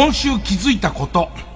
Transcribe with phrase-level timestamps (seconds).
[0.00, 1.49] 今週気づいたこと。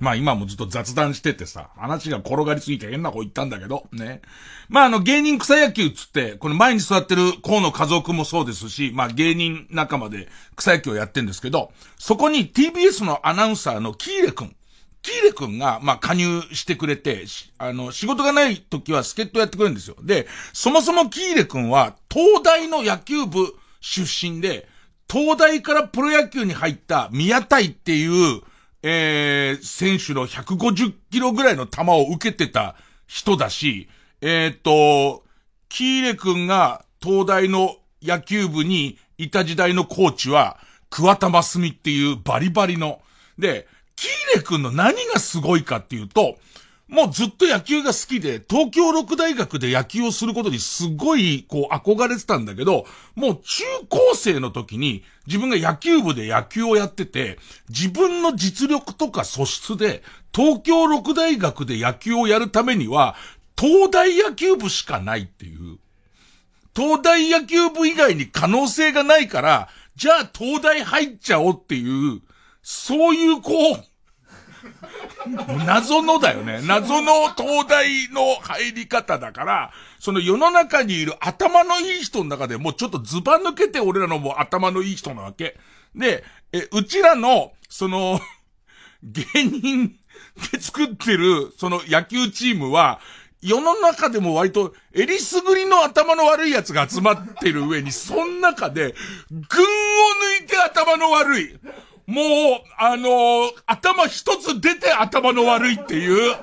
[0.00, 4.22] まあ今もずっと雑談しててさ、話が転がりすぎて変な方言ったんだけど、ね。
[4.68, 14.56] まああの芸人草野球つって、この前に座ってる河野和夫くんもそうですし、まあ芸人仲間で草野球をやってんですけど、そこに TBS のアナウンサーのキーレくん。
[15.04, 17.26] キーレくんが、まあ、加入してくれて、
[17.58, 19.96] あの、仕事がない時は助っ人やってくれるんですよ。
[20.02, 24.66] で、そもそもキーレくんは、東大の野球部出身で、
[25.10, 28.40] 東大からプロ野球に入った宮台っていう、
[28.86, 32.76] えー、選手の150キロぐらいの球を受けてた
[33.06, 33.88] 人だし、
[34.20, 35.24] えっ、ー、と、
[35.70, 40.58] キーレ君が東大の野球部にいた時代のコーチは、
[40.90, 43.00] 桑田真澄っていうバリバリの。
[43.38, 46.36] で、キーレ君の何がすごいかっていうと、
[46.94, 63.16] もうずっと野球が好きで、東京六大学で野球をすることにすごい、こう、憧れてたんだけど、もう中高生の時に、自分が野球部で野球をやってて、自分の実力とか素質で、東京六大学で野球をやるためには、
[63.58, 65.78] 東大野球部しかないっていう。
[66.76, 72.20] 東大野球部以外に可能性がないから、じゃあ東大入っちゃおうっていう、
[72.62, 73.84] そういうこう、
[75.66, 76.60] 謎のだよね。
[76.64, 85.56] 謎の東大の入り方だから、その世の中にいる頭のいい人の中でもうちょっとズバ抜けて俺らのもう頭のいい人なわけ。
[85.94, 88.20] で、え、うちらの、その、
[89.02, 89.88] 芸人
[90.52, 93.00] で作ってる、その野球チームは、
[93.42, 98.94] 世の中でも割と、えりすぐりの頭の悪い奴が集まってる上に、そん中で、
[99.30, 99.66] 群を
[100.40, 101.58] 抜いて頭の悪い。
[102.06, 102.24] もう、
[102.78, 106.34] あのー、頭一つ出て頭の悪いっていう、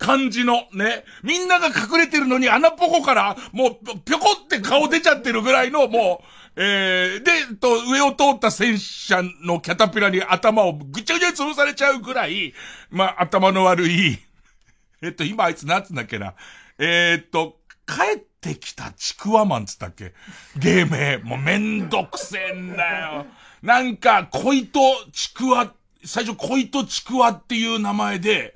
[0.00, 1.04] 感じの、ね。
[1.22, 6.22] みんなが隠れてるのに穴ポコから、もう、ぴょこって顔出ちゃってるぐらいの、も
[6.56, 12.54] う、えー、で、と、上を通った戦車のキャタピラに頭をぐちゃぐちゃに潰されちゃうぐらい、
[12.90, 14.18] まあ、頭の悪い、
[15.02, 16.34] えっと、今あいつなんつんだっけな。
[16.78, 20.14] えー、っと、帰ってきたちくわマンつったっけ
[20.56, 21.18] 芸名。
[21.18, 23.26] もうめんどくせえんだよ。
[23.62, 24.80] なんか、恋と
[25.12, 25.72] ちくわ、
[26.04, 28.54] 最初恋とちくわっていう名前で、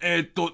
[0.00, 0.52] えー、っと、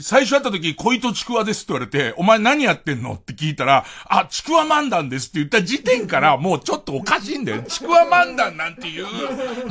[0.00, 7.62] 最初会った時、恋とちくわですって言われて、お前何やってんのって聞いたら、あ、ちくわ漫談ですって言った時点からもうちょっとおかしいんだよ。
[7.62, 9.06] ちくわ漫談なんていう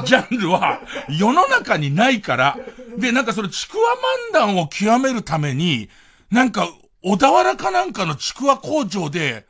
[0.05, 2.57] ジャンルは世の中にないから。
[2.97, 3.83] で、なんかそのちくわ
[4.31, 5.89] 漫談を極めるために、
[6.29, 6.69] なんか
[7.01, 9.47] 小田原かなんかのちくわ工場で、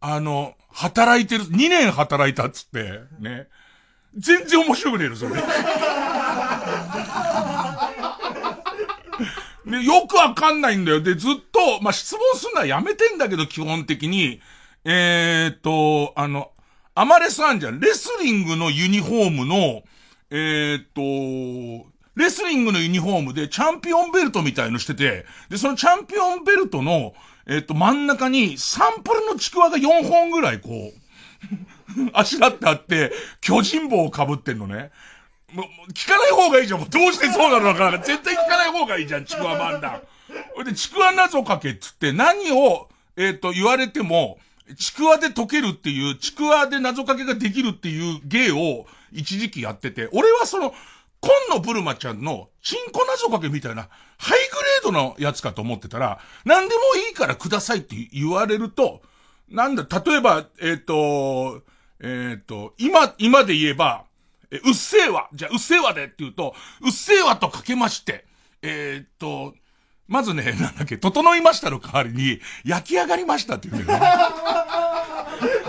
[0.00, 3.46] あの、働いてる、2年働いたっつって、ね。
[4.16, 5.32] 全然面白くねえの、それ。
[9.64, 11.00] ね、よくわかんないんだよ。
[11.00, 14.40] で、ずっと、まあ、質問するのはやめてんだけど、基本的に。
[14.84, 16.50] えー、っと、あの、
[16.94, 17.80] アマレさんじゃん。
[17.80, 19.82] レスリングのユニフォームの、
[20.30, 27.14] えー、っと、レスリングのユニフォームでチャンピオンベルトみたいのしてて、で、そのチャンピオンベルトの、
[27.46, 31.02] えっと、真ん中にサンプルのちくわが4本ぐらいこう、
[32.12, 34.90] あしらってあって、巨人棒を被ってんのね。
[35.52, 36.80] もう、聞かない方がいいじゃん。
[36.80, 40.02] もうどうしてそうなるのかな絶対聞かない方がいいじゃん、ちくわ漫談。
[40.54, 44.38] ほいで、ちくわ謎かけっつって何を、えっ、ー、と、言われても、
[44.78, 50.74] ちくわで解けるっていう、ちくわで謎かけができるっていう芸を一時期やってて、俺はその、
[51.22, 53.88] 今野ブルマちゃんの、チンコ謎かけみたいな、
[54.18, 54.38] ハイ
[54.82, 59.02] グレードのやつかと思ってたら、何でもいいからくださいって言われると、
[59.48, 61.62] なんだ、例えば、えっ、ー、と、
[62.00, 64.04] えっ、ー、と、今、今で言えば、
[64.50, 65.28] え、うっせぇわ。
[65.32, 68.24] じゃあ、うっせぇわでって言うと、うっせぇわとかけまして、
[68.62, 69.54] えっ、ー、と、
[70.08, 74.06] まずね、なんだっけ、整いましたの代わりに、焼き上がりましたって言うんだよね。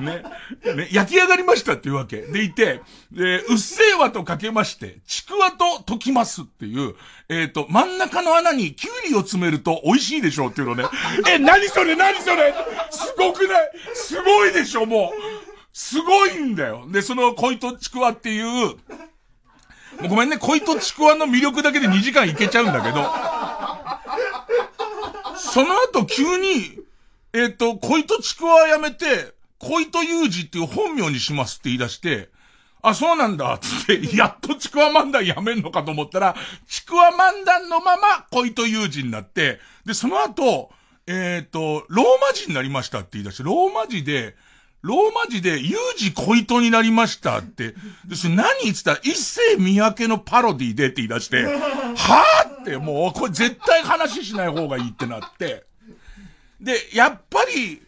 [0.00, 0.22] ね、
[0.64, 2.22] ね、ね、焼き上がりましたっていうわけ。
[2.22, 2.80] でいて、
[3.12, 6.94] で、うっせぇわとかけまして、ちくわと溶きますっていう、
[7.28, 10.84] えっ、ー、と、真ん中の穴にキュウリを詰めると美味しいでしょうっていうのね。
[11.28, 12.54] え、何それ何それ
[12.90, 15.50] すごくないすごいでしょもう。
[15.72, 16.86] すごいんだよ。
[16.90, 18.76] で、その恋とちくわっていう、
[20.00, 23.02] もうごめんね、恋とちくわの魅力だけで2時間いけちゃうんだけど、
[25.36, 26.79] その後急に、
[27.32, 32.30] えっ、と、恋とちくわやめて、恋とゆうじっていう本名にしますって言い出して、
[32.82, 36.34] あ、そうなんだ、つって、 やっとちくわ漫談やめんのかと思ったら、
[36.66, 40.70] ちくわ漫談のまま恋と友人になって、で、その後、
[41.06, 44.34] えっ、ー、と、ローマ字になりましたって言い出して、ローマ字で、
[44.82, 47.74] ローマ字で、有事恋人になりましたって。
[48.06, 48.92] で、それ何言ってた？
[49.02, 55.69] 一世三宅のパロディでって言い出して、はぁって、もう、これ絶対話しない方がいいってなって。
[56.60, 57.82] で、やっぱり、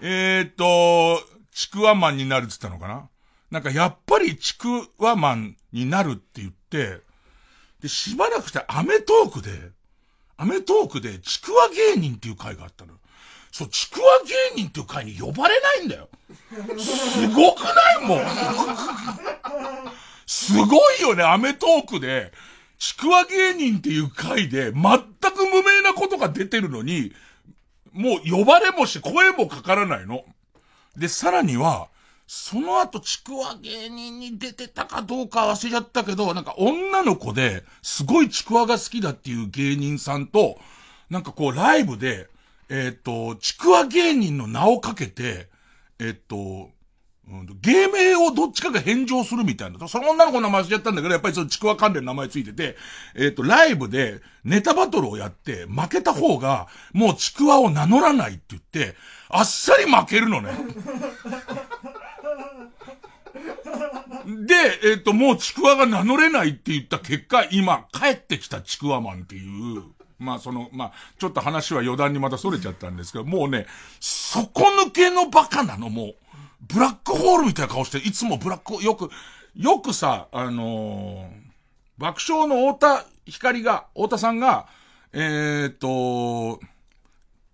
[0.00, 1.22] えっ、ー、と、
[1.52, 3.08] ちくわマンになるって言ったのかな？
[3.50, 7.00] なんかやっぱりちくわマンになるって言って、
[7.80, 9.50] で、しばらくしてアメトークで、
[10.36, 12.94] アメトークでちくわ芸人っていう会があったの。
[13.52, 14.06] そう、ちくわ
[14.54, 16.08] 芸人っていう会に呼ばれないんだよ。
[16.78, 18.06] すごくない？
[18.06, 18.20] もん。
[20.26, 22.32] すごいよね、アメトークで、
[22.78, 24.80] ちくわ芸人っていう会で、全く
[25.52, 27.12] 無名なことが出てるのに、
[27.92, 30.24] もう呼ばれもし声もかからないの。
[30.96, 31.88] で、さらには、
[32.26, 40.58] その後、ちくわ芸人に出てたかどうか忘れちゃったけど、なんか女の子で、すごいちくわが好きだっていう芸人さんと、
[41.10, 42.28] なんかこうライブで、
[42.68, 45.48] えっ、と、ちくわ芸人の名をかけて、
[45.98, 46.70] えっ、と、
[47.30, 49.86] うん、芸名をどっちかが返上するみたいな。
[49.86, 52.76] その女の子の名前忘れちゃったんだけど、やっぱりそのちくわ関連の名前ついてて、
[53.14, 58.96] えっ、と、ライブでネタバトルをやって、負けた方が、もうちくわを名乗らないって言って、
[59.28, 60.50] あっさり負けるのね。
[64.26, 69.84] で、えっ、と、もうちくわが名乗れないって言った結果、今、帰ってきたちくわマンっていう、
[70.18, 73.66] まあその、まあ、ちょっと話は余談にまた逸れちゃったんですけど、もうね、
[74.00, 76.14] 底抜けのバカなの、もう。
[76.60, 79.10] ブラックホールみたいな顔して、いつもブラック、よく、
[79.56, 81.30] よくさ、あのー、
[81.98, 84.66] 爆笑の太田光が、太田さんが、
[85.12, 86.60] えー、っと、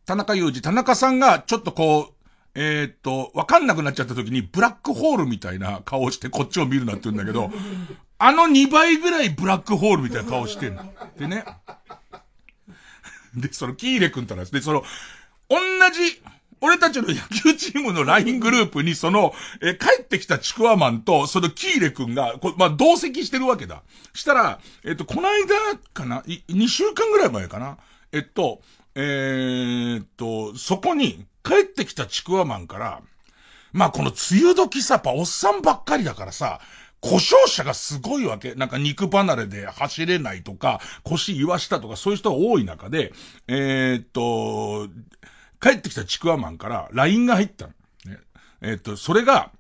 [0.04, 2.16] 田中裕二、田中さんがちょっとこう、
[2.54, 7.50] えー、っと、わかんなくなっちゃった時にブラックホールみたいな顔してこっちを見るなって言うんだけど、
[8.18, 10.84] あの2倍ぐらいブラックホールみたいな顔してんの。
[11.18, 11.44] でね。
[13.34, 14.82] で、その、キーレ君とらで、その、
[15.50, 15.58] 同
[15.92, 16.22] じ、
[16.60, 23.82] 俺たちの野球チームの LINE グループに、その、え帰ってきたちくわマンと、そのキーレ君が、こまあ、同席してるわけだ。
[24.14, 25.54] したら、えっと、この間
[25.92, 27.78] かな、2週間ぐらい前かな？
[28.12, 28.60] えっと、
[28.94, 33.02] えー、っと、そこに、帰ってきたちくわマンから、
[33.72, 36.60] まあ、この梅雨時さ、ぱおっさんばっかりだからさ、
[37.00, 38.54] 故障者がすごいわけ。
[38.54, 43.12] なんか肉離れで走れないとか、腰言わしたとかそういう人が多い中で、
[43.46, 44.88] えー、っと、
[45.60, 47.72] 帰ってきたちくわマンから LINE が入ったの。
[48.06, 48.18] ね、
[48.60, 49.50] えー、っと、それが、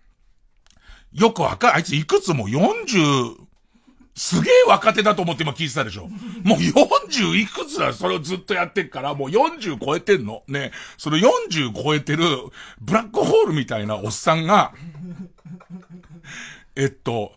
[1.12, 3.36] よくわかあいついくつも40、
[4.14, 6.08] すげえ若手だと思って今聞いてたでしょ。
[6.42, 10.42] もう40いくつだそれをずっとやってっから、もう40超えてんの。
[10.48, 10.72] ね。
[10.96, 12.24] その40超えてる、
[12.80, 14.72] ブラックホールみたいなおっさんが、
[16.76, 17.32] えっと、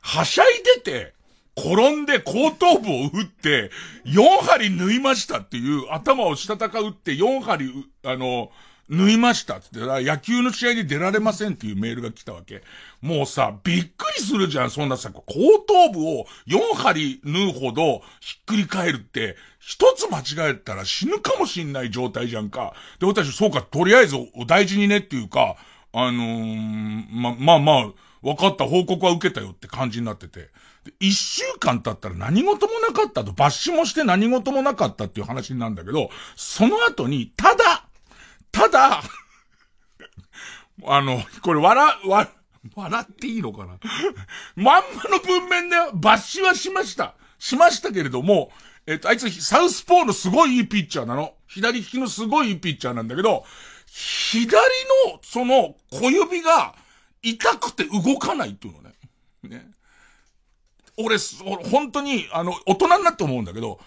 [0.00, 1.14] はしゃいでて、
[1.56, 3.70] 転んで後頭部を打って、
[4.06, 7.70] 4針縫いましたっていう、頭をしたたか打って4針、
[8.04, 8.50] あの、
[8.88, 12.62] 縫いましたって、野球の試合に出られませんっていうメールが来たわけ。
[13.00, 15.22] もうさ、びっくりするじゃん、そんなさ、後
[15.66, 22.74] 頭部を4針縫うほどひっくり返るって、一つ間違えたら死ぬかもしんない状態じゃんか。
[22.98, 25.56] で、私、そうか、とりあえずお大事にねっていうか、
[25.92, 30.50] あのー、ま、まあまあ、分かった報告は受けたよって感じになってて。
[30.98, 37.86] 一週間経ったら何事もなかったと、抜歯もして何事もなかったっていう話なんだけど、その後に、ただ、
[38.50, 39.02] ただ、
[40.84, 42.28] あの、これ笑、わ、
[42.74, 43.78] 笑っていいのかな？
[44.56, 47.14] まんまの文面で抜歯はしました。
[47.38, 48.52] しましたけれども、
[48.86, 51.34] えっと、あいつサウスポーのすごいいいピッチャーなの。
[51.46, 53.44] 左利きのすごいいいピッチャーなんだけど、
[53.86, 56.74] 左の、その、小指が、
[57.22, 58.94] 痛くて動かないっていうのね。
[59.44, 59.70] ね。
[60.98, 61.16] 俺、
[61.70, 63.80] 本当に、あの、大人になって思うんだけど、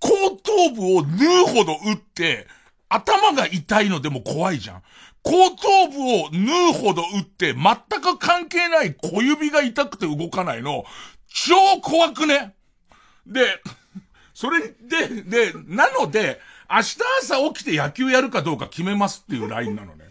[0.00, 2.46] 後頭部を縫うほど打って、
[2.88, 4.82] 頭が痛いのでも怖いじゃん。
[5.22, 10.84] 後頭部を縫うほど打って、全く関係ない小指が痛くて動かないの、
[11.28, 12.54] 超怖くね
[13.26, 13.62] で、
[14.34, 20.01] それで、で、なので、明日朝起きて野球やるかどうか決めますっていうラインなのね。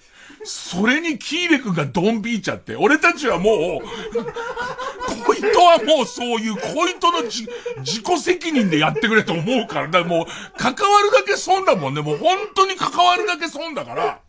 [0.44, 7.48] それにキーレ君がドン引いちゃって、俺たちはもう、小糸はもうそういう小糸のじ
[7.80, 10.26] 自己責任でやってくれと思うから、だからもう、
[10.58, 12.02] 関わるだけ損だもんね。
[12.02, 14.22] もう本当に関わるだけ損だから、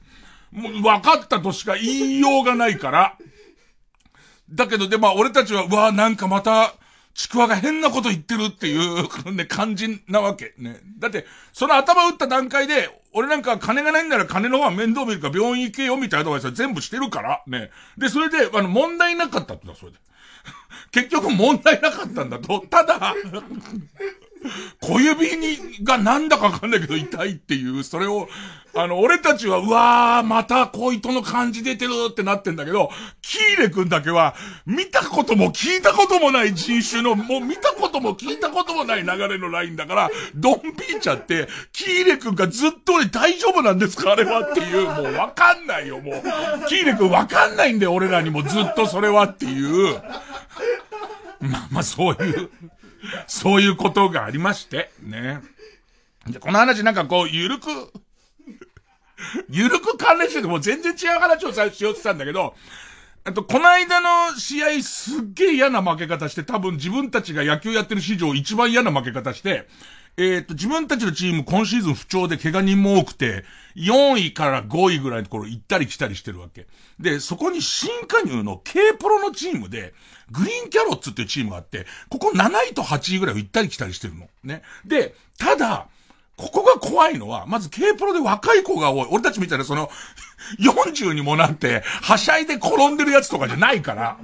[0.51, 1.85] もう分かったとしか言
[2.19, 3.17] いようがないから。
[4.51, 6.75] だけど、で、まあ俺たちは、うわなんかまた、
[7.15, 10.55] ちくわが変なこと言ってるっていうね、感じなわけ。
[10.59, 10.81] ね。
[10.99, 17.71] だって、その頭打った段階で、俺なんか金がないんなら金の方は面倒見るか病院行けよみたいなアドバイスは全部してるから、ね。
[17.99, 19.99] で、それで、あの、問題なかったってな、それで。
[20.91, 22.61] 結局問題なかったんだと。
[22.71, 23.15] ただ、
[24.81, 28.29] 小指に、がなんだかわかんないけど痛いっていう、それを、
[28.75, 34.35] あの、俺たちは、うわー、また小糸の感じ出てるってなってんだけど、キーレ君だけは、
[34.65, 46.23] 見たことも聞いたこともない人種の、もう見たことも聞いたこともない流れのラインだから、ドンピーちゃって、キーレ君がずっと俺大丈夫なんですかあれはっていう、もうわかんないよ、もう。
[46.69, 50.01] キーレ君わかんないんだよ、俺らにもずっとそれはっていう。
[51.41, 52.51] まあまあ、そういう。
[53.27, 55.41] そういうことがありまして、ね。
[56.27, 57.69] で、この話なんかこう、ゆるく、
[59.49, 62.55] ゆるく関連しててもう全然違う話をさしようってたんだけど、
[63.25, 69.69] あと、この間の試合すっげえ嫌な負け方して、多分自分たちが野球やってる史上一番嫌な負け方して、
[70.17, 73.45] えっ、ー、と、自分たちのチーム今シーズン不調で怪我人も多くて、
[73.77, 76.67] 4位から5位ぐらいのところ行ったり来たりしてるわけ。
[77.01, 79.95] で、そこに新加入の K プロのチームで、
[80.31, 84.29] グリーンキャロッツっていうチームがあって、ここ7位と8位ぐらい行ったり来たりしてるの。
[84.45, 84.63] ね。
[84.85, 85.89] で、ただ、
[86.37, 89.09] ここが怖いのは、まず K プロで若い子が多い。
[89.11, 89.91] 俺たちみたいなその、
[90.61, 94.19] 40にもなって、はしゃいで転んでるやつとかじゃないから。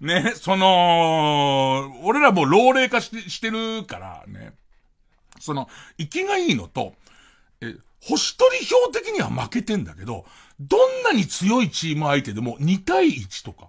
[0.00, 4.52] ね、その、俺らも老齢化してしてるからね。
[5.40, 6.94] その、生きがいいのと、
[7.60, 7.74] え、
[8.08, 10.24] 星取り表的には負けてんだけど、
[10.60, 13.68] どんなに強いチーム相手でも2対1とか、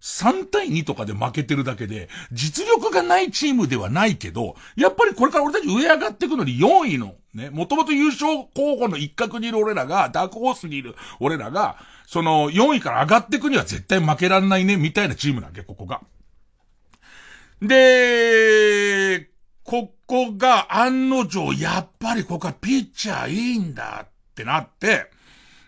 [0.00, 16.00] 3対2とかで負けてるだけで、実力がないチームではないけど、やっぱりこれから俺たち上上がっていくのに4位の、ね、もともと優勝候補の一角にいる俺らが、ダークホースにいる俺らが、その4位から上がっていくには絶対負けらんないね、みたいなチームなわけ、ここが。
[17.60, 19.31] で、
[19.64, 25.10] ここが案の定、やっぱりここはピッチャーいいんだってなって、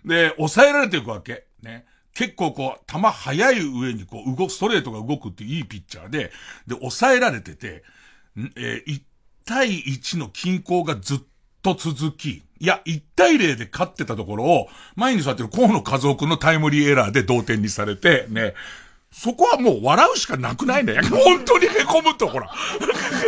[0.05, 1.47] で、抑えられていくわけ。
[1.63, 1.87] ね。
[2.15, 6.31] 結構こう、球速い上にこう、動く、ストレートが動くっていいいピッチャーで、
[6.67, 7.83] で、抑えられてて、
[8.37, 9.03] えー、1
[9.45, 11.19] 対1の均衡がずっ
[11.63, 18.55] と続き、いや、1対0で勝ってたところを、前に座ってる河野和夫君のタイムリーエラーで同点にされて、ね、
[19.17, 21.01] そこはもう笑うしかなくないね。
[21.07, 22.51] 本当に凹むと、 ほら。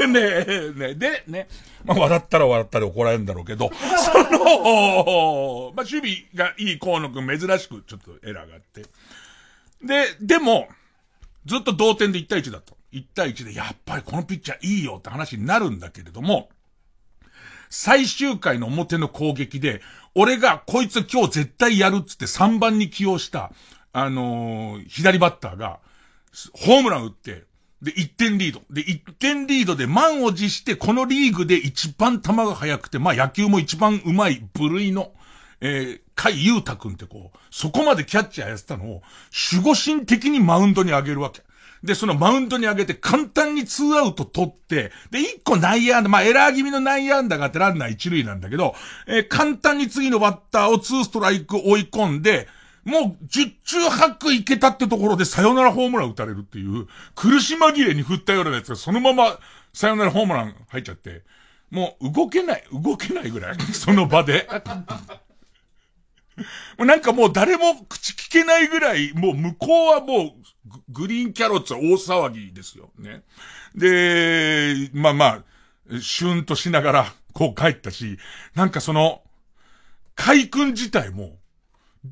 [0.08, 1.48] ねえ、ねで、ね。
[1.84, 8.82] まあ、笑ったら笑ったら怒られるんだろうけど、 その、まあ、守備がいい河野くん珍しくちょっとエラーがあって。
[9.80, 10.66] で、でも、
[11.44, 12.76] ずっと同点で1対1だと。
[12.92, 16.50] 1対1で、やっぱりこのピッチャーいいよって話になるんだけれども、
[17.70, 19.82] 最終回の表の攻撃で、
[20.16, 23.52] 俺がこいつ今日絶対やるっつって3番に起用した、
[23.98, 25.80] あのー、左バッターが、
[26.52, 27.44] ホームラン打って、
[27.80, 28.60] で、1点リード。
[28.70, 35.12] で、1点リードで満を持して、このリーグで一番球が速くて、まあ野球も一番上手い部類の、
[35.62, 39.02] えー、甲斐優太くんってこう、そこまでキャッチャーやってたのを、
[39.50, 41.40] 守護神的にマウンドに上げるわけ。
[41.82, 48.74] で、そのマウンドに上げて簡単にツーアウト取って、で、1個内野安打、まあエラー気味の内野安打があってランナー一塁なんだけど、
[49.06, 52.46] えー、簡単に次のバッターをツーストライク追い込んで、
[52.86, 59.38] もう、十中八九いけたってところでサヨナラホームラン打たれるっていう、苦し紛れに振ったようなやつがそのまま
[59.74, 61.24] サヨナラホームラン入っちゃって、
[61.70, 64.48] もう動けない、動けないぐらい、 その場で。
[66.78, 70.32] なんかもう誰も口聞けないぐらい、もう向こうはもう
[70.90, 72.90] グリーンキャロッツは大騒ぎですよ。
[72.98, 73.22] ね。
[73.74, 78.18] で、まあまあ、シュンとしながらこう帰ったし、
[78.54, 79.22] なんかその、
[80.14, 81.36] 海君自体も、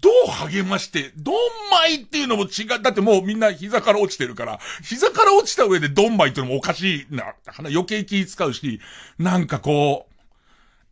[0.00, 1.34] どう励まして、ドン
[1.70, 2.82] マイっていうのも違う。
[2.82, 7.34] だってもうみんな膝から落ちてるから、膝から落ちた上でドンマイっていうのもおかしいな。
[7.58, 8.80] 余計気使うし、
[9.18, 10.14] なんかこう、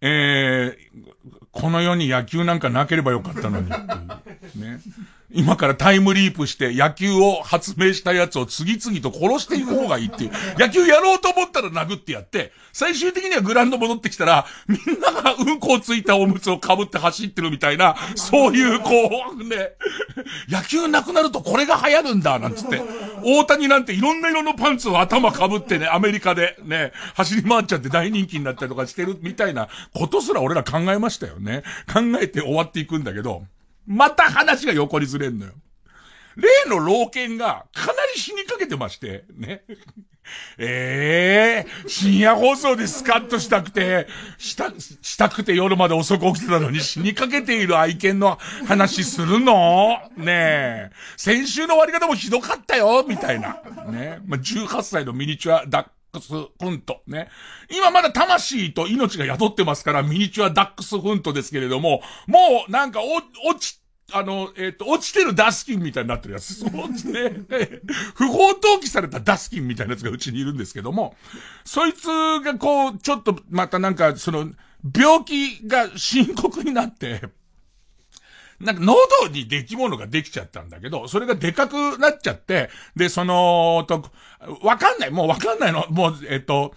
[0.03, 1.13] えー、
[1.53, 3.69] この世に野球なんかなければよかったのに。
[3.69, 4.81] ね。
[5.35, 10.31] 今からタイムリープして野球を発明したやつを次々と殺していく方がいいっていう。
[10.59, 18.91] 野球やろうと思ったら殴ってやって、最終的にはグランド戻ってきたら、みんながうんこをついたおむつを被って走ってるみたいな、そういうこ
[19.39, 19.73] う、ね、
[20.49, 22.81] 野球なくなるとこれが流行るんだ、なんつって。
[23.25, 31.63] 大谷なんていろんな色のパンツを頭被ってね、アメリカでね、走り回っちゃって大人気になったりとかしてるみたいなことすら俺ら考えましたよね。
[31.93, 33.45] 考えて終わっていくんだけど、
[33.87, 35.53] また話が横にずれんのよ。
[36.37, 39.65] 例の老犬がかなり死にかけてまして、ね。
[40.57, 44.07] え えー、深夜放送でスカッとしたくて、
[44.39, 49.99] した、したくて夜まで遅く起きてたのに死にかけている愛犬の話するの？
[50.17, 50.91] ねえ。
[51.17, 53.61] 先週の終わり方もひどかったよみたいな。
[53.89, 54.21] ね。
[54.27, 57.03] まあ、18歳のミニチュアダックスフント。
[57.07, 57.29] ね。
[57.71, 63.81] 今まだ魂と命が宿ってますから、ミニチュアダックスフントですけれども、もうなんか落ち
[64.13, 66.55] あの、えっ、ー、と、落ちてるダスキンみたいになってるやつ。
[66.55, 67.31] そうですね。
[68.15, 71.17] 不法投棄されたダスキンみたいなやつがうちにいるんですけども、
[71.65, 72.07] そいつ
[72.41, 74.51] がこう、ちょっとまたなんか、その、
[74.95, 77.23] 病気が深刻になって、
[78.63, 78.99] なんか喉
[79.33, 84.05] に出来物ができちゃったんだけど、それがでかくなっちゃって、で、その、と、
[84.63, 86.75] わかんない、もうわかんないの、もう、えっ、と、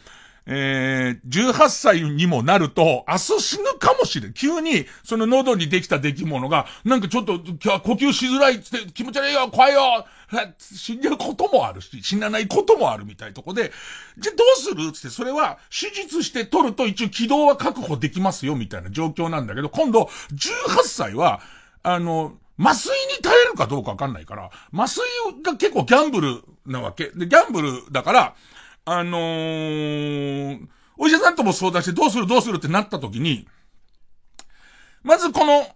[0.47, 4.33] えー、18歳にもなると、明日死ぬかもしれん。
[4.33, 10.05] 急に、その喉にできた出来物が、なんかちょっと、呼吸しづらいって気持ち悪いよ、怖いよ、
[10.59, 13.71] 死んじゃうこともあるし、死なないこともあるみたいなとこで、
[14.19, 21.41] じゃどうするつって、それは、手術して取ると一応軌道は確保できますよ、みたいな状況なんだけど、今度、18歳は、
[21.87, 25.05] あの、麻酔に耐えるかどうかわかんないから、麻酔
[25.43, 27.09] が結構ギャンブルなわけ。
[27.09, 28.35] で、ギャンブルだから、
[28.85, 33.47] あのー、お医者さんとも相談してどうするどうするってなった時に、
[35.03, 35.67] まずこの、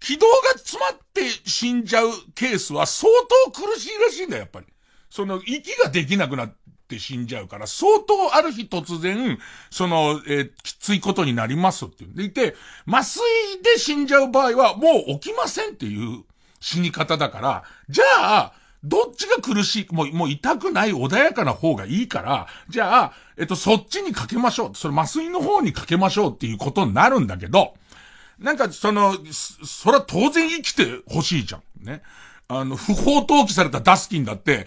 [0.00, 3.12] 気道が詰まって死んじゃうケースは相
[3.44, 4.66] 当苦しいらしいんだよ、やっぱり。
[5.10, 6.54] その、息ができなくなっ
[6.88, 9.38] って死んじゃうから、相当ある日突然、
[9.70, 13.22] その、えー、きついことになりますって言っていて、麻酔
[13.62, 16.24] で死んじゃう場合はもう起きませんっていう
[16.60, 18.52] 死に方だから、じゃあ、
[18.82, 24.70] どっちが苦しい、もう、もう痛くない穏やかな方がいいから、じゃあ、えっと、そっちにかけましょう。
[24.74, 27.74] それ麻酔の方にかけましょうっていうことになるんだけど、
[28.38, 31.84] なんか、その、それは当然生きてほしいじゃん。
[31.84, 32.02] ね。
[32.46, 34.66] あの、不法投棄されたダスキンだって、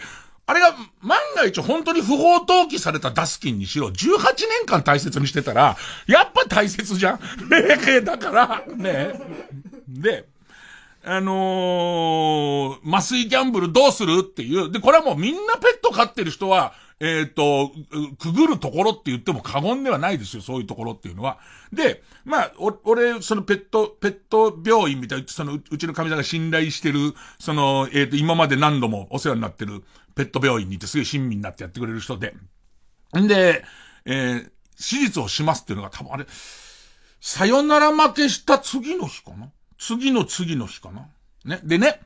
[0.52, 4.18] あれが万が一本当に不法投棄されたダスキンにしろ、18
[4.50, 5.78] 年間大切にしてたら、
[6.08, 7.20] やっぱ大切じゃん。
[7.50, 9.14] ね だから、ね。
[9.88, 10.26] で、
[11.06, 14.70] あのー、麻酔ギャンブルどうするっていう。
[14.70, 17.72] で、これはもうみんなペット飼ってる人は、えっ、ー、と、
[18.20, 21.40] くぐるところって言っても過言ではないですよ、そういうところっていうのは。
[21.74, 29.84] で、まあ、お、俺、そのペット、ペット病院みたいな、そのうちの神さんが信頼してる、その、えっ、ー、と、今まで何度もお世話になってる
[30.16, 32.34] ペット病院に行ってすげえ親身になってやってくれる人で。
[33.18, 33.64] んで、
[34.06, 34.44] えー、
[34.78, 36.26] 手術をしますっていうのが多分あれ、
[37.20, 39.50] さよなら負けした次の日かな？
[39.78, 41.08] 次の次の日かな？
[41.46, 41.60] ね。
[41.64, 42.00] でね、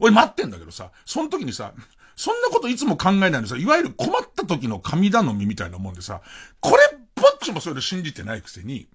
[0.00, 1.72] 俺待ってんだけどさ、その時にさ、
[2.16, 6.20] そんなこといつも考えないのさ、いわゆる困った時の神頼みみたいなもんでさ、
[6.60, 8.88] これっぽっちもそれ信じてないくせに、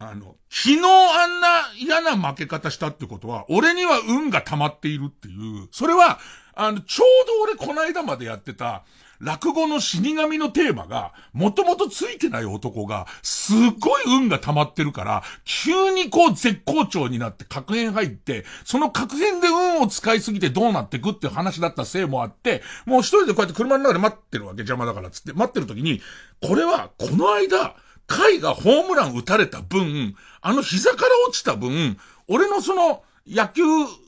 [0.00, 6.18] あの、昨日あんな嫌な負け方したってことは、俺には運が溜まっているっていう、それは、
[6.60, 8.84] あの、ちょうど俺この間までやってた、
[9.18, 26.02] 落語の死神のテーマが、もともとついてない男が、すっごい運が溜まってるから、急にこう絶好調になって確変入って、その確変で運を使いすぎてどうなってくっていう話だったせいもあって、もう一人でこうやって車の中で待ってるわけ、邪魔だからつって、待ってる時に、
[26.42, 27.74] これは、この間、
[28.06, 31.96] 海がホームラン打たれた分、あの膝から落ちた分、
[32.28, 33.62] 俺のその、野球、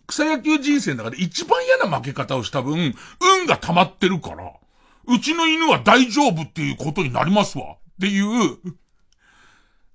[0.07, 4.53] 草野球人生の中で一番嫌な負け方をした分、運が溜まってるから、
[5.09, 7.73] うちの犬は大丈夫っていうことになりますわ。
[7.73, 8.59] っていう、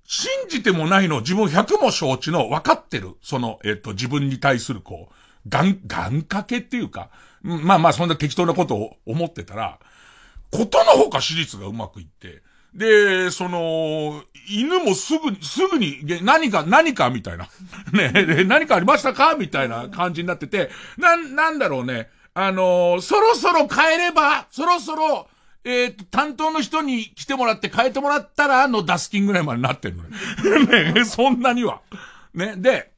[0.09, 3.15] 信じてもないの自分100も承知の分かってる。
[3.21, 7.09] その、えっ、と、自分に対するこう、がん、がんかけっていうか、
[7.41, 9.79] まあまあそんな適当なことを思ってたら、
[10.51, 12.41] ことのほか手術がうまくいって、
[12.77, 17.49] で、その、犬もすぐ、すぐに、何か、何かみたいな。
[17.91, 19.35] ね、何かありましたか？
[19.35, 22.09] みたいな感じになってて、な、なんだろうね。
[22.35, 25.27] あのー、そろそろ帰れば、そろそろ、
[25.63, 30.93] えっ、ー、と、担当の人に来てもらって変えてもらったら、のダスキンぐらいまでなってるのね。
[30.93, 31.81] ね、そんなには。
[32.35, 32.91] ね、で、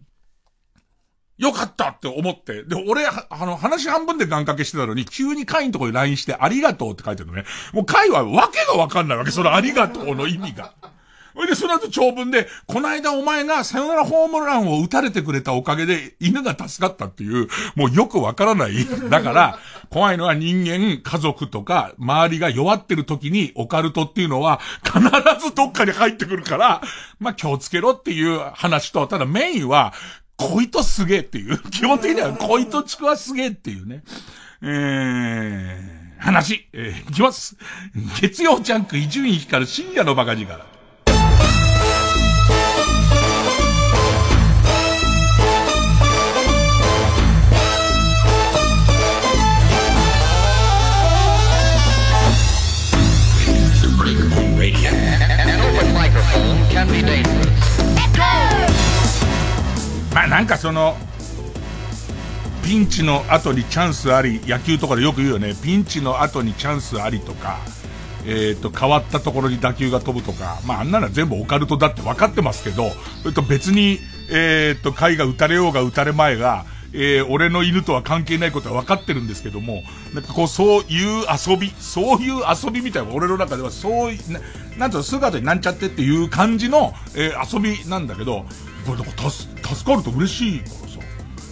[1.40, 2.64] よかったって思って。
[2.64, 7.46] で、俺、あの、話半分で願掛けしてたのに、急に会員のとこに LINE して、ありがとうって書いてるのね。
[7.74, 10.74] もう会はわけがわかんないわけ、そのありがとうの意味が。
[11.40, 18.86] それで、その後長文で、この間お前がさよならホームランを打たれてくれたおかげで犬が助かったっていう、もうよくわからない。
[19.10, 25.00] だから、怖いのは人間、家族とか、周りが弱ってる時にオカルトっていうのは必
[25.42, 26.82] ずどっかに入ってくるから、
[27.20, 29.94] まあ気をつけろっていう話と、ただメインは、
[30.40, 31.60] 恋とすげえっていう。
[31.70, 34.04] 基本的には恋とちくわすげえっていうね。
[34.62, 37.58] えー、話、えー、いきます。
[38.22, 40.80] 月曜ジャンク伊集院光る深夜のバカ力。
[60.20, 60.98] まあなんかその、
[62.62, 67.60] ピンチの後にチャンスあり、野球とかでよく言うよね、ピンチの後にチャンスありとか、
[68.26, 84.42] えっ、ー、と、変わったところに打球が飛ぶとか、まああんなのは全部オカルトだって分かってますけど、それと別に、えー、と、貝が打たれようが打たれまいが、えー、俺の犬とは関係ないことは分かってるんですけども、なんかこう、そういう遊び、そういう遊びみたいな、俺の中ではそういう、な
[84.78, 88.46] なんと姿になんちゃってっていう感じの、えー、遊びなんだけど、
[88.90, 91.00] これなんか助、助かると嬉しいからさ、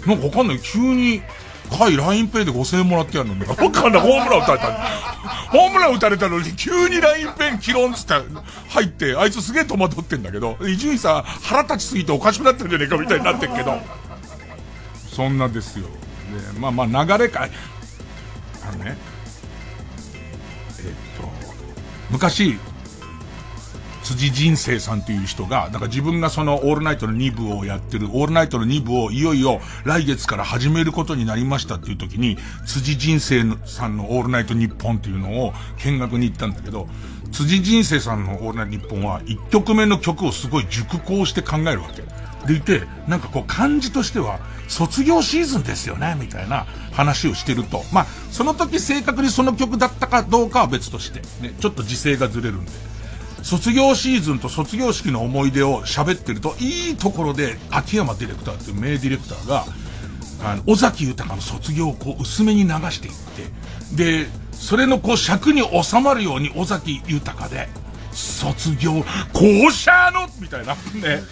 [0.07, 1.21] なんかわかんない、急に、
[1.69, 4.71] はい、ラインペイで5000円もらってやるのに、わかんない、ホームラン打たれた。
[5.51, 8.13] ホームラン打たれたのに、急にラインペンキロンつって
[8.69, 13.79] 入って、あいつすげえ戸惑ってんだけど、伊集院さん腹立ちすぎておかしくなってるんじゃねえかみたいになってんけど、
[15.11, 15.85] そんなですよ。
[16.53, 17.47] で、まあまあ流れか、
[18.67, 18.97] あのね、
[20.79, 21.29] えっと、
[22.09, 22.57] 昔、
[24.07, 36.87] 辻人生さんっていう人が、だから自分がそのオールナイトの2部をやってる、オールナイトの2部をいよいよ来月から始めることになりましたっていう時に、辻人生さんのオールナイト日本っていうのを見学に行ったんだけど、
[37.33, 42.03] 辻人生さんのオールナイト日本は1曲目の曲をすごい熟考して考えるわけ。
[42.47, 44.39] でいて、なんかこう感じとしては、
[44.69, 47.83] 卒業シーズンですよね、みたいな話をしてると。
[47.91, 52.71] まあ、その時正確にその曲だったかどうかは別として、ね、ちょっと時勢がずれるんで。
[53.47, 59.63] 卒業シーズンと卒業式の思い出を喋ってると、いいところで、秋山ディレクターっていう名ディレクターが、
[60.43, 63.13] あの、尾崎豊の卒業をこう薄めに流していっ
[63.95, 67.69] て、で、それのこう尺に収まるように尾崎豊で、
[68.11, 71.23] 卒業、校舎の、みたいな、ね、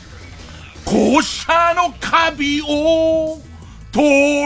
[0.86, 3.41] 校舎のカビを、
[3.95, 4.01] 通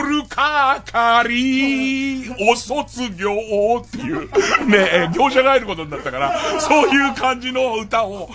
[0.08, 3.32] るかかり、お卒業
[3.84, 4.28] っていう、
[4.70, 8.30] ねえ、業者が入ることになったから、そういう感じの歌を、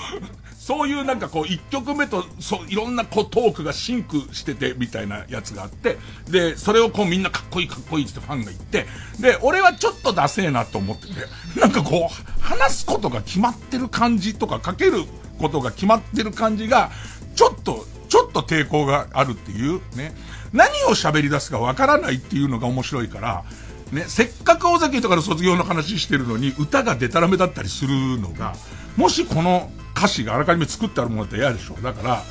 [0.58, 5.98] そういうなんかこう、一曲目と、そう、いろんなこうトークがシンクしてて、みたいなやつがあって、
[6.28, 8.86] で、それをこうみんなかっこいいかっこいいってファンが言って、
[9.20, 15.04] で、俺はちょっとダセえなと思ってて、なんかこう、話すことが決まってる感じとか、かける
[15.38, 16.90] ことが決まってる感じが、
[17.36, 20.12] ちょっと、ちょっと抵抗があるっていうね。
[20.54, 23.44] 何を喋り出すかわからないっていうのが面白いから、
[23.92, 28.54] ね、せっかく尾崎とかの卒業の話してるのに、歌がデタラメだったりするのが、
[28.96, 31.74] もしこの歌詞があらかじめ作ってあるものだったら嫌でしょ。
[31.82, 32.22] だから、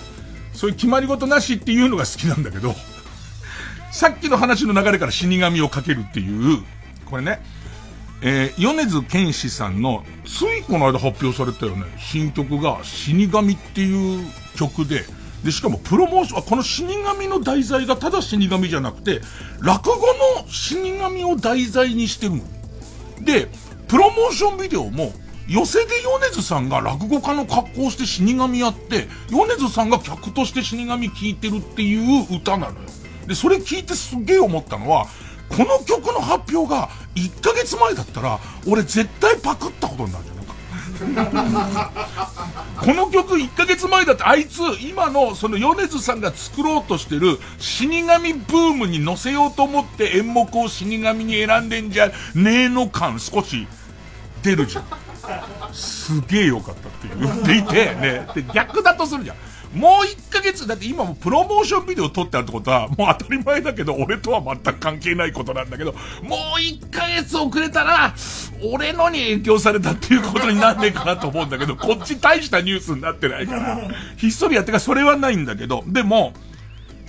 [0.53, 2.73] そういう決まり事なしっていうのが好きなんだけど、
[3.91, 6.63] さっきの話の流れから死神をかけるっていう、
[7.05, 7.41] これね、
[8.21, 15.03] えー、米津玄師さんの、ついこの間発表されたよね、新曲が死神っていう曲で、
[15.43, 19.21] で、しかもプロモーション、この死神の題材がただ死神じゃなくて、
[19.62, 19.95] 落語
[20.39, 22.41] の死神を題材にしてるの。
[23.21, 23.49] で、
[23.88, 25.13] プロモーションビデオも、
[25.47, 32.88] 寄せで米津さんが落語家の格好して死神やって、米津さんが客として死神聴いてるっていう歌なのよ。
[33.27, 35.08] で、それ聞いてすげえ思ったのは、
[35.49, 40.33] この曲の発表が1ヶ月前だったら、俺絶対パクったことになる。
[42.80, 53.68] この曲1ヶ月前だってあいつ今のその米津さんが作ろうとしてる死神ブームに乗せようと思って演目を死神に選んでんじゃねえの感少し
[54.42, 54.86] 出るじゃん。
[55.72, 58.28] すげえよかったって言っていて、ね。
[58.36, 59.38] で、逆だとするじゃん。
[59.73, 68.13] もう1ヶ月、だって今もプロモーションビデオ撮ってあるってことは、もう当たり前だけど、俺とは全く関係ないことなんだけど、もう1ヶ月遅れたら、
[68.63, 73.79] 俺のに影響されたっていうことになんねえかなと思うんだけど、 こっち大したニュースになってないから、
[74.17, 76.33] ひっそりやってかそれはないんだけど、でも、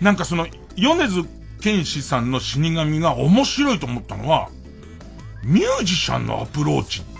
[0.01, 0.47] なんかその、
[0.77, 1.29] 米津
[1.61, 4.49] 玄師さんの死神が面白いと思ったのは、
[5.45, 7.11] ミュージシャンのアプローチって、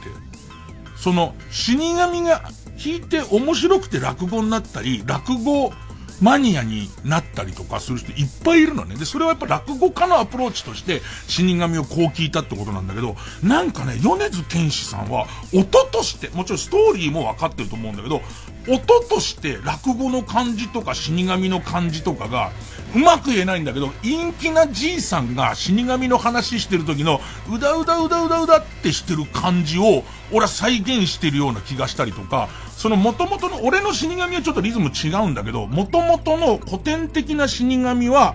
[0.97, 2.43] その、死神が
[2.77, 5.73] 聞いて面白くて落語になったり、落語
[6.21, 8.97] マニアになったりとかする人いっぱいいるのね。
[8.97, 18.23] で、それはやっぱ落語家のアプローチとして死神をこう聞いたってことなんだけど、なんかね、米津玄師さんは音として、もちろんストーリーもわかってると思うんだけど、
[18.69, 22.53] 音として落語の感じとか死神の感じとかが、
[22.95, 27.21] うまく言えないんだけど、陰気なじいさんが死神の話してる時の、
[27.53, 38.35] うだうだうだうだうだってしてる感じを、俺は再現してるような気がしたりとか、その元々の、俺の死神はちょっとリズム違うんだけど、元々の古典的な死神は、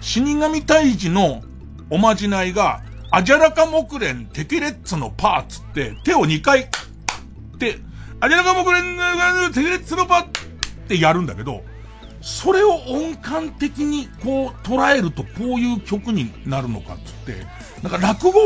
[0.00, 1.42] 死神退治の
[1.90, 6.66] おまじないが、アジャラカ木蓮テケレッツのパーツって手を2回、っ
[7.58, 7.78] て、
[8.20, 10.28] アジャラカ木蓮テケレッツのパーっ
[10.88, 11.62] てやるんだけど、
[12.20, 17.46] それを音感的にこう捉えるとこういう曲になるのかっつって、
[17.82, 18.40] なんか落語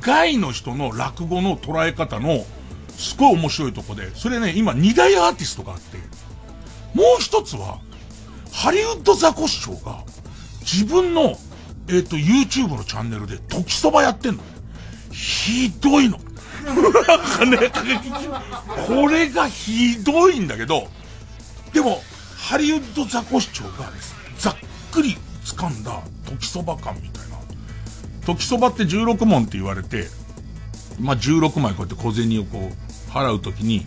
[0.00, 2.44] 外の人の落語の捉え方の
[2.96, 5.98] すごい面白いとこで、それね、今二大アーティストがあって、
[6.94, 7.78] もう一つは、
[8.52, 10.02] ハリウッドザコシショウが
[10.60, 11.36] 自分の、
[11.88, 14.42] えっ、ー、と、YouTube のチャンネルで時そばやってんの。
[15.12, 16.18] ひどいの。
[18.86, 20.88] これがひどいんだけど、
[21.72, 22.02] でも、
[22.36, 23.90] ハリウッドザコシ長が
[24.38, 24.56] ざっ
[24.90, 27.15] くり掴んだ時そば感みたいな。
[28.26, 30.08] 時そばって16問って言われて、
[31.00, 33.86] まあ、16枚こうやって小銭をこう、払うときに、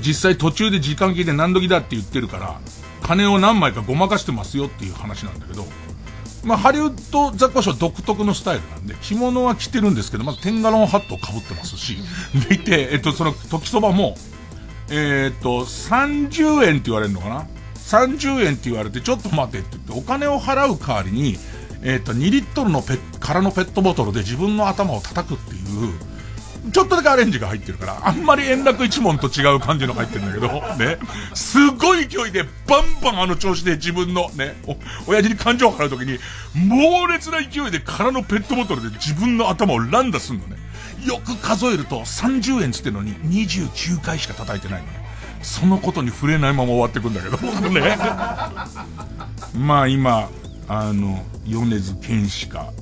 [0.00, 2.60] 実際途中で時間切で何時だって言ってるから、
[3.02, 5.64] 金を何枚かごまかしてますよっていう話なんだけど、
[6.44, 11.96] まあ、ハリウッド雑貨ショー独特のスタイルなんで、着物は着てるんですけど、まずテンガロンハットを被ってますし、
[12.48, 14.16] でいて、えっと、その、時そばも、
[14.90, 21.38] えー、っと、30円って言われるのかな ?30 円って言われて、ちょっと待てって言って、お金を払う代わりに、
[21.82, 30.98] えー、と、2リットルのペ空のペットボトルで自分の頭を叩くっていう、ちょっとだけアレンジが入ってるから、あんまり円楽一門と違う感じの入ってるんだけど、 ね。
[31.34, 36.18] すごい勢いで、バンバンあの調子で自分の、ね、お、親父に感情を払うときに、
[36.54, 40.56] 猛烈な勢いで空のペットボトルで自分の頭を乱打すんのね。
[41.04, 45.02] よく数えると30円つってのに29回しか叩いてないのね。
[45.42, 47.36] そのことに触れないまま終わってくんだけど、
[47.70, 47.98] ね。
[49.58, 50.28] まあ今、
[50.68, 52.72] あの、米津玄師か、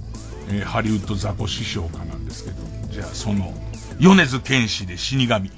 [0.49, 2.57] えー、ハリウッドザコ師匠かなんですけど、
[2.91, 3.53] じゃあその、
[3.99, 5.51] 米津玄師で死神。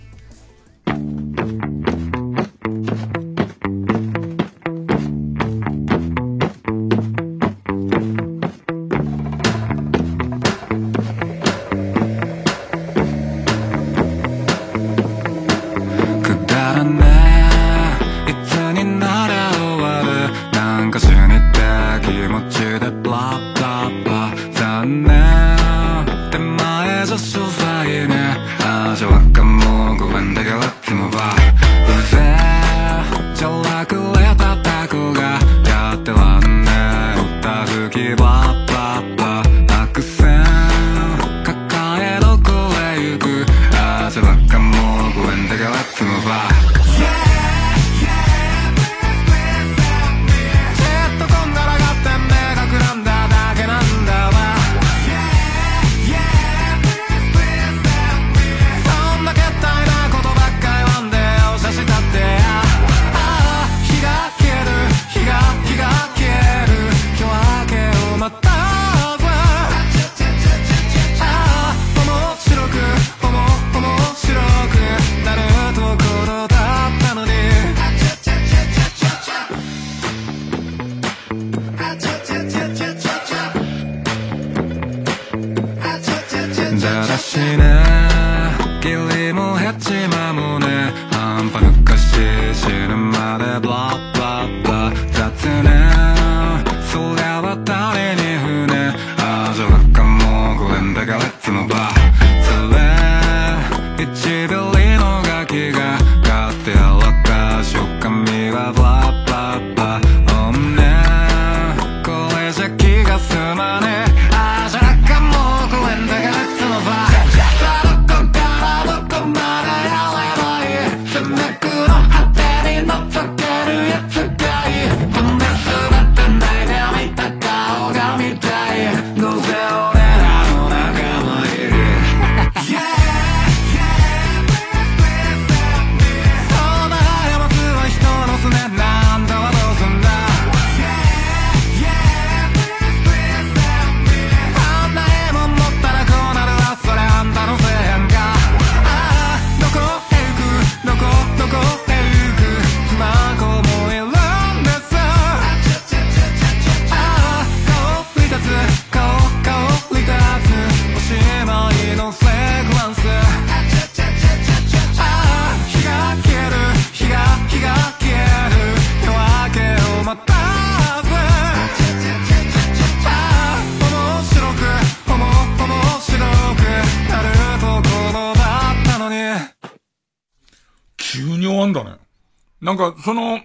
[182.75, 183.41] なんか、その、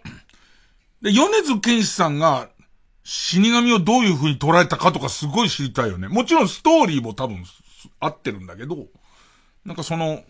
[1.01, 2.49] で、米津玄師さんが、
[3.03, 6.07] 死神をどういう風に捉えたかとかすごい知りたいよね。
[6.07, 7.43] もちろんストーリーも多分
[7.99, 8.87] 合ってるんだけど、
[9.65, 10.23] なんかその、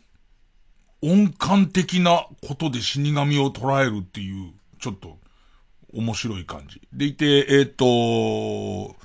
[1.02, 5.18] 音感的なことで死神を捉えるっていう、ちょっと、
[5.94, 6.82] 面白い感じ。
[6.92, 8.96] でいて、えっ、ー、と、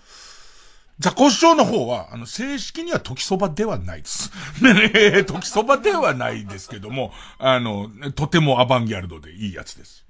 [1.03, 4.31] ザコシショウの方は、あの、正式には時そばではないです。
[4.62, 10.07] ね、時そばではないですけども、あの、とてもアバンギャルドでいいやつです。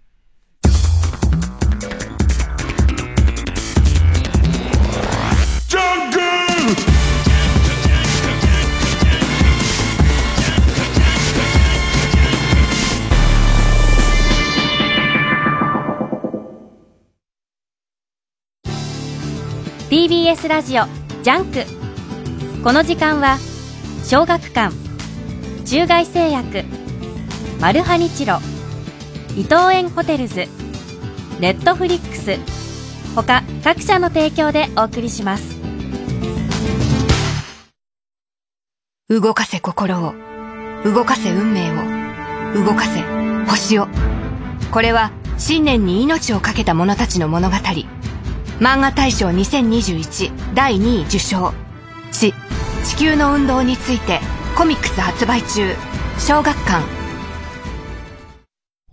[5.66, 6.91] ジャンク
[19.92, 20.84] TBS ラジオ
[21.22, 22.62] ジャンク。
[22.64, 23.36] この時間は
[24.02, 24.74] 小学館
[25.66, 26.64] 中外製薬
[27.60, 28.38] マルハニチロ
[29.36, 30.46] 伊藤園ホテルズ
[31.40, 32.38] ネットフリックス
[33.14, 35.60] 他各社の提供でお送りします。
[39.10, 40.14] 動かせ心を
[40.84, 41.70] 動かせ運命
[42.58, 43.02] を動かせ
[43.46, 43.88] 星を。
[44.70, 47.56] これは信念に命を懸けた者たちの物語。
[48.62, 51.52] 漫画大賞2021第2位受賞。
[52.12, 52.32] 地
[52.84, 54.20] 地球の運動について
[54.56, 55.74] コミックス発売中。
[56.16, 57.01] 小学館。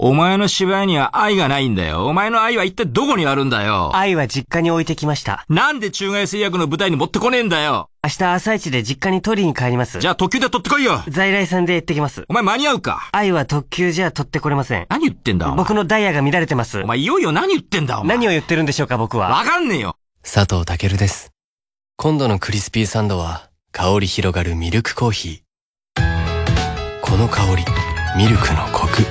[0.02, 2.08] お前の芝居には愛がないんだよ。
[2.08, 3.92] お前の愛は一体どこにあるんだよ。
[3.94, 5.44] 愛は実家に置いてきました。
[5.50, 7.90] なんで中外製薬の舞台に持ってこねえんだよ。
[8.02, 10.00] 明日朝一で実家に取りに帰ります。
[10.00, 11.04] じゃあ特急で取ってこいよ。
[11.10, 12.24] 在来線で行ってきます。
[12.30, 13.10] お前間に合うか？
[13.12, 14.86] 愛は特急じゃ取ってこれません。
[14.90, 15.48] 何言ってんだ？
[15.48, 16.88] お前僕のダイヤが乱れてますお。
[16.88, 18.00] 前いよいよ何言ってんだ？
[18.00, 18.16] お前。
[18.16, 19.28] 何を言ってるんでしょうか僕は。
[19.28, 19.98] わかんねえよ。
[20.24, 21.32] 佐藤健です。
[21.98, 27.02] 今度のクリスピーサンドは、香り広がるミルクコーヒー。
[27.02, 27.66] この香り、
[28.16, 29.04] ミルクのコク。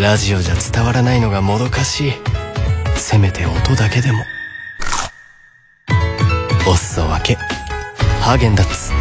[0.00, 2.12] ラジオじゃ伝わらないのがもどかしい。
[2.96, 4.18] せめて音だけでも。
[6.70, 7.34] おすそ分け。
[8.20, 8.92] ハーゲンダッツ。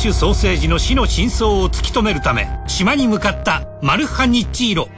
[0.00, 4.88] ッシュソーセージの死の真相を突き止めるため島に向かったマルハニッチーロ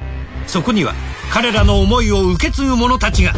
[0.47, 0.95] そこには
[1.33, 3.33] 彼らの思いを受け継ぐ者たちが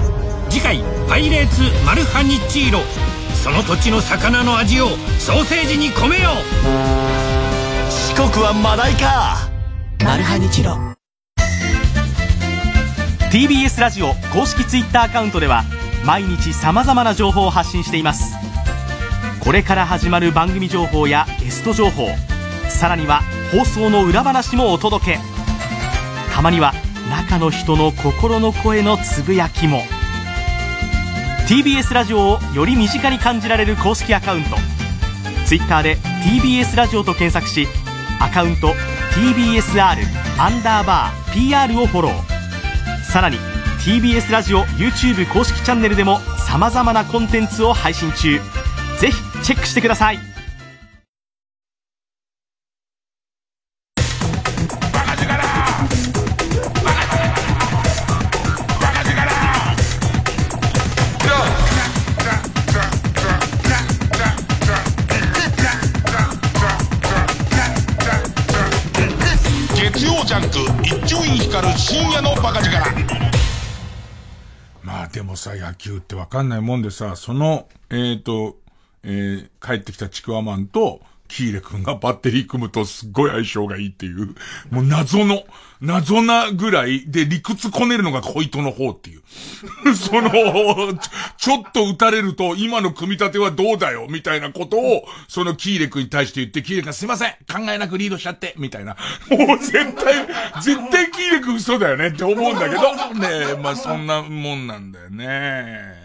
[0.51, 2.81] 次回「パイレーツマルハニッチーロ」
[3.43, 6.35] その土地の魚の味をソーセージに込めよう。
[7.91, 9.51] 四国はマダイか。
[10.03, 10.79] マルハニチロ
[13.31, 15.65] TBS ラジオ公式 Twitter アカウントでは
[16.07, 18.35] 毎日さまざまな情報を発信しています
[19.45, 22.09] これから始まる番組情報やゲスト情報
[22.71, 23.21] さらには
[23.53, 25.19] 放送の裏話もお届け。
[26.35, 26.73] たまには
[27.11, 29.83] 中の人の心の声のつぶやきも。
[31.47, 34.57] TBS ラジオをより身近に感じられる公式アカウント。
[35.47, 37.69] Twitter で TBS ラジオと検索し
[38.21, 38.69] アカウント
[39.13, 39.97] TBSR
[40.39, 43.03] アンダーバー PR をフォロー。
[43.05, 43.37] さらに
[43.85, 48.41] TBS ラジオ YouTube 公式チャンネルでもさまざまなコンテンツを配信中。
[49.01, 50.19] ぜひチェックしてください。
[69.77, 72.75] 月曜ジャンク一丁院光る深夜のバカ力。
[74.83, 78.57] まあでもさ、野球ってわかんないもんでさ、その、えっ、ー、と、
[79.05, 84.35] えー、帰ってきたちくわマンと、キーレ君がバッテリー組むとすっごい相性がいいっていう、
[84.71, 85.43] もう謎の、
[85.81, 89.23] 謎なぐらいで理屈こねるのが小糸の方っていう。
[89.97, 90.99] その、ちょ
[91.37, 98.97] ちょっと打たれると今の組み立てはどうだよみたいなことを、そのキーレ君に対して言って、キーレ君がすいません考えなくリードしちゃってみたいな。
[99.29, 99.83] もう絶対、
[100.63, 106.05] 絶対キーレ君嘘だよねって思うんだけど、ねえ、まあそんなもんなんだよね。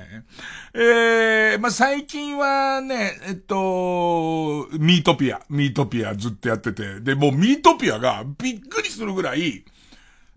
[0.81, 9.65] ええー、まあ、最近はね、えっと、ミートピア、ミートピアずっとやってて、で、もうミートピアがびっくりするぐらい、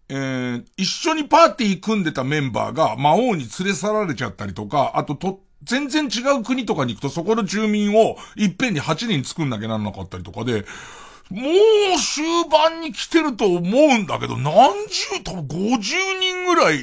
[0.08, 10.64] えー、一緒にパーティー組んでたメンバーが魔王に連れ去られちゃったりとか、あとと、全然違う国とかに行くとそこの住民をいっぺんに8人作んなきゃなんなかったりとかで、
[11.30, 16.78] もう終盤に来てると思うんだけど、何十、多分50人ぐらい、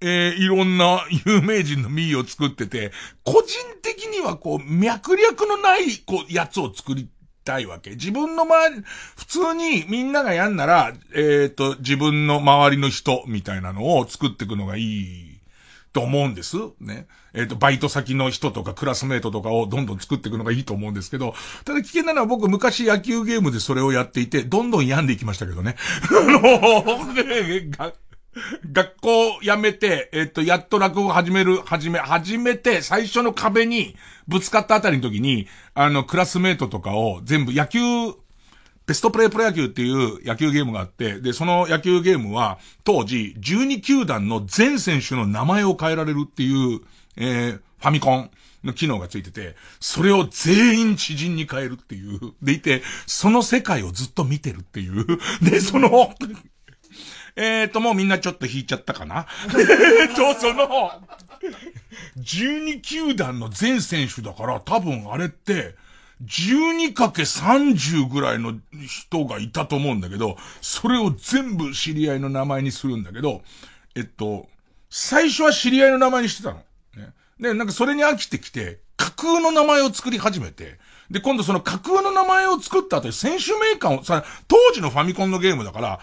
[0.00, 2.92] えー、いろんな有名人のミーを作ってて、
[3.24, 7.08] 個人的にはこう、脈略のない、こう、やつを作り
[7.44, 7.90] たいわけ。
[7.90, 8.82] 自分の周り、
[9.16, 15.40] 普通にみんながやんなら、えっ、ー、と、自分の周りの人みたいなのを作っていくのがいい
[15.92, 16.56] と思うんです。
[16.80, 17.06] ね。
[17.34, 21.34] えっ、ー、と、バイト先の人とかクラスメートとかをどんどん作っていくのがいいと思うんですけど、
[21.64, 25.76] ただ危険なのは僕昔野球ゲームでそれをやっていて、どんどん病んでいきましたけどね。
[26.10, 28.00] あの、
[28.72, 33.96] 学校辞めて、えっと、やっと落語始める、始め、始めて、最初の壁に
[34.28, 37.80] ぶつかったあたりの時に、あの、クラスメートとかを全部野球、
[38.86, 46.80] ベストプレイプロ野球っていう野球ゲームがあって、で、その野球ゲームは、当時、12球団の全選手の名前を変えられるっていう、
[47.16, 48.30] えー、ファミコン
[48.62, 55.04] の機能がついてて、それを全員知人に変えるっていう、でいて、その世界をずっと見てるっていう、
[55.42, 56.12] で、その、
[57.36, 59.26] えーと、もうみんなちょっと引いちゃったかな？
[59.48, 60.92] えーと、その、
[62.18, 65.74] 12球団の全選手だから、多分あれって、
[66.24, 73.42] 12×30 ぐらいの人がいたと思うんだけど、それを全部知り合いの名前にするんだけど、
[73.94, 74.48] えっと、
[74.90, 76.56] 最初は知り合いの名前にしてたの。
[76.96, 80.78] ね、で、なんかそれに飽きてきて、架空の名前を作り始めて、
[81.10, 86.00] で、今度その架空の名前を作った後に選手名鑑を、さ、当時のファミコンのゲームだから、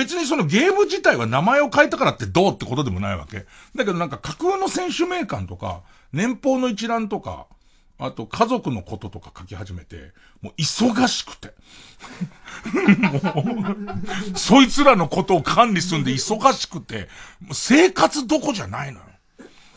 [0.00, 3.44] 別にそのゲーム自体は名前を変えたからってどうってことでもないわけ。
[3.76, 5.82] だけどなんか架空の選手名鑑とか、
[6.14, 7.46] 年俸の一覧とか、
[7.98, 11.52] あと家族のこととか書き始めて、もう忙しくて。
[14.34, 17.10] そいつらのことを管理すんで忙しくて、
[17.42, 19.04] もう生活どこじゃないのよ。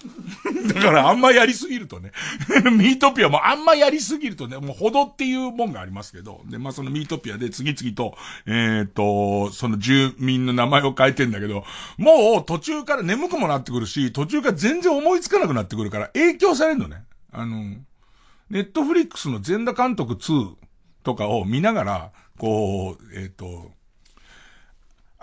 [0.74, 2.12] だからあんまやりすぎるとね、
[2.72, 11.64] ミートピアもあんまやりすぎるとね、もうほどっていうもんがありますけど、で、まあそのミートピアで次々と、えっ、と、その住民の名前を変えてんだけど、
[11.98, 17.04] もう途中から眠くもなってくるし、途中から全然思いつかなくなってくるから影響されるのね。
[17.32, 17.76] あの、
[18.50, 20.56] ネットフリックスの全田監督2
[21.04, 23.72] とかを見ながら、こう、えっ、と、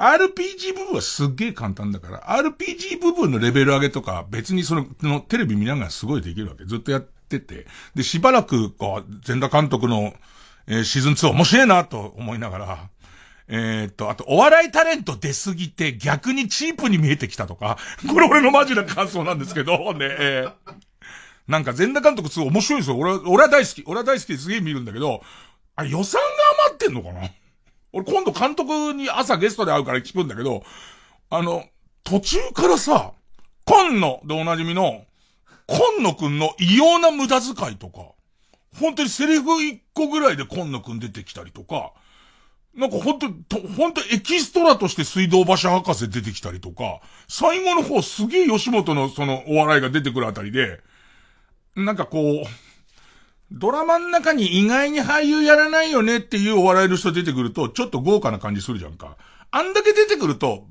[0.00, 6.64] RPG 部分はすっげえ簡単だから、RPG 部分のレベル上げとか、別にその、のテレビ見ながらすごいできるわけ。
[6.64, 7.66] ずっとやってて。
[7.94, 10.14] で、しばらく、こう、全田監督の、
[10.66, 12.88] えーシーズン2面白いなと思いながら、
[13.48, 17.76] えーっと、あと、お笑いタレント出すぎて逆にチープに見えてきたとか、
[18.08, 20.52] これ俺のマジな感想なんですけど、 ね、えー
[21.48, 22.96] なんか全田監督2面白いんですよ。
[22.96, 23.82] 俺は、俺は大好き。
[23.84, 25.20] 俺は大好きですげえ見るんだけど、
[25.74, 26.28] あ予算が
[26.68, 27.28] 余ってんのかな？
[27.92, 30.62] 俺今度監督に朝ゲストで会うから聞くんだけど、
[31.30, 31.64] あの、
[32.04, 33.12] 途中からさ、
[33.64, 35.04] 今野でおなじみの、
[35.66, 38.12] 今野くんの異様な無駄遣いとか、
[38.78, 41.92] 本当にセリフ一個ぐらいで今野くん出てきたりとか、
[42.74, 50.80] なんか本当に、と本当エキストラとして水道橋博士出てきたりとか、最後の方すげえ吉本のそのお笑いが出てくるあたりで、
[51.74, 52.69] なんかこう、
[53.52, 59.16] ドラマの中に意外に俳優やらないよねっていうお笑いの人出てくると、ちょっと豪華な感じするじゃんか。
[59.50, 60.66] あんだけ出てくると、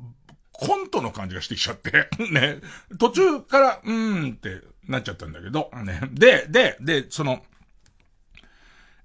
[0.53, 2.59] コントの感じがしてきちゃって、 ね。
[2.97, 6.01] 途中から、うーんってなっちゃったんだけど、ね。
[6.11, 7.43] で、で、で、その、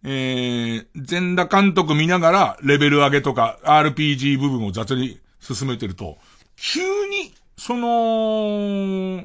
[0.05, 6.18] えー、全田監督見ながら、レベル上げとか、RPG 部分を雑に進めてると、
[6.57, 9.25] 急に、その、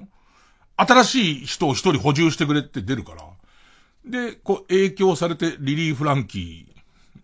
[0.78, 3.24] 新しい人を一人補充してくれって出るから、
[4.06, 6.68] で、こう、影響されてリリー・フランキ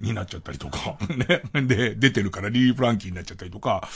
[0.02, 0.98] ーになっちゃったりとか、
[1.54, 1.68] ね。
[1.68, 3.88] で、出てるからリリー・フランキーになっちゃったりとか、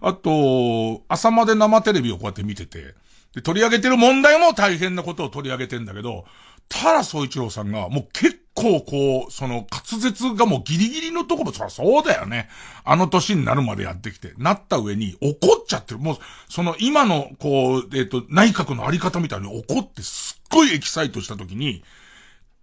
[0.00, 2.94] あと、朝まで生テレビをこうやって見てて、
[3.34, 6.24] で、取り上げてる問題も大変なことを取り上げてんだけど、
[6.68, 12.48] 田原総一郎さんがもう結構こう、その滑舌がもうギリギリのところ、そりゃそうだよね。
[12.84, 16.00] あの年になるまでやってきて、なった上に怒っちゃってる。
[16.00, 16.18] もう、
[16.48, 21.82] その今のこう、えっ、と、内閣のあり方みたいに怒ってすっごいエキサイトした時に、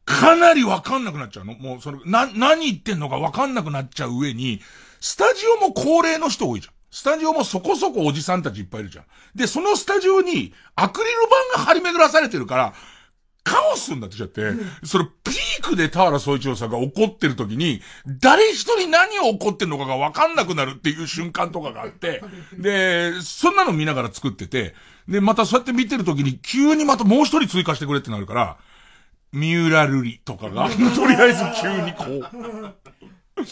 [0.06, 1.54] かなりわかんなくなっちゃうの。
[1.54, 4.62] もう、その、な、何言ってんのかわかんなくなっちゃう上に、
[5.00, 6.74] スタジオも高齢の人多いじゃん。
[6.92, 9.06] スタジオもそこそこおじさんたちいっぱいいるじゃん。
[9.34, 11.16] で、そのスタジオにアクリル
[11.54, 12.74] 板が張り巡らされてるから、
[13.44, 14.52] カオスになってきちゃって、
[14.84, 22.22] そのピークで田原総一郎さんが怒ってる時に、誰一人何を怒ってんのかがわかんなくなるっていう瞬間とかがあって、
[22.58, 24.76] で、そんなの見ながら作ってて、
[25.08, 28.58] で、またそうやって見てる時に急にまたもう一人追加してくれってなるから、
[29.32, 33.44] 三浦瑠璃とかが、 とりあえず急にこう、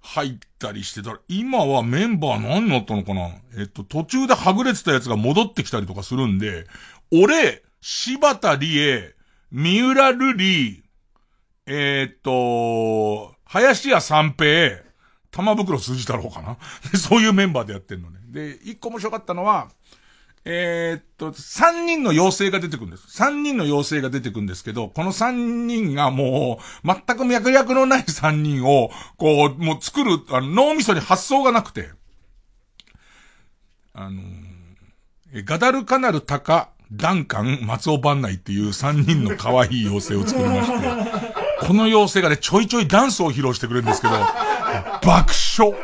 [0.00, 3.30] 入ったりしてたら、今はメンバー何になったのかな？
[3.58, 6.66] えっと、途中ではぐれてたやつが戻ってきたりとかするんで、
[7.12, 9.14] 俺、柴田理恵、
[9.50, 10.82] 三浦瑠璃、
[11.66, 14.78] えーっと、林家三平、
[15.30, 16.56] 玉袋筋太郎かな？
[16.90, 18.20] でそういうメンバーでやってんのね。
[18.28, 19.68] で、一個面白かったのは、
[20.48, 23.08] えーっと、三人の妖精が出てくるんです。
[23.08, 31.90] 三人の妖精が出てくるんですけど、この三人がもう、全く脈略のない三人を、こう、もう作る、あの、脳みそに発想がなくて、
[33.92, 34.20] あの
[35.32, 44.14] えガダルカナルタカ、ダンカン、松尾番内っていう三人の可愛い妖精を作りまして、この妖精がね、ちょいちょいダンスを披露してくれるんですけど、
[45.02, 45.74] 爆笑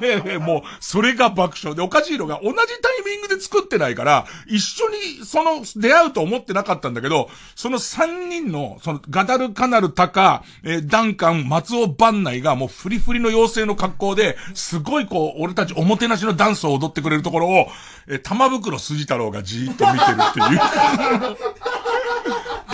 [0.00, 17.68] ね、もう、それが爆笑で、おかしいのが、同じタイミングで作ってないから、一緒に、その、出会うと思ってなかったんだけど、その三人の、その、ガダルカナルタカ、えー、ダンカン、松尾番内が、もう、フリフリの妖精の格好で、すごいこう、俺たちおもてなしのダンスを踊ってくれるところを、
[18.08, 20.60] えー、玉袋筋太郎がじーっと見てるっていう。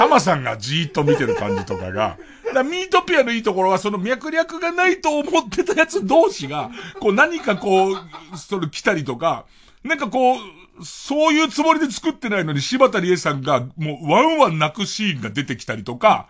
[0.02, 2.18] タマさんがじーっと見てる感じとかが、
[2.52, 7.96] だミートピアのいいところは、その脈略がないと思ってたやつ同士が、こう何かこう、
[8.36, 9.44] その来たりとか、
[9.84, 10.38] なんかこう、
[10.84, 16.26] そういうつもりで作ってないのに柴田理恵さんがもうワンワン泣くシーンが出てきたりとか、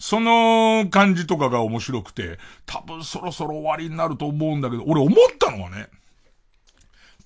[0.00, 5.86] その感じとかが面白くて、多分そろそろ終わりになると思うんだけど、俺思ったのはね、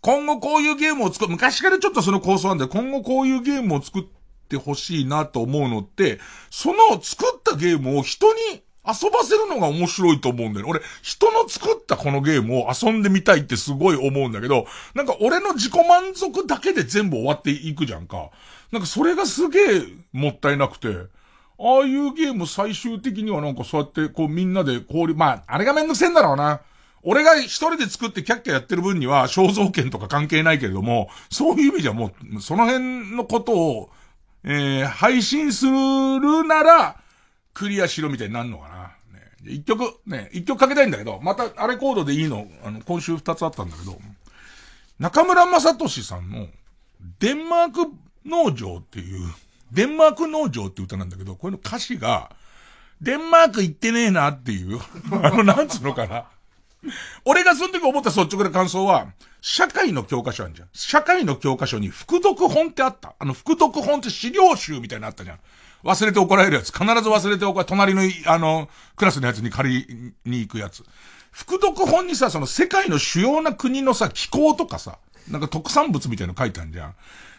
[0.03, 4.05] 今後こういうゲームを作る、昔からちょっとその構想なんで、今後こういうゲームを作っ
[4.47, 6.21] てほしいなと思うのって、
[6.51, 10.67] その作ったゲームを人に遊ばせるのが面白いと思うんだよ。
[10.69, 18.31] 俺、人の作ったこのゲームを遊んでみたいってすごい思うんだけど、なんか俺の自己満足だけで全部終わっていくじゃんか。
[18.71, 19.83] なんかそれがすげえ
[20.13, 20.89] もったいなくて、
[21.59, 26.61] ああいうゲーム最終的にはなんかそうやってこうみんなで氷、まあ、あれがめんどくせえんだろうな。
[27.03, 33.91] 俺が一人で作ってキャッキャやってる分には肖像権とか関係ないけれども、そういう意味じゃもう、その辺のことを、
[34.45, 36.97] えー、配信するなら、
[37.55, 39.19] クリアしろみたいになるのかな。
[39.19, 43.99] ね、一曲、ね、一曲かけたいんだけど、またあれコードでいいの、あの、今週二つあったんだけど、
[44.99, 46.49] 中村正俊さんの、
[47.19, 47.93] デンマーク
[48.25, 49.27] 農場っていう、
[49.73, 52.31] デンマーク農場って歌なんだけど、これの歌詞が、
[53.01, 54.81] デンマーク行ってねえなっていう、
[55.23, 56.27] あの、なんつうのかな。
[57.25, 59.09] 俺がその時思った率直な感想は、
[59.41, 60.69] 社会の教科書あるじゃん。
[60.73, 63.15] 社会の教科書に副読本ってあった。
[63.19, 65.39] あの、副読本って資料集みたいなのあったじゃん。
[65.85, 66.73] 忘れて怒られるやつ。
[66.73, 70.85] 必ず忘れて怒られ、隣の、あの、クラスのやつに借りに行くやつ。
[71.31, 74.99] 副読本にさ、その世界の主要な国のさ、気候とかさ、
[75.31, 76.95] なんか特産物みたいの書いてあるじゃん。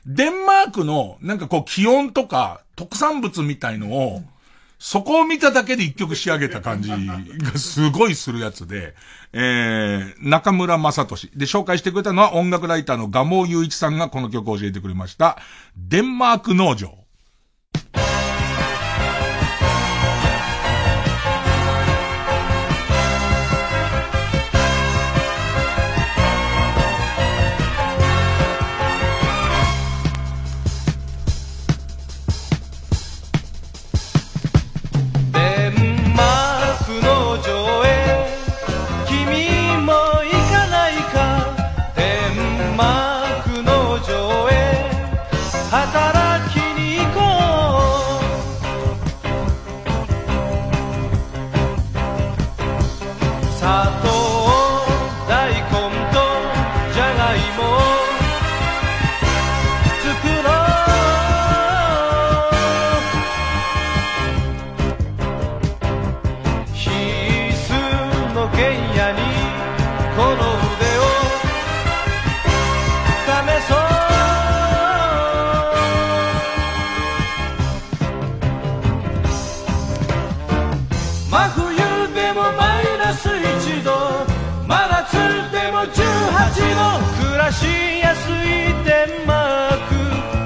[0.05, 4.21] デンマークの、なんかこう気温とか、特産物みたいのを、
[4.79, 8.93] そこを見ただけで一曲仕上げた感じがすごいするやつで、
[9.33, 11.31] えー、中村正俊。
[11.35, 15.39] で、紹介してくれたのは音楽ライターのガモ雄一さんがこの曲を教えてくれました。
[15.75, 17.06] デンマーク農場。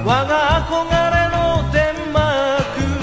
[0.04, 2.22] わが憧れの天幕」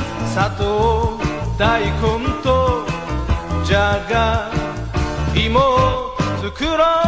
[0.31, 1.19] 「砂糖
[1.57, 2.85] 大根と
[3.65, 4.49] じゃが
[5.35, 5.59] いも
[6.41, 6.98] 作ろう。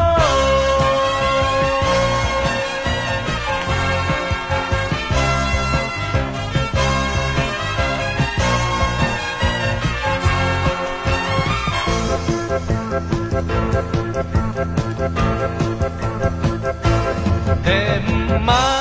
[18.42, 18.80] デ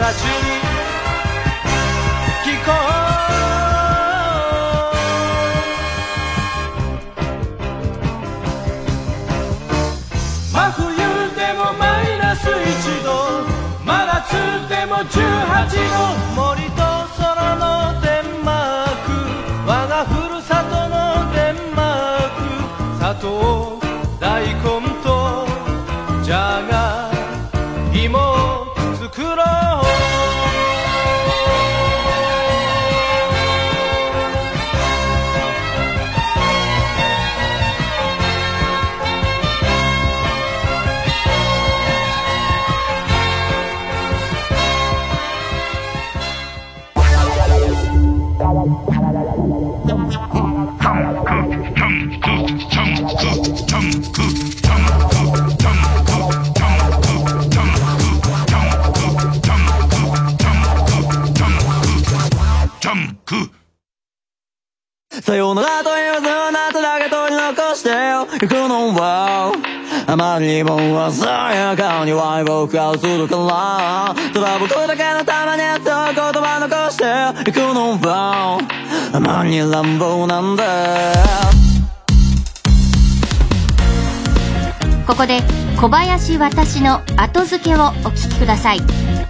[0.00, 0.49] 娘たち
[65.30, 69.52] さよならと言わずあなただけ取り残していくのは
[70.08, 70.76] あまりにも
[71.08, 78.58] 鮮やかには僕が映るからただ僕だけのためにそう言葉残していくのは
[79.12, 80.64] あまりに乱暴なんだ
[85.06, 85.38] ここで
[85.80, 89.29] 小林私の後付けをお聞きください。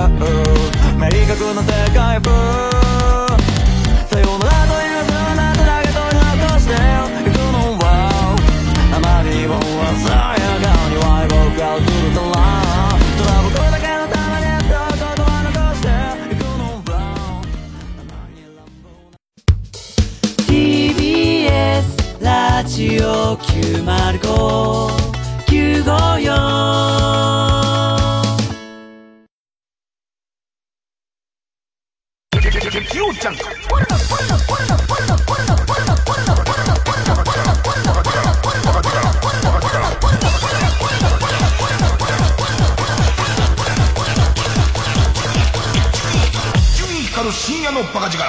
[0.98, 2.30] 明確な世界風
[4.06, 4.41] さよなら
[22.62, 23.82] ラジオ月
[33.00, 33.42] 曜ジャンク
[46.56, 48.24] 伊集院光る深夜のバカ力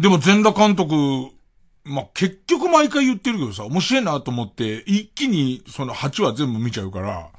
[0.00, 1.30] でも全裸監督、
[1.84, 7.30] まあ、結局毎回言ってるけどさ、面白いなと思って、一気にその8話全部見ちゃうから、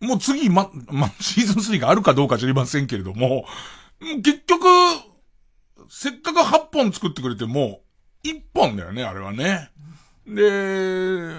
[0.00, 3.44] もう次、ま、ま、シーズン3があるかどうか知りませんけれども、
[4.22, 4.66] 結局、
[5.88, 7.80] せっかく8本作ってくれても、
[8.24, 9.70] 1本だよね、あれはね。
[10.26, 11.32] で、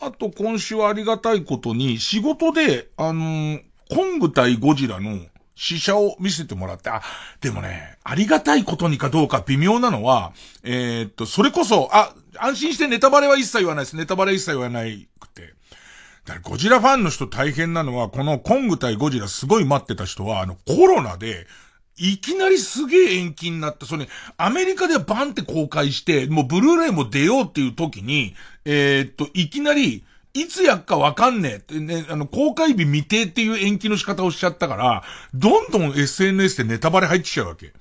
[0.00, 3.60] あと今週はありがたいことに、仕事で、あの
[3.90, 5.20] コング対ゴジラの
[5.54, 7.02] 試写を見せてもらって、あ、
[7.40, 10.32] でもね、ありがたいことにかどうか微妙なのは、
[10.62, 13.96] えーっと、それこそ、あ、安心してネタバレは一切言わないです。
[13.96, 15.54] ネタバレ一切言わないくて。
[16.24, 21.46] だからゴジラファンの人大変なのは、このコング対ゴジラすごい待ってた人は、あの、コロナで、
[21.98, 28.34] いきなりすげえ延期になって、それ、アメリカでバンって公開して、もうブルーレイも出ようっていう時に、
[28.64, 30.04] えーっと、いきなり、
[30.34, 35.02] いつやっかわかんねえってね、あの、公開日未定っていう延期の仕方をしちゃったから、
[35.34, 37.72] どんどん SNS でネタバレ入ってきちゃうわけ。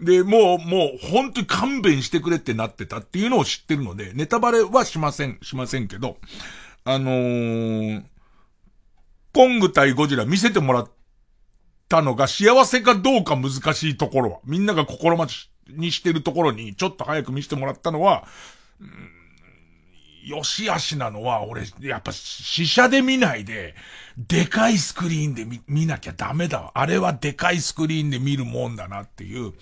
[0.00, 6.16] で、もう、もう、本当に勘弁してくれってなってたっていうのを知ってるので、ネタバレはしません、しませんけど、
[6.84, 8.02] あのー、
[9.32, 10.90] コング対ゴジラ見せてもらっ
[11.88, 18.26] たのが幸せかどうか難しいところは、みんなが心待ちにしてるところにちょっと早く見せてもらったのは、
[20.22, 23.74] よしあしなのは、俺、やっぱ、試写で見ないで、
[24.16, 26.72] でかいスクリーンで見、見なきゃダメだわ。
[26.74, 29.52] あれはでかいスクリーンで見るもんだなっていう、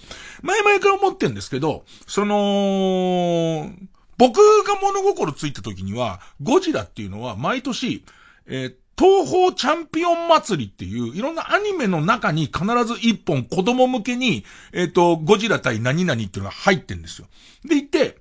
[0.42, 3.70] 前々から思ってんですけど、その、
[4.18, 8.04] 僕が物心ついた時には、ゴジラっていうのは毎年、
[8.46, 14.44] えー東方チャンピオン祭りっていう、いろんなアニメの中に必ず一本子供向けに、
[14.74, 17.26] えっ、と、ゴジラ対何々っていうのが入ってんですよ。
[17.64, 18.18] でいて、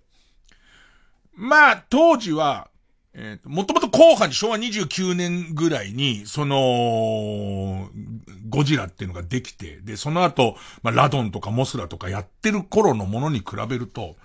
[1.50, 2.70] まあ、当時は、
[3.14, 7.90] えーもともと後半に昭和29年ぐらいに、その、
[8.50, 14.16] ゴジラっていうのができて、で、その後、まあ、ラドンとかモスラとかやってる頃のものに比べると、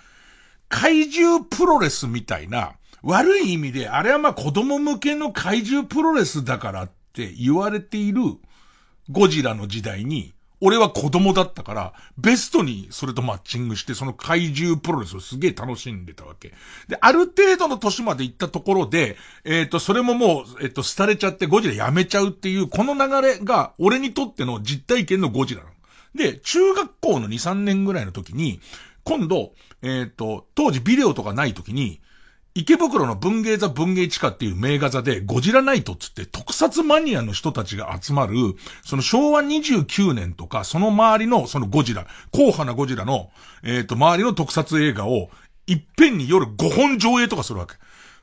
[0.69, 8.21] 怪獣プロレスみたいな、悪い意味で、あれはまあ子供向けの怪獣プロレスだからって言われている
[9.11, 10.35] ゴジラの時代に、
[10.67, 16.55] 俺は子供だったから、ベストにそれとマッチングして、その怪獣プロレスをすげえ楽しんでたわけ。
[16.89, 25.75] で、ある程度の年まで行ったところで、えっ、と、それももう、えっ、と、廃れちゃってゴジラやめちゃうっていう、この流れが、俺にとっての実体験のゴジラなの。
[26.15, 28.59] で、中学校の2、3年ぐらいの時に、
[29.03, 29.53] 今度、
[29.83, 32.01] えっ、と、当時ビデオとかない時に、
[32.57, 38.37] 池袋の文芸座文芸地下っていう名画座でゴジラナイトっつって特撮マニアの人たちが集まる、
[38.85, 43.31] その昭和29年とかその周りのそのゴジラ、硬派なゴジラの、
[43.65, 45.31] えっ、と、周りの特撮映画を
[45.67, 47.75] いっぺんに夜5本上映とかするわけ。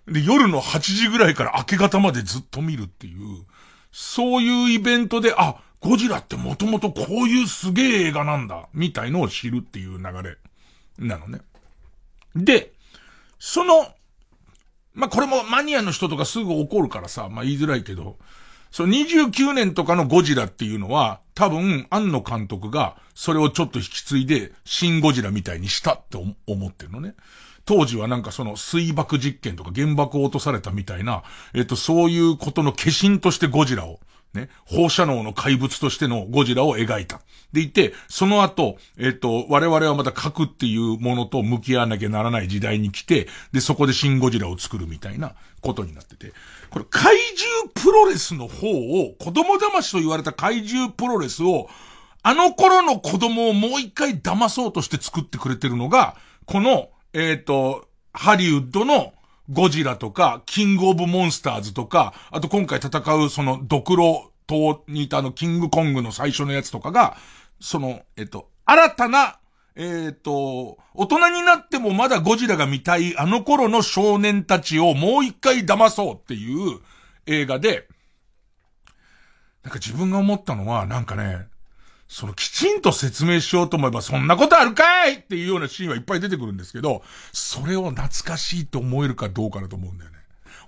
[0.10, 3.46] で、夜の8時ぐらいから明け方までずっと見るっていう、
[3.92, 10.38] そういうイベントで、あ、ゴジラってもともとこういうすげえ映画なんだ、みたいのを知るっていう流れ
[11.06, 11.42] なのね。
[12.34, 12.72] で、
[13.38, 13.94] その、
[14.94, 18.18] まあ、これもマニアの人とかすぐ怒るからさ、まあ、言いづらいけど、
[18.72, 26.18] その29年とかのゴジラっていうのは、多分、庵野監督が、それをちょっと引き継いで、シンゴジラみたいにしたって
[26.48, 27.16] 思ってるのね。
[27.66, 31.24] 当時はなんかその水爆実験とか原爆を落とされたみたいな、
[31.54, 34.00] えっと、そういうことの化身としてゴジラを、
[34.34, 37.22] ね、放射能の怪物としてのゴジラを描いた。
[37.52, 46.32] でいて、その後、えっと、我々はまた核っていうものと向き合わなきゃならない時代に来て、で、そこでシンゴジラを作るみたいなことになってて。
[46.70, 51.70] これ、怪獣プロレスの方を、子供騙しと言われた怪獣プロレスを、
[52.24, 56.16] あの頃の子供をもう一回騙そうとして作ってくれてるのが、
[56.46, 59.14] この、えっ、と、ハリウッドの
[59.50, 67.18] ゴジラとか、キングオブモンスターズとか、あと今回戦うそのドクロ島にいたあのキングコングの最初のやつとかが、
[67.60, 69.40] その、えっと、新たな、
[69.76, 76.80] えっと、大人になってもまだゴジラが見たいあの頃の少年たちをもう一回騙そうっていう
[77.26, 77.88] 映画で、
[79.64, 81.48] なんか自分が思ったのは、なんかね、
[82.12, 90.18] そのきちんと説明しようと思えばそんなことあるかいっていうようなシーンはいっぱい出てくるんですけど、それを懐かしいと思えるかどうかだと思うんだよね。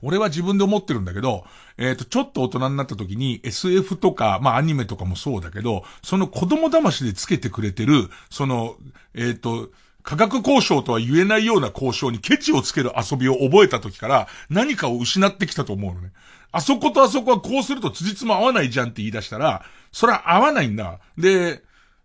[0.01, 1.43] 俺は自分で思ってるんだけど、
[1.77, 8.77] えっ、ー、と、ちょっと大人になった時に SF とか、まあアニメとかもそうだけど、その子供騙しでつけてくれてる、その、
[9.13, 9.69] えっ、ー、と、
[10.01, 16.13] 価格交渉とは言えないような交渉にケチをつける遊びを覚えた時から何かを失ってきたと思うのね。
[16.53, 20.99] あそことあそこはこうすると辻褄合わないじゃんって言い出したら、それは合わないんだ。
[21.17, 21.63] で、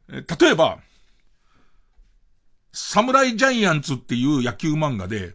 [0.08, 0.78] 例えば、
[2.72, 5.34] サムライジャイアンツっていう野球漫画で、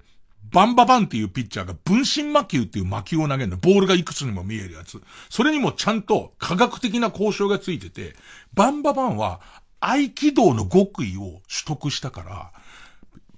[0.51, 3.57] バンババンっていうピッチャーが分身魔球っていう魔球を投げるの。
[3.57, 5.01] ボールがいくつにも見えるやつ。
[5.29, 8.15] それにもちゃんと科学的な交渉がついてて、
[8.53, 9.41] バンババンは
[9.79, 12.51] 合気道の極意を取得したから、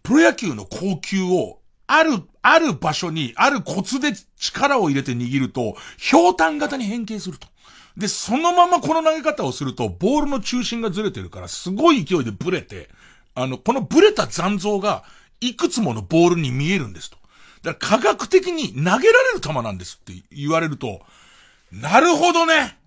[0.03, 5.77] プロ野球の高級をある、ある場所に、あるコツで力を入れて握ると、
[6.11, 7.47] 氷炭型に変形すると。
[7.97, 12.89] で、そのままこの投げ方をすると、ボールの中心がずれてるから、すごい勢いでブレて、
[13.35, 15.03] あの、このブレた残像が、
[15.41, 17.17] いくつものボールに見えるんですと。
[17.61, 18.99] だから科学的に投げられ
[19.33, 21.01] る球なんですって言われると、
[21.71, 22.77] なるほどね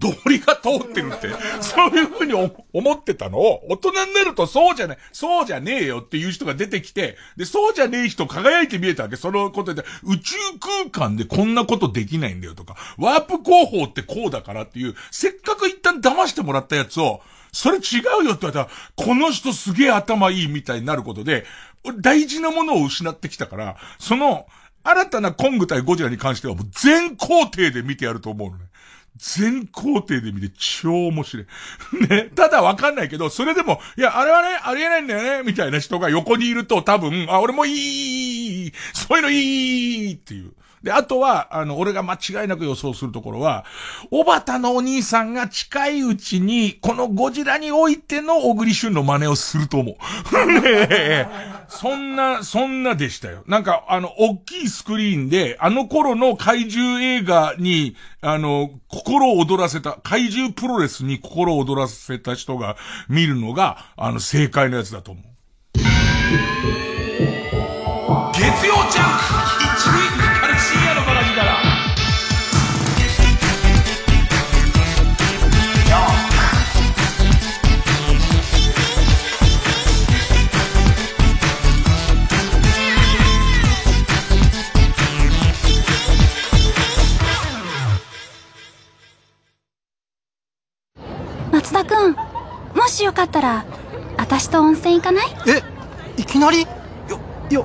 [0.00, 1.28] 道理が通ってるって、
[1.60, 2.32] そういうふうに
[2.72, 9.16] 思ってたのを、大人になるとそうじゃない、そうじゃねえよっていう人が出てきて、で、そうじゃねえ人輝いて見えたわけ。
[9.16, 17.20] そのことで、宇宙空間でこんなことできないんだよとか、ワープ工法ってこうだからっていう、せっかく一旦騙してもらったやつを、
[17.52, 21.44] それ違うよって言われたら、この人すげえ頭いいみたいになることで、
[21.98, 24.46] 大事なものを失ってきたから、その、
[24.82, 28.64] 新たなコング対ゴジラに関してはもう全工程で見てやると思うのね。
[29.20, 31.46] 全工程で見て超面白い。
[32.08, 32.30] ね。
[32.34, 40.52] ただわかんないけど、それでも、いや、あれはね、ありえないんだよね、みたいな人が横にいると多分、あ、俺もいい、そういうのいいっていう。
[40.82, 43.66] で、あとは、あの、俺が間違いなく予想するところは、
[44.10, 50.60] おばたのお兄さんが近いうちに、このゴジラにおいての小栗旬の真似をすると思う。
[50.60, 51.28] ね
[51.68, 53.42] そんな、そんなでしたよ。
[53.46, 62.76] なんか、あの、大きいスクリーンで、あの頃の怪獣映画に、あの、心を踊らせた、怪獣プロレスに心を踊らせた人が
[63.08, 65.24] 見るのが、あの、正解のやつだと思う。
[68.32, 69.69] 月曜ジャンク
[91.70, 92.16] 松田くん
[92.74, 93.64] もしよかったら
[94.16, 95.26] 私と温泉行かない？
[95.46, 96.62] えいきなり？
[97.08, 97.64] よよ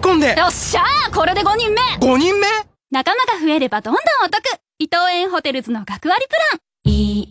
[0.00, 0.36] 喜んで。
[0.36, 1.80] よっしゃーこれで5人目。
[2.00, 2.46] 5人目？
[2.90, 4.42] 仲間が増えればどんどんお得。
[4.80, 6.60] 伊藤園ホテルズの学割プラン。
[6.92, 7.28] いい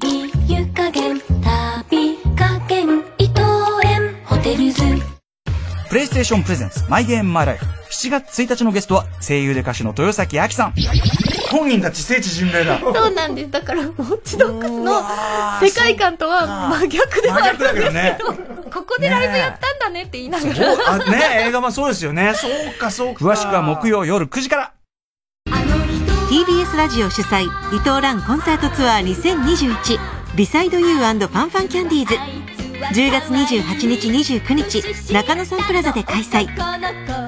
[0.47, 3.41] 湯加減旅加減伊藤
[3.83, 4.81] 園ホテルズ
[5.89, 10.73] プレイステーションプレゼンツマイゲームマイライフ7月1日のゲストは声優で歌手の豊崎亜紀さん
[11.51, 12.79] 本人たち聖地巡礼だ。
[12.79, 13.49] そうなんです。
[13.49, 15.01] だから、ウォッチドッグスの
[15.59, 18.19] 世界観とは真逆ではあるんですけど、ね、
[18.71, 20.91] ここでライブやったんだねって言いながら。
[20.93, 22.33] あね映画もそうですよね。
[22.35, 23.25] そうか、そうか。
[23.25, 24.73] 詳しくは木曜夜9時から。
[26.29, 29.97] TBS ラジオ主催伊藤蘭コンサートツアー2021
[30.35, 32.38] ビサイドユーファンファンキャンディーズ
[32.79, 36.47] 10月28日29日中野サンプラザで開催。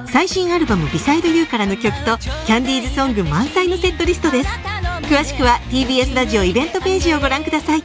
[0.06, 4.48] 最新アルバム「Beside You からの曲とキャンディーズソング満載のセットリストです。
[5.02, 7.84] 詳しくは TBS ラジオイベントページをご覧ください。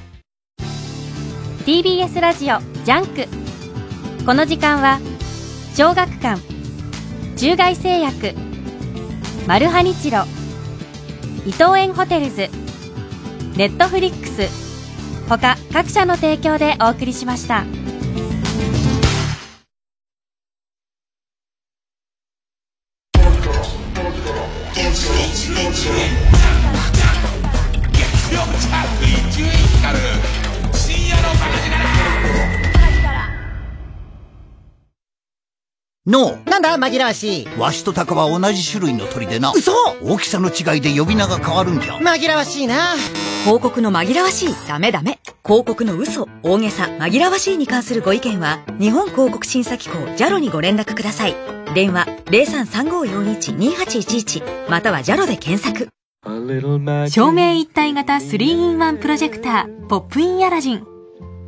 [1.65, 3.27] TBS ラジオジャンク。
[4.25, 4.99] この時間は
[5.75, 6.41] 小学館
[7.35, 8.33] 中外製薬
[9.45, 10.23] マルハニチロ
[11.45, 12.49] 伊藤園ホテルズ
[13.55, 14.66] ネットフリックス。
[15.35, 17.65] 他各社の提供でお送りしました。
[36.07, 36.39] の。
[36.45, 37.47] なんだ紛らわしい。
[37.59, 39.53] わしとタカは同じ種類の鳥でな。
[39.55, 39.71] 嘘。
[40.01, 41.97] 大きさの違いで呼び名が変わるんじゃ。
[41.97, 42.95] 紛らわしいな。
[43.43, 44.55] 広告の紛らわしい。
[44.67, 45.19] ダメダメ。
[45.45, 46.27] 広告の嘘。
[46.43, 46.85] 大げさ。
[46.85, 51.35] 紛らわしいに関するご意見は日本広告審査機構 JALO にご連絡ください。
[51.75, 55.89] 電話0335412811または JALO で検索。
[57.09, 60.85] 照明一体型 3-in-1 プロジェクターポップインアラジン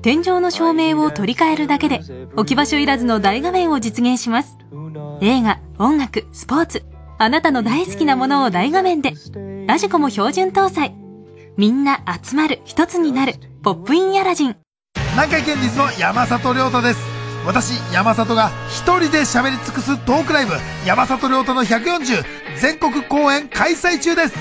[0.01, 1.99] 天井の照明を取り替えるだけで
[2.35, 4.57] 置き場所いらずの大画面を実現します。
[5.21, 6.83] 映画音楽スポーツ。
[7.17, 9.11] あなたの大好きなものを大画面で
[9.67, 10.95] ラジコも標準搭載。
[11.57, 14.55] みんな集まる一つになるポップインアラジン。
[15.11, 16.99] 南海県立の山里亮太です。
[17.45, 20.53] 私山里が一人で喋り尽くすトークライブ。
[20.85, 22.23] 山里亮太の140
[22.61, 24.33] 全国公演開催中です。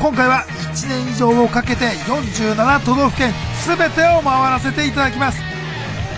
[0.00, 0.44] 今回は
[0.74, 3.32] 1年以上をかけて47都道府県
[3.66, 5.40] 全てを回らせていただきます。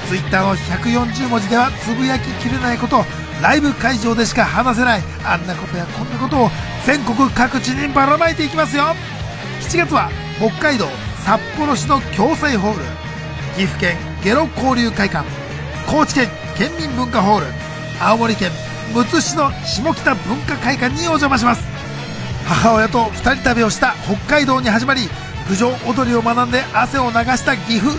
[0.09, 3.05] Twitter の140文字ではつぶやききれないこと
[3.41, 6.51] ライブ会場でしか話せないあんなことやこんなことを
[6.85, 8.95] 全国各地にばらまいていきますよ。
[9.61, 10.89] 7月は北海道
[11.25, 12.85] 札幌市の共済ホール
[13.57, 15.29] 岐阜県下呂交流会館
[15.87, 17.47] 高知県県民文化ホール
[18.01, 18.51] 青森県
[18.95, 21.63] むつ市の下北文化会館にお邪魔します。
[22.47, 25.03] 母親と二人旅をした北海道に始まり
[25.51, 27.97] 郡上踊りを学んで汗を流した岐阜。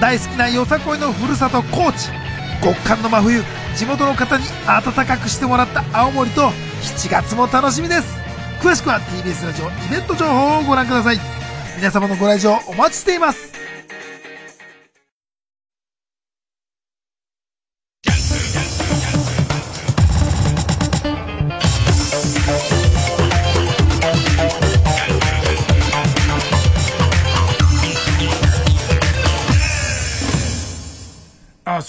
[0.00, 2.08] 大好きなよさこいのふるさと高知。
[2.62, 3.42] 極寒の真冬
[3.76, 6.48] 地元の方に温かくしてもらった青森と
[6.82, 8.16] 7月も楽しみです。
[8.60, 11.20] 詳しくは TBS ラジオイベント情報をご覧ください。
[11.76, 13.53] 皆様のご来場お待ちしています。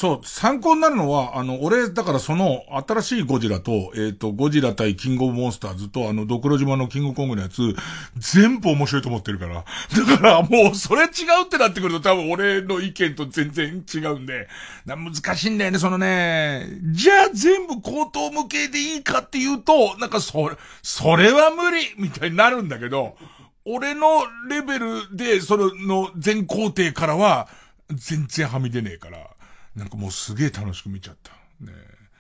[0.05, 7.75] そう、参考になるのは、あの、俺、だからその、新しいゴジラと、えっ、ー、と、ゴジラ対キングオブモンスターズと、あの、ドクロ島のキングコングのやつ、
[8.15, 9.55] 全部面白いと思ってるから。
[9.55, 11.09] だから、もう、それ違う
[11.45, 14.47] ってなってくると多分俺の意見と全然違うんで、
[14.85, 23.17] 難しいんだよね、そのね、じゃあ全部口頭無形でいいかっていうと、なんかそれ、それは無理みたいになるんだけど、
[23.65, 24.07] 俺の
[24.47, 27.47] レベルで、その、の全工程からは、
[27.91, 29.34] 全然はみ出ねえから。
[29.75, 31.31] なんかもうすげえ楽しく見ちゃった。
[31.63, 31.71] ね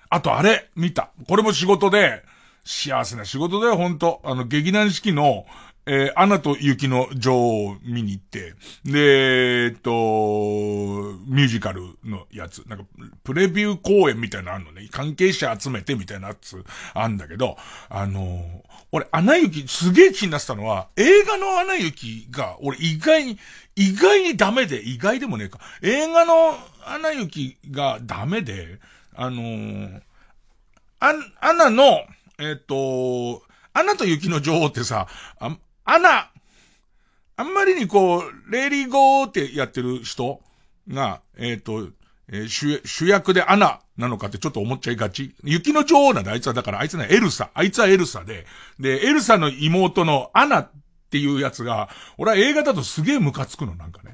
[0.09, 1.11] あとあれ、見た。
[1.27, 2.23] これも仕事で、
[2.65, 4.21] 幸せな仕事だよ、ほんと。
[4.23, 5.45] あの、劇団四季の、
[5.87, 12.85] えー、アナと雪の女王を見に行って、で、え、っと、ミュージカルのやつ、なんか、
[13.23, 16.63] プレビュー公演みたいなのあんのね、関係者集めてみたいなやつ
[16.95, 17.55] あんだけど、
[17.89, 18.41] あのー、
[18.91, 23.37] 俺、アナ雪、すげえ気になってたのは、映画のアナ雪が、俺意外に、
[23.75, 25.59] 意外にダメで、意外でもねえか。
[25.83, 28.79] 映画のアナ雪がダメで、
[29.15, 30.01] あのー、
[30.99, 32.05] アアナの、
[32.39, 35.07] えっ、と、アナと雪の女王ってさ、
[35.39, 36.29] あ、アナ、
[37.37, 40.41] あんまりにこう、 Let it go ってやってる人
[40.87, 41.89] が、えっ、と、
[42.27, 45.35] えー、主、主役でアナなのかってちょっと思っちゃいがち。
[45.43, 46.53] 雪の女王なんだ、あいつは。
[46.53, 47.49] だからあいつね、エルサ。
[47.53, 48.45] あいつはエルサで。
[48.79, 50.71] で、エルサの妹のアナっ
[51.09, 54.04] ていうやつが、俺は映画だとすげえムカつくの、なんか。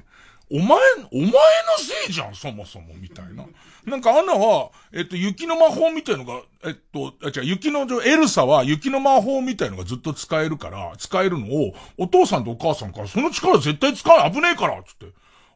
[0.52, 0.78] お前、
[1.10, 1.32] お前の
[1.78, 3.46] せいじゃん、そもそも、みたいな。
[3.86, 15.06] なんかアナは、えっと、雪の魔法みたいのが、えっと、あ、違う、雪の女、エルサは雪の魔法みたいのがずっと使えるから、使えるのを、お父さんとお母さんから、その力絶対使う、危ねえから、つって。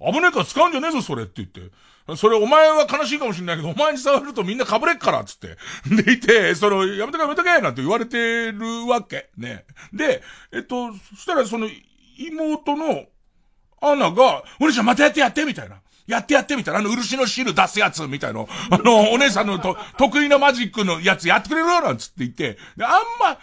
[0.00, 1.60] 危ねえから使うんじゃねえぞ、それって言って。
[2.16, 5.56] それお前は悲しいかもしれないけど、お前に触るとみんなかぶれっから、つって。
[6.02, 9.28] でいて、その、やめとけやめとけなんて言われてるわけ。
[9.36, 9.66] ね。
[9.92, 10.22] で、
[10.52, 11.68] えっと、そしたらその、
[12.18, 13.06] 妹の、
[13.80, 15.76] アナが、お姉ちゃんまたやってやってみたいな。
[16.06, 16.80] やってやってみたいな。
[16.80, 18.48] あの、漆の汁出すやつみたいの。
[18.70, 23.38] あの、お姉さんのと得意なマジックのやつやってくれるなんつって言って、で、あんま、あんま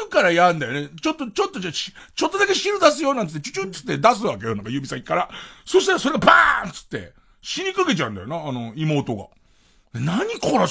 [0.00, 0.88] 言うからやんだよね。
[1.00, 4.54] ちょっと、ちょっとじゃ、ちょっとだけ汁出すよなんつって、チュチュッつって出すわけよ。
[4.54, 5.28] なんか指先から。
[5.66, 9.26] そしたらそれがバーンつって、死にかけちゃうんだよな、あの、妹が。
[9.92, 10.66] 何こら、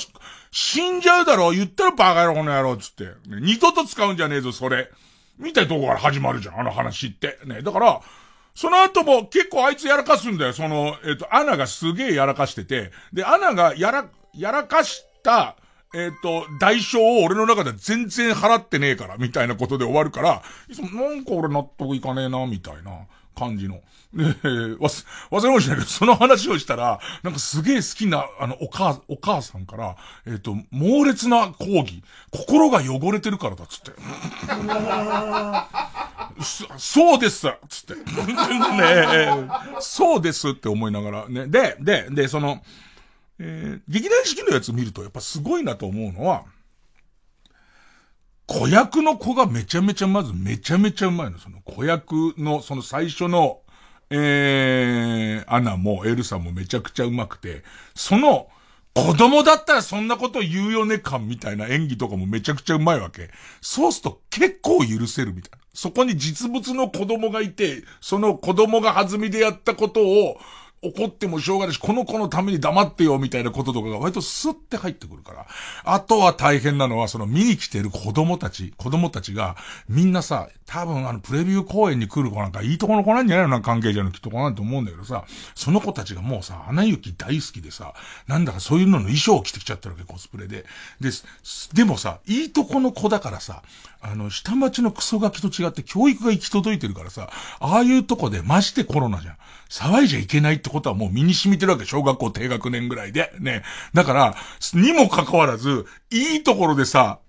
[0.51, 3.09] 死んじゃうだろ言ったらバカ野郎この野郎つって。
[3.27, 4.89] 二度と使うんじゃねえぞ、それ。
[5.37, 7.37] みたいなとこから始まるじゃん、あの話って。
[7.45, 7.61] ね。
[7.61, 8.01] だから、
[8.53, 10.53] その後も結構あいつやらかすんだよ。
[10.53, 12.91] その、えっ、と、アナがすげえやらかしてて。
[13.13, 15.55] で、アナがやら、やらかした、
[15.93, 22.91] えっ、ー、と、代償を俺の中で全然払ってねえから、みたいなことで終わるから、いつもなんか俺納得いかねえな、みたいな
[23.35, 23.81] 感じの。
[24.13, 32.03] で、忘れもしないけど、その話をしたら、なんかすげえ好きな、あの、お母、お母さんから、えっ、ー、と、猛烈な抗議。
[32.31, 33.91] 心が汚れてるからだ、つって。
[36.77, 37.95] そうです、つって。
[38.75, 41.47] ねそうですって思いながら、ね。
[41.47, 42.61] で、で、で、その、
[43.43, 46.43] えー、劇団四季のやつ見ると、やっぱすごいなと思うのは、
[48.45, 51.39] 子役の子がめちゃめちゃまずめちゃめちゃうまいの。
[51.39, 53.61] その子役のその最初の
[54.11, 57.63] えー、アナもエルサもめちゃくちゃ上手くて、
[57.95, 58.49] その、
[58.93, 63.29] 子供だったらそんなこと言うよね感みたいな演技とかもめちゃくちゃうまいわけ。
[63.61, 65.57] そうすると結構許せるみたいな。
[65.73, 70.37] そこに実物の子供がいて、その子供が弾みでやったことを、
[70.83, 75.45] 怒ってもしょうがないし、この子のために黙ってよみたいなこととかが割とスッて入ってくるから。
[75.83, 79.55] あとは大変なのは、その見に来てる子供たち、子供たちが、
[79.87, 87.93] みんなさ、多分あのプレビュー公演に来る子なんかいいとこの子なんじゃないのな、関係者のきっと子なんと思うんだけどさ、その子たちがもうさ、アナ雪大好きでさ、
[88.27, 90.65] なんだかそういうのの衣装を着てきちゃってるわけ、コスプレで。
[90.99, 91.11] で、
[91.73, 93.61] でもさ、いいとこの子だからさ、
[94.03, 97.29] あの、下町のクソガキと違って教育が行き届いてるからさ、
[97.59, 99.37] ああいうとこでましてコロナじゃん。
[99.69, 101.85] 騒いじゃいけないってことはもう身に染みてるわけ。
[101.85, 103.31] 小学校低学年ぐらいで。
[103.39, 103.63] ね。
[103.93, 104.35] だから、
[104.73, 107.19] にもかかわらず、いいところでさ、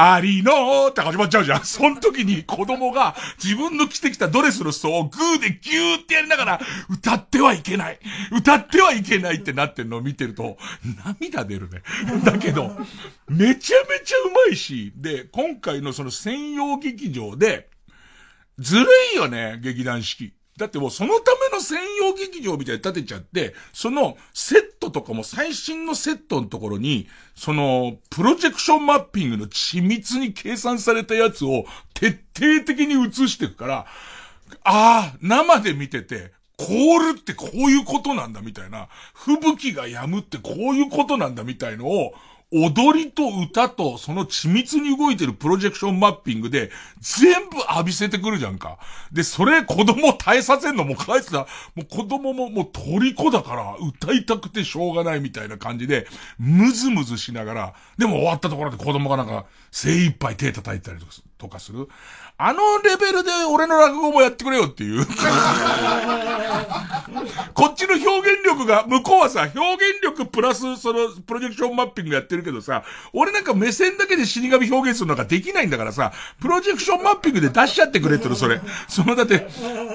[0.00, 1.64] ありのーって始まっちゃうじゃん。
[1.64, 7.98] その時に子供が自分の着てきたドレスの裾をグーでギューってやりながら、歌ってはいけない。
[8.30, 10.56] 歌ってはいけないってなってんのを見てると、
[11.04, 11.82] 涙出るね。
[12.24, 12.76] だけど、
[13.26, 17.68] めちゃめちゃうまいし、で、今回のその専用劇場で、
[18.60, 20.37] ずるいよね、劇団四季。
[20.58, 27.06] だってもうそのための専用劇場みたいに建てちゃって、そのセットとかも最新のセットのところに、
[27.36, 33.86] その、プロジェクションマッピングの緻密に計算されたやつを徹底的に映していくから、
[34.64, 42.14] ああ、生で見てて、凍るってこういうことなんだみたいな、吹雪が止むってこういうことなんだみたいのを、
[42.50, 48.78] 踊りと歌とその緻密に動いてるプロジェクションマッピングで全部浴びせてくるじゃんか。
[49.12, 51.40] で、それ子供耐えさせんのも返すな。
[51.74, 56.06] もう子供ももう虜だから歌いたくてしょうがないみたいな感じで、
[56.38, 61.00] ムズムズしながら、でも終わったところで子供がなんか精一杯手叩いたり
[61.36, 61.88] とかする。
[62.40, 65.04] あのレベルで俺の落語もやってくれよっていう。
[67.52, 78.60] こっちの表現力が、向こうはさ、表現力プラスそのプロジェクションマッピングやってるけどさ、俺なんか目線だけで死神表現するのができないんだからさ、プロジェクションマッピングで出しちゃってくれってる、それ。
[78.86, 79.40] そのだって、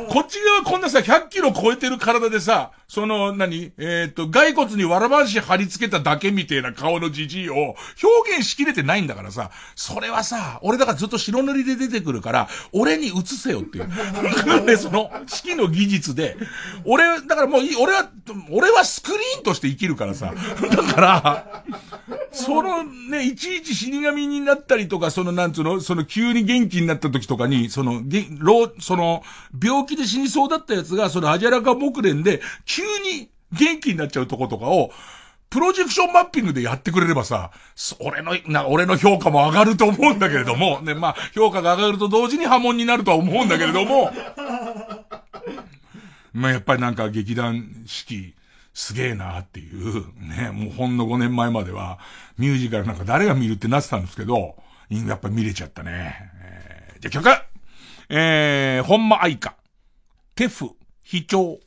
[0.09, 3.71] こっち側こんなさ、100キロ超えてる体でさ、その、何？
[3.77, 13.87] えっ、と、骸骨にわらばんし貼り付けただけみてえな顔のじじいを表現しきれてないんだからさ、それはさ、俺だからずっと白塗りで出てくるから、から俺に移せよっていう。
[14.65, 16.35] ね、その、式の技術で、
[16.83, 18.09] 俺、だからもう、俺は、
[18.49, 20.33] 俺はスクリーンとして生きるからさ。
[20.69, 21.63] だから、
[22.31, 29.23] そのね、いちいち死神になったりとか、そのなんつうの、その急に元気になった時とかに、その、げ、老、その、
[29.63, 34.91] 病気で死にそうだったやつが、そのアジャラカ木蓮で、急に元気になっちゃうとことかを、
[35.53, 37.51] プロジェクションマッピングでやってくれればさ、
[37.99, 44.11] 俺の、な、俺の評価も上がると思うんだけれども、 ね、まあ、評価が上がると同時に波紋になるとは思うんだけれども、
[46.33, 48.33] まあ、やっぱりなんか劇団四季、
[48.73, 51.99] すげえなっていう、ね、もうほんの5年前までは、
[52.39, 54.55] ミュージカルなんか誰が見るってなってたんですけど、
[54.89, 56.31] やっぱ見れちゃったね。
[56.41, 57.29] えー、じゃ曲
[58.09, 59.55] えー、本間愛花。
[60.33, 60.71] テフ、
[61.03, 61.59] 非調。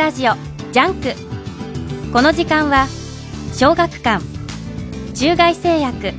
[0.00, 0.32] ラジオ
[0.72, 1.12] ジャンク」
[2.10, 2.86] この時間は
[3.52, 4.24] 小学館
[5.14, 6.14] 中外製薬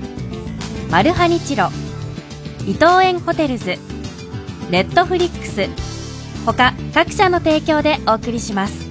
[0.92, 1.72] マルハニチロ
[2.68, 3.80] 伊藤園ホテルズ
[4.70, 5.68] ネットフリックス
[6.46, 8.86] 他各社の提供でお送りします。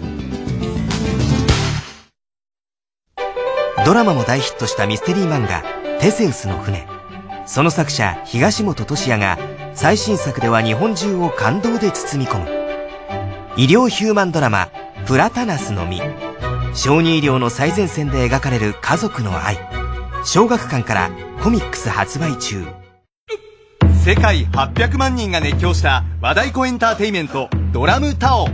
[3.87, 5.63] ドラマも大ヒットしたミステリー漫画
[6.03, 6.89] 「テセウスの船」
[7.47, 9.39] その作者東本俊也が
[9.73, 12.60] 最新作では日本中を感動で包み込む。
[13.61, 14.71] 医療ヒューマンドラマ
[15.05, 16.01] 「プラタナスの実」
[16.73, 19.59] 小児医療の最前線で描かれる家族の愛。
[20.25, 21.11] 小学館から
[21.43, 22.65] コミックス発売中。
[24.03, 28.49] 世界800万人が熱狂した和太鼓エンターテイメントドラムタオ。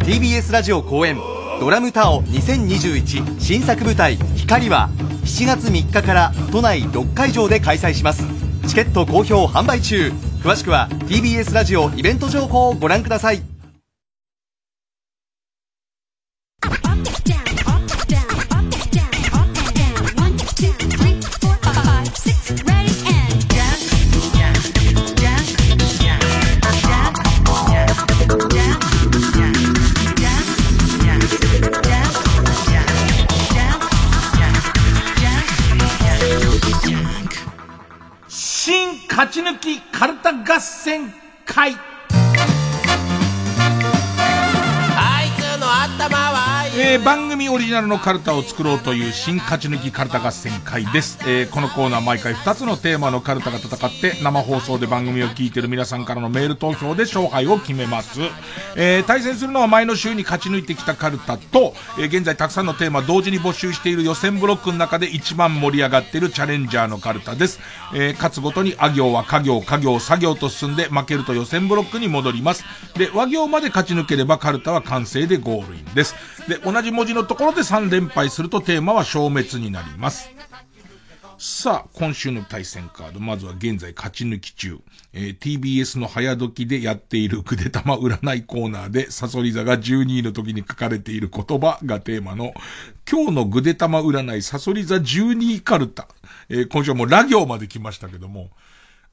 [0.00, 1.16] TBS ラジオ公演
[1.58, 4.90] ドラムタオ2021新作舞台光は
[5.24, 8.26] 7月3日から都内6会場で開催します。
[8.66, 10.12] チケット好評販売中。
[10.42, 13.55] 詳しくは TBS ラジオイベント情報をご覧ください。
[40.56, 41.12] 合戦
[41.44, 41.76] 会。
[46.88, 51.18] えー、番組オリジナルのカルタを作ろうという新勝ち抜きカルタ合戦会です。
[51.22, 58.20] えー、このコーナー毎回2つのテーマのカルタが戦って生放送で番組を聞いている皆さんからのメール投票で勝敗を決めます。
[58.76, 67.58] えー、対戦するのは前の週に勝ち抜いてきたカルタと、え、現在たくさんのテーマ同時に募集している予選ブロックの中で一番盛り上がっているチャレンジャーのカルタです。
[67.96, 72.64] え、勝つごとにあ行は家行、家行、作業と進んで負けると予選ブロックに戻ります。
[72.94, 76.14] で、和行まで勝ち抜ければカルタは完成でゴールインです。
[76.48, 80.30] で、同じ文字のところで3連敗するとテーマは消滅になります。
[81.38, 83.20] さあ、今週の対戦カード。
[83.20, 84.78] まずは現在勝ち抜き中。
[85.12, 92.54] えー TBS の早時でやっているくでたま占いコーナーで、サソリ座が12位の時に書かれている言葉がテーマの、
[93.10, 96.08] 今日のぐでたま占いサソリ座12位カルタ。
[96.48, 98.50] えー今週はもうラ行まで来ましたけども、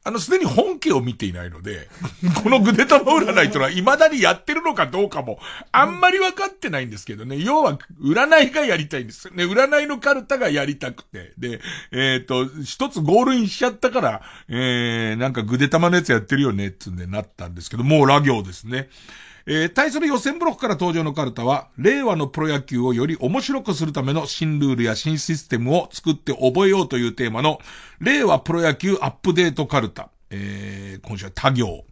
[0.05, 1.87] あの、すでに本家を見ていないので、
[2.43, 5.39] このぐでたま占いというのは未だにやってるのかどうかも、
[5.71, 7.37] あんまりわかってないんですけどね。
[7.37, 9.45] 要は、占いがやりたいんですよね。
[9.45, 11.31] 占いのカルタがやりたくて。
[11.37, 11.61] で、
[11.91, 18.89] えっ、と、一つゴールインしちゃったから、えー、なんかぐでたまのやつやってるよね、つんでなったんですけど、もうラ行ですね。
[19.45, 27.59] えー対する予選ブロックから登場のカルタは、令和のプロ野球をより面白くするための新ルールや新システムを作って覚えようというテーマの、
[27.99, 30.09] 令和プロ野球アップデートカルタ。
[30.29, 31.85] えー今週は他行。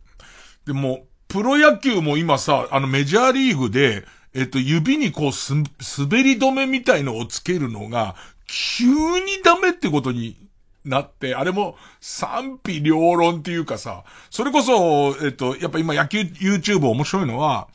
[0.65, 8.15] でも、プロ野球も今さ、あのメジャーリーグで、えっと、指にこうす、滑り止めみたいのをつけるのが、
[8.48, 10.38] 急にダメってことに
[10.86, 17.68] なって、あれも賛否両論っていうかさ、それこそ、えっと、やっぱ今野球 YouTube 面白いのは、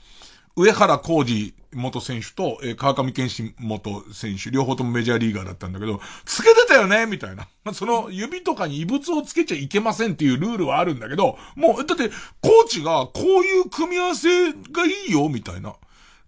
[0.56, 7.46] 上原浩二元選手と、えー川上健信元選手、両方ともメジャーリーガーだったんだけど、つけてたよねみたいな。
[7.64, 12.08] まあその指とかに異物をつけちゃいけませんっていうルールはあるんだけど、もう、だって、
[12.40, 15.74] コーチがこういう組み合わせがいいよみたいな。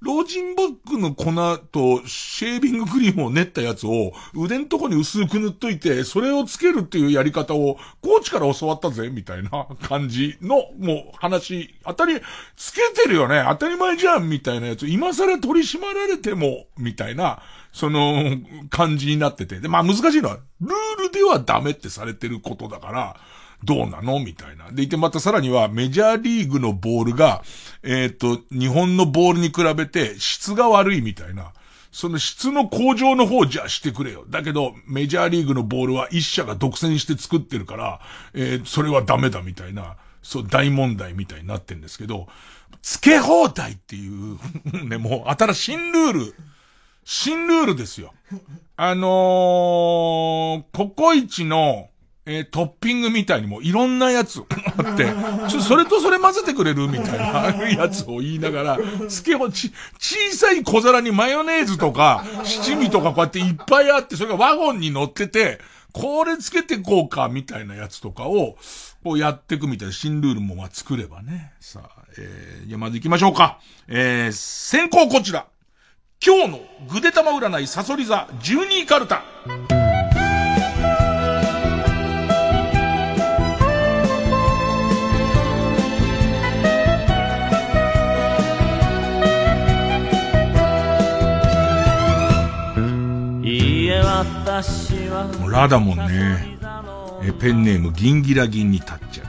[0.01, 1.33] ロージンバッグの粉
[1.73, 12.21] とシェービングクリームを練ったやつを腕んとこに薄く塗っといて、それをつけるっていうやり方をコーチから教わったぜ、みたいな感じの、もう話、当たり、
[12.57, 17.43] つけてるよね、当たり前じゃん、みたいなやつ、今更取り締まられても、みたいな、
[17.73, 18.39] その、
[18.71, 19.59] 感じになってて。
[19.59, 23.17] で、まあ難しいのは、ルールではダメってされてることだから、
[23.65, 24.21] どうなの？
[24.21, 24.71] みたいな。
[24.71, 27.43] でいてまたさらにはメジャーリーグのボールが、
[27.83, 31.53] えっ、と、日本のボールに比べて質が悪いみたいな。
[31.91, 34.25] その質の向上の方じゃしてくれよ。
[34.29, 38.01] だけど、メジャーリーグのボールは一社が独占して作ってるから、
[38.35, 42.29] えーそれはダメだみたいな、そう、大問題みたいになってんですけど、
[42.83, 44.39] 付け放題っていう、
[44.87, 46.35] ね、もう、新しいルール、
[47.05, 48.13] 新ルールですよ。
[48.77, 51.89] あのー、ココイチの、
[52.29, 54.43] えートッピングみたいにもいろんなやつ
[54.77, 55.07] あって、
[55.49, 58.79] ちょ、それとそれ混ぜてくれるみたいな やつを言いながら、
[59.09, 65.59] つけをち、小さい小皿にマヨネーズとか、七味とかこうやっていっぱいあって、それがワゴンに乗ってて、
[65.93, 68.57] これつけてこうか、みたいなやつとかを、
[69.03, 71.53] こうやっていくみたいな新ルールもまあ作ればね。
[71.61, 73.59] さあ、えー、じゃあまず行きましょうか。
[73.89, 75.47] えー、先行こちら。
[76.25, 76.61] 今日の
[76.91, 79.23] ぐでたま占いサソリ座12位カルタ。
[95.39, 96.59] もうラだもんね。
[97.23, 99.27] え、ペンネームギンギラギンに立っちゃっ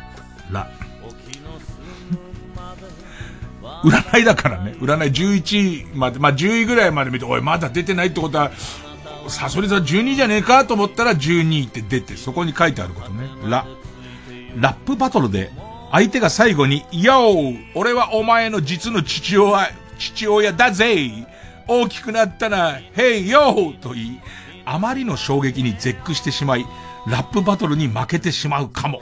[0.52, 0.54] た。
[0.54, 0.70] ラ。
[3.84, 4.76] 占いだからね。
[4.80, 8.52] 占い11位まで、まあ、10位ぐらいまで見て、おい、まだ出てないってことは、
[9.28, 13.28] サソリ座12じゃねえかと思ったら12位って出て、そこに書いてあることね。
[13.46, 13.66] ラ。
[14.58, 15.52] ラップバトルで、
[15.92, 21.12] 相手が最後に、ヨー俺はお前の実の父親、父親だぜ
[21.68, 24.20] 大きくなったな、ヘイヨーと言い、
[24.72, 26.64] あまりの衝撃に絶句してしまい、
[27.08, 29.02] ラップバトルに負けてしまうかも。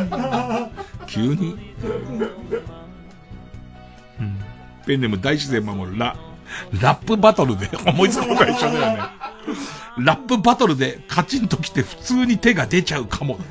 [1.06, 1.58] 急に
[4.86, 6.16] ペンネーム大自然守るラ。
[6.80, 9.02] ラップバトルで、思いつくことは一緒だよね。
[9.98, 13.44] ラップバトルでカチンときて普通に手が出ちゃうかもって。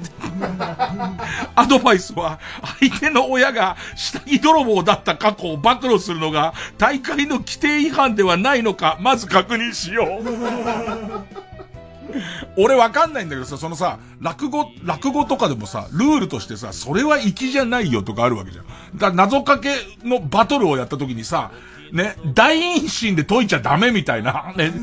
[1.56, 2.40] アドバイスは、
[2.80, 11.40] 相手の親が下着泥棒だった過去を暴露するのが大会の規定違反ではないのか、まず確認しよう。
[12.58, 18.66] 俺わかんないんだけどさ、そのさ、落語、落語とかでもさ、ルールとしてさ、それは粋じゃないよとかあるわけじゃん。
[18.98, 21.52] だ謎かけのバトルをやった時にさ、
[21.92, 24.78] ね、大陰唇で解いちゃダメみたいな、 ね、ルール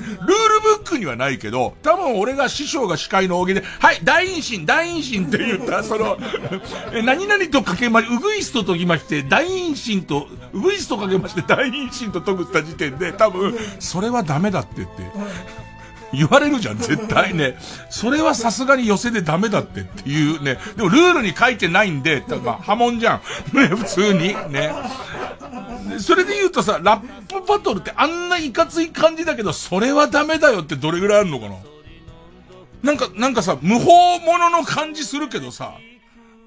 [0.79, 6.19] ブックにはないけど、多分俺が師匠が司会の大喜で、はい、大陰唇、大陰唇って言った、その、
[6.93, 15.03] え何々とかけま、うぐいすと解きまして、大陰唇と、うぐいすとかけまして、大陰唇と解くった時点で、多分、それはダメだって言って、
[16.13, 17.57] 言われるじゃん、絶対ね。
[17.91, 20.59] それはさすがに寄せでダメだってっていうね。
[20.77, 23.21] でもルールに書いてないんで、まあ、波紋じゃ
[23.53, 23.57] ん。
[23.57, 24.29] ね、普通に。
[24.51, 24.73] ね。
[25.99, 31.57] それで言うとさ、ラップバトルってあんないかつい感じだけど、それはダメだよってどれぐらいあるのかな？
[32.83, 35.75] なんか、なんかさ、無法者の感じするけどさ、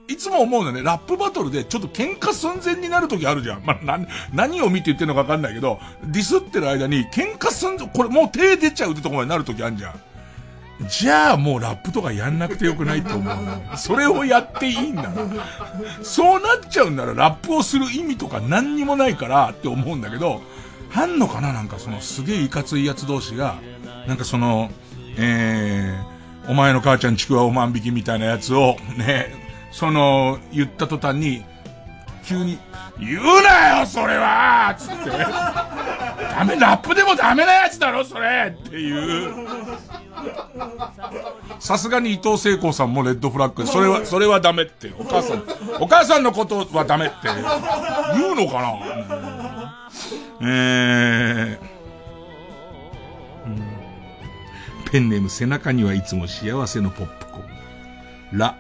[0.10, 3.64] いつも思うのね、ラップバトルでちょっと喧嘩寸前になる時あるじゃん。
[3.64, 10.02] まあ、な、何を見て言ってるのかわかんないけど、ディスってる間に喧嘩寸前、これもう手出ちゃうってとこまでなる時あるじゃん。
[10.88, 13.78] じゃあもうラップとかやんなくてよくないと思う。
[13.78, 15.12] それをやっていいんだな。
[16.02, 20.42] そうなっちゃうんならラップをする意味とか何にもないからって思うんだけど、
[20.96, 23.60] あんのかななんかそのすげえいかついやつ同士が、
[24.08, 24.72] なんかその、
[25.18, 31.46] えー、お前の母ちゃんちくわお万引きみたいなやつを、ね、その、言った途端に、
[32.26, 32.60] 急に、
[33.00, 35.10] 言うなよそれはつって。
[35.10, 39.48] ダメ、ラップでもダメなやつだろそれっていう。
[41.60, 44.92] さすがに伊藤聖子さんもレッドフラッグ、それは、それはダメって。
[45.00, 45.44] お母さん、
[45.80, 47.16] お母さんのことはダメって
[48.16, 49.80] 言うのかな
[50.42, 51.58] えー、
[54.92, 57.44] ペンネーム背中にはいつも幸せのポップコー
[58.36, 58.38] ン。
[58.38, 58.56] ラ、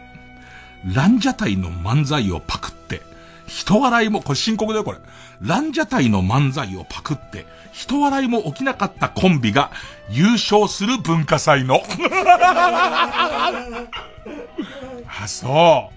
[0.86, 3.02] ランジャタイの漫才をパクって、
[3.48, 5.00] 人笑いも、これ深刻だよこれ。
[5.42, 9.72] ランジャタイの漫才をパクって、人笑いも起きなかったコンビが
[10.10, 11.82] 優勝する文化祭の。
[15.22, 15.92] あ、そ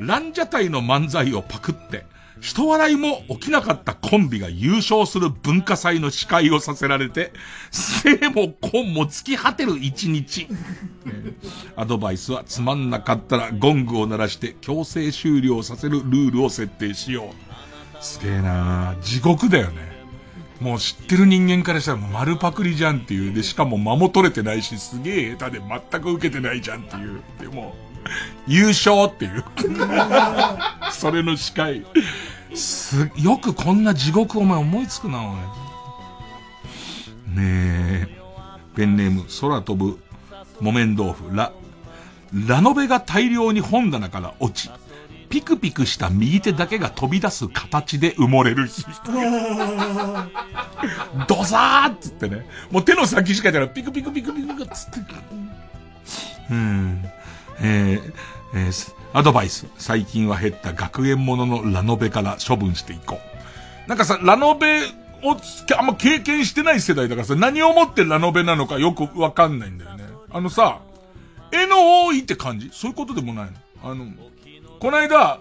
[0.00, 0.06] う。
[0.06, 2.04] ランジャタイの漫才をパクって、
[2.46, 7.32] 人笑いも起きなかったコンビが優勝する文化祭の司会をさせられて、
[7.72, 10.46] 生も根も突き果てる一日。
[11.74, 18.04] アドバイスはつまんなかったらゴングを鳴らして強制終了させるルールを設定しよう。
[18.04, 19.96] すげえな地獄だよね。
[20.60, 23.34] もう知ってる人間からしたら丸パクリじゃんっていう。
[23.34, 27.20] で、しかも間も取れてないし、すげえ下手で全く受けてないじゃんっていう。
[27.40, 27.74] でも、
[28.46, 29.44] 優勝っていう。
[30.92, 31.84] それの司会。
[32.54, 35.42] す、よくこんな地獄お前思いつくな、お前。
[37.34, 38.08] ねえ。
[38.74, 39.98] ペンネーム、空飛ぶ、
[40.60, 41.52] 木綿豆腐、ラ、
[42.46, 44.70] ラノベが大量に本棚から落ち、
[45.28, 48.86] ピクピクした右手だけが飛び出す形で埋もれる人。
[51.26, 52.46] ドサーっつってね。
[52.70, 55.00] もう手の先しかじゃない、ピクピクピクピクっつって。
[56.50, 57.04] うん。
[57.60, 58.12] えー、
[58.54, 59.66] えー、アドバイス。
[59.78, 63.18] 最近は減った学園もののラノベから処分していこ
[63.86, 63.88] う。
[63.88, 64.82] なんかさ、ラノベ
[65.22, 65.36] を
[65.78, 70.04] あんま経験してない世代だからさ、何をもってラノベなのかよくわかんないんだよね。
[70.30, 70.80] あのさ、
[71.52, 72.70] 絵の多いって感じ？
[72.72, 73.52] そういうことでもないの？
[73.90, 74.06] あの、
[74.80, 75.38] この間、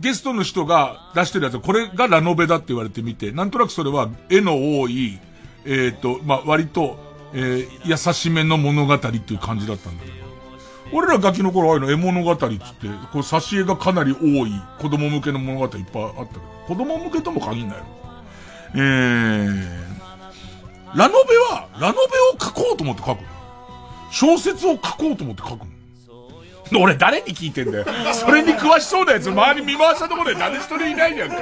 [0.00, 5.18] ゲストの人が出してるやつこれがラノベだって言われてみて、なんとなくそれは絵の多い、
[5.64, 6.98] えっ、ー、と、まあ、割と、
[7.32, 10.23] えー、優しめの物語っていう感じだったんだけど。
[10.92, 12.52] 俺らガキの頃ああいうの絵物語っつって、
[13.12, 17.84] こう挿絵がかなり多い子供向けの物語いっぱいあったけど、子供向けとも限んないよ。
[18.76, 19.84] えー、
[20.96, 22.00] ラノベは、ラノベ
[22.36, 23.20] を書こうと思って書く
[24.10, 25.73] 小説を書こうと思って書くの。
[26.72, 27.86] 俺誰に聞いてんだよ。
[28.12, 31.36] それに詳しそうなやつ周り見回したところで誰一人いないじゃんか。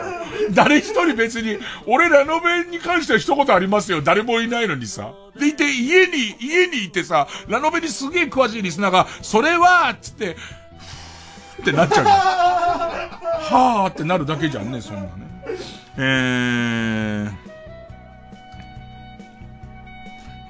[0.52, 4.02] 誰一人別に、俺ラノベに関しては一言ありますよ。
[4.02, 5.12] 誰もいないのにさ。
[5.38, 10.36] でいて、家に、家にいてさ、ラノベにすげえ詳しいリスナーが、それは、つって、
[11.62, 15.08] ってなっちゃうはーってなるだけじゃんね、そんなね。
[15.96, 17.32] えー、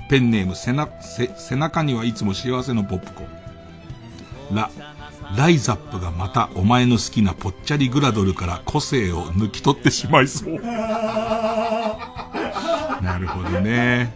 [0.09, 3.42] ペンネーム背中、背中にはいつも幸せのポップコーン。
[4.55, 4.71] ラ、
[5.37, 10.55] ライザップがまたお前の好きなぽっちゃりグラドルから個性を抜き取ってしまいそう。
[13.03, 14.15] なるほどね。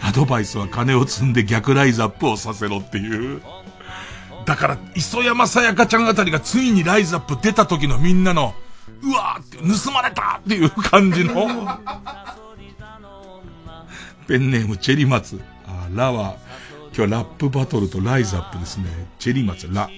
[0.00, 3.42] アドバイスは金を積んで逆ライザップをさせろっていう。
[4.44, 8.54] だから、磯山さやかちゃんあたりがついにライザップ出た時のみんなの、
[9.02, 11.46] うわーって盗まれたっていう感じの。
[14.26, 15.40] ペンネームチェリマツ。
[15.66, 16.36] あ、ラは、
[16.94, 18.84] 今日はラップバトルとライザップですね。
[19.18, 19.88] チェリーマツ、ラ、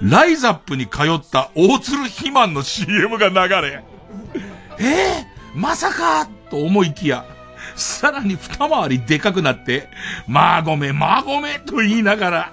[0.00, 3.82] ライザップに通った大鶴肥満の CM が流れ、
[4.78, 7.24] えー、まさかと思いきや、
[7.74, 9.88] さらに二回りでかくなって、
[10.28, 12.52] まあごめ、まあごめと言いながら、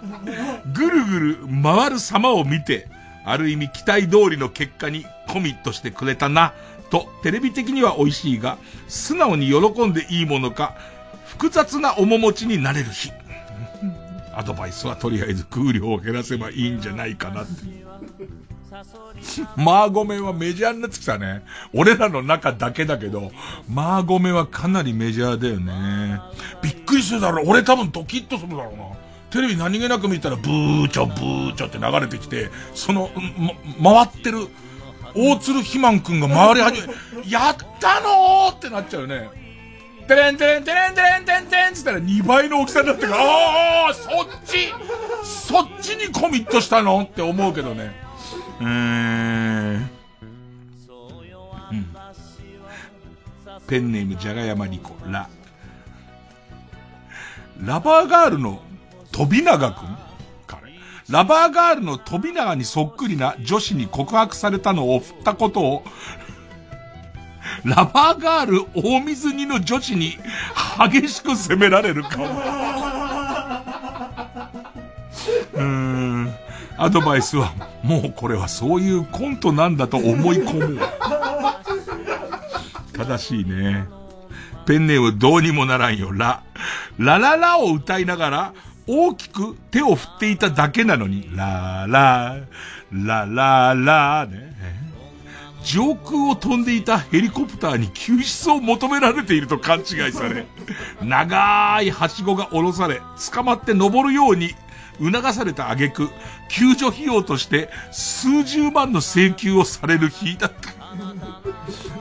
[0.73, 2.87] ぐるぐる回る様を見て、
[3.25, 6.53] ある意味期待通りの結果にコミットしてくれたな、
[6.89, 8.57] とテレビ的には美味しいが、
[8.87, 10.73] 素直に喜んでいいものか、
[11.27, 13.11] 複雑な面持ちになれる日。
[14.35, 17.83] アドバイスはとりあえず空量を減らせばいいんじゃないかなって。
[19.55, 21.43] マーゴメはメジャーになってきたね。
[21.73, 23.31] 俺らの中だけだけど、
[23.69, 26.19] マーゴメはかなりメジャーだよね。
[26.63, 27.49] びっくりするだろう。
[27.49, 28.85] 俺多分ドキッとするだろうな。
[29.29, 33.09] テレビ何気なく見たら、ブーチョ、ブーチョって流れてきて、その、
[33.79, 34.47] ま、回ってる、
[35.15, 36.93] 大鶴ひまんくんが回り始め、
[37.29, 39.42] やったのーってなっちゃうよね。
[40.07, 44.73] テレンテレンテレンテレンテンテンつったら2倍の大きさになってから、ああそっち
[45.23, 47.01] そっちにコミットしたの？
[47.01, 47.91] って思うけどね。
[48.59, 48.67] うん。
[48.67, 49.89] うん。
[53.67, 55.29] ペンネームじゃがやまりこ、ラ。
[57.61, 58.61] ラバーガールの
[59.11, 59.97] 飛永くん？
[61.09, 65.83] ラバーガールの飛永にそっくりな女子に告白されたのを振ったことを、
[67.63, 70.17] ラバーガール大水煮の女子に
[70.91, 72.25] 激しく責められるかも。
[75.53, 76.33] うーん。
[76.77, 77.53] アドバイスは、
[77.83, 80.79] もうこれはそういうコントなんだと思い込む。
[82.93, 83.85] 正しいね。
[84.65, 86.41] ペンネームどうにもならんよ、ラ。
[86.97, 88.53] ラララを歌いながら、
[88.87, 92.37] 大きく手を振っていただけなのに、ララ、
[92.91, 94.53] ラララ、ね。
[95.63, 100.45] 上空を飛んでいたヘリコプターに救出を求められていると勘違いされ、
[101.01, 104.55] 長いはしごが下ろされ、捕まって登るように
[104.99, 106.09] 促された挙句、
[106.49, 110.73] 救助費用として数十万の請求をされる日だった。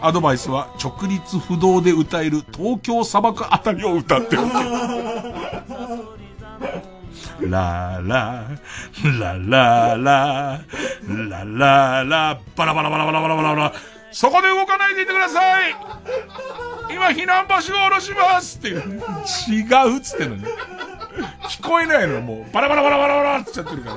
[0.07, 4.49] アドバイスは直立不動で歌える東京砂漠あたりを歌っておけ。
[7.51, 8.47] ララ、
[9.19, 13.73] ラララ、ラララ、バラバラバラバラバラバラバラ。
[14.13, 15.75] そこで動かないでいてください
[16.95, 18.79] 今避難場所を下ろしますっていう。
[18.79, 19.63] 違
[19.95, 20.45] うっつってんのに。
[21.49, 23.97] 聞こえないのもう、バラバラバラバラバラって言っちゃってるか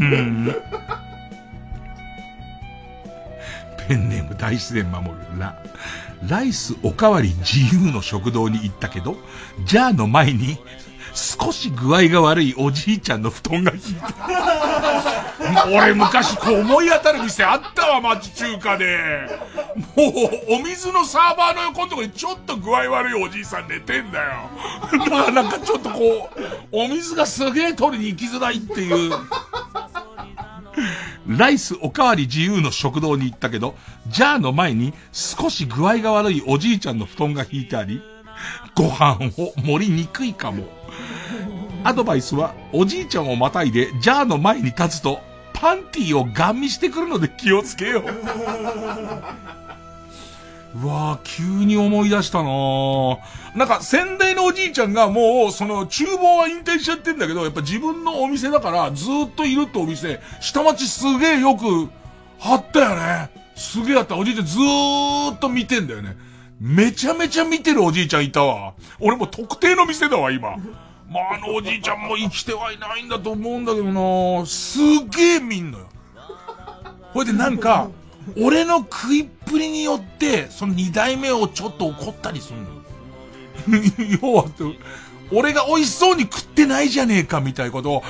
[0.00, 0.54] うん。
[3.86, 5.62] ペンネーム大自然守るラ。
[6.28, 9.16] ライスおかわり自由の食堂に行ったけど、
[9.66, 10.58] ジャーの前に、
[11.16, 15.66] 少し具合が悪いおじいちゃんの布団が引いた。
[15.72, 19.26] 俺昔こう思い当たる店あったわ、町中華で。
[19.96, 20.04] も
[20.52, 24.50] う、お水のサーバーの横のとこにちょっと具合悪いおじいさん寝てんだよ。
[24.92, 26.40] だからなんかちょっとこう、
[26.70, 29.12] お水がすげえ取りに行きづらいっていう。
[31.26, 33.74] ライスおかわり自由の食堂に行ったけど、
[34.08, 38.02] ジャーの前に少し具合が悪いおじいちゃんの布団が引いてあり、
[38.74, 40.75] ご飯を盛りにくいかも。
[41.84, 45.20] アドバイスは、おじいちゃんをまたいで、ジャーの前に立つと、
[45.52, 48.04] パンティーをガン見してくるので気をつけよう。
[50.78, 53.18] うわぁ、急に思い出したなぁ。
[53.54, 61.88] なんか、先代のおじいちゃんがもう、その、厨房は引退しちゃってんだけど、やっぱ自分のお店だから、ずっといるってお店、下町すげえよく、
[62.42, 63.30] あったよね。
[63.54, 64.16] すげえあった。
[64.18, 66.16] おじいちゃんずーっと見てんだよね。
[66.60, 68.74] めちゃめちゃ見てるおじいちゃんいたわ。
[69.00, 70.56] 俺も特定の店だわ、今。
[71.10, 73.84] まあ、あのおじいちゃんも生きてはいないんだと思うんだけど
[74.40, 74.78] なす
[75.10, 75.86] げえ見んのよ。
[77.12, 77.88] ほいでなんか、
[78.36, 82.76] 俺の食いっぷりによって、その二代目をちょっと怒ったりするのよ。
[84.22, 84.44] 要は、
[85.32, 88.04] 俺が美味しそうに食ってないじゃねえかみたいなことを、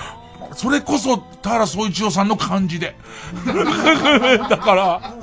[0.55, 2.97] それこそ、田原総一郎さんの感じで。
[4.49, 5.15] だから、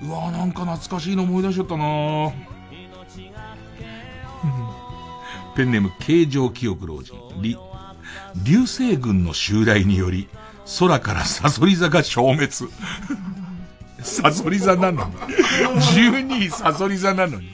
[0.00, 2.32] うわなんか懐かしいの思い出しちゃったな
[5.58, 7.16] ペンネーム、形状記憶老人。
[7.42, 7.58] り、
[8.44, 10.28] 流星群の襲来により、
[10.78, 12.52] 空からサソリ座が消滅。
[14.00, 15.12] サソリ座なのに。
[15.16, 17.48] 12位サソリ座なのに。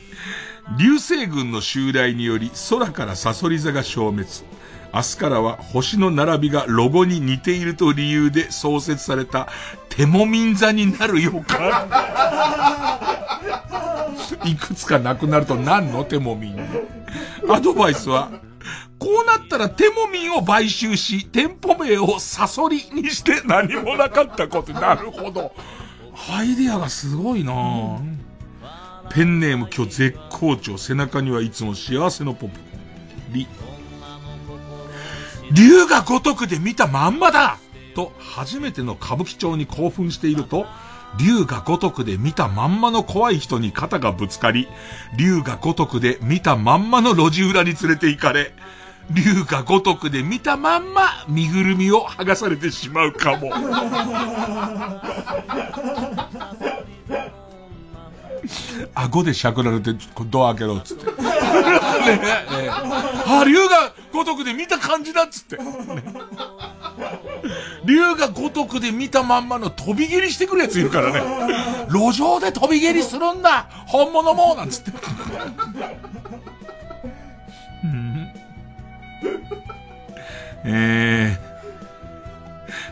[0.78, 4.28] 流星群の襲来により空からサソリ座が消滅。
[4.95, 9.49] 明日からは星の並びがロゴに似ていると理由で創設された
[9.89, 11.91] テモミン座になる予感。
[14.47, 16.59] いくつかなくなると何のテモミン？
[17.49, 18.31] アドバイスは、
[18.99, 24.73] こうなったらテモミンを買収し、店舗名をサソリにして何もなかったこと。
[24.73, 25.53] なるほど。
[26.33, 27.53] アイデアがすごいな
[29.11, 30.79] ペンネーム今日絶好調。
[30.79, 32.61] 背中にはいつも幸せのポップ。
[33.33, 33.49] リ。
[35.55, 37.59] 竜が如くで見たまんまだ
[37.94, 40.66] と、初めての歌舞伎町に興奮していると、
[41.16, 44.66] 竜が如くで見たまんまの怖い人に肩がぶつかり、
[45.16, 48.52] 竜が如くで見たまんまの路地裏に連れて行かれ、
[49.12, 53.52] 竜が如くで見たまんま身ぐるみを剥がされてしまうかも。
[58.95, 59.95] 顎でしゃくられて、
[60.27, 61.07] ドア開けろ、つって。
[61.07, 61.23] ねね
[62.71, 65.57] あ、竜が如くで見た感じだっつって。
[65.57, 65.65] ね
[67.85, 71.23] 竜が如くで見たまんまの飛び蹴りしてくるやついるからね。
[71.89, 74.93] 路上で飛び蹴りするんだ本物もなんつって。
[77.85, 78.29] うん
[80.66, 81.39] え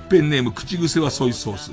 [0.06, 1.72] ー、ペンネーム口癖はソイソース。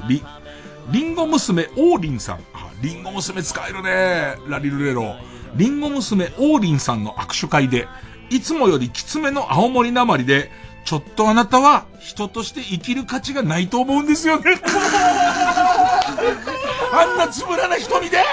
[0.92, 2.38] リ、ンゴ娘王林さん。
[2.54, 4.38] あ、リンゴ娘使えるね。
[4.48, 5.16] ラリルレロ。
[5.56, 7.88] リンゴ娘王林さんの握手会で、
[8.30, 10.52] いつもよりきつめの青森なまりで、
[10.86, 14.60] ちょっとあなたは人として生きる価値がないと思うんですよね。
[16.92, 18.24] あんなつぶらな瞳で？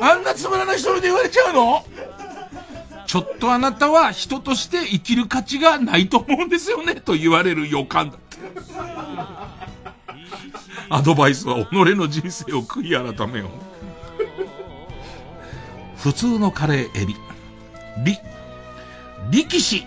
[0.00, 1.84] あんなつぶらな瞳で言われちゃうの？
[3.06, 8.38] ちょっとあなたは人として生きる価値がないと思うんですよね、と言われる予感だって。
[10.90, 13.50] アドバイスは己の人生を悔い改めよう。
[15.96, 17.14] 普通のカレーエビ。
[18.04, 18.18] リ、
[19.30, 19.86] 力士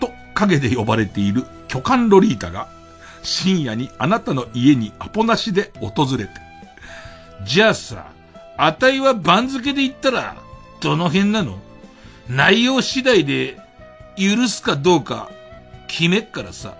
[0.00, 2.68] と影で呼ばれている巨漢ロリータが
[3.22, 6.30] 深夜にあなたの家にアポなしで訪れて。
[7.44, 8.12] じゃあさ、
[8.58, 10.36] あたいは番付で言ったら、
[10.80, 11.58] どの辺なの？
[12.28, 13.58] 内容次第で
[14.16, 15.30] 許すかどうか
[15.86, 16.74] 決めっからさ。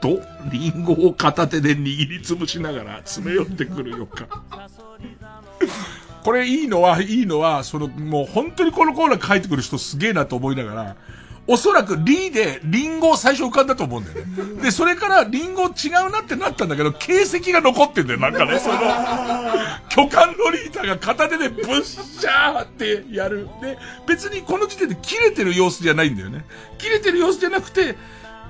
[0.00, 0.20] と、
[0.50, 4.26] リンゴを片手で握りつぶしながら詰め寄ってくるよか。
[6.24, 10.96] これいいのは、いいのは、その、もう本当にこのコーナー書いてくる人すげえなと思いながら、
[11.50, 14.62] おそらくリーでリンゴを最初浮かんだと思うんだよね。
[14.62, 18.78] で、それからリンゴ違うなってなったんだけど、形跡が残ってんだよ、なんかね、その、
[19.88, 23.48] 巨漢ロリータが片手でブッシャーってやる。
[23.62, 26.44] で、別にこの時点で切れてる様子じゃないんだよね。
[26.76, 27.96] 切れてる様子じゃなくて、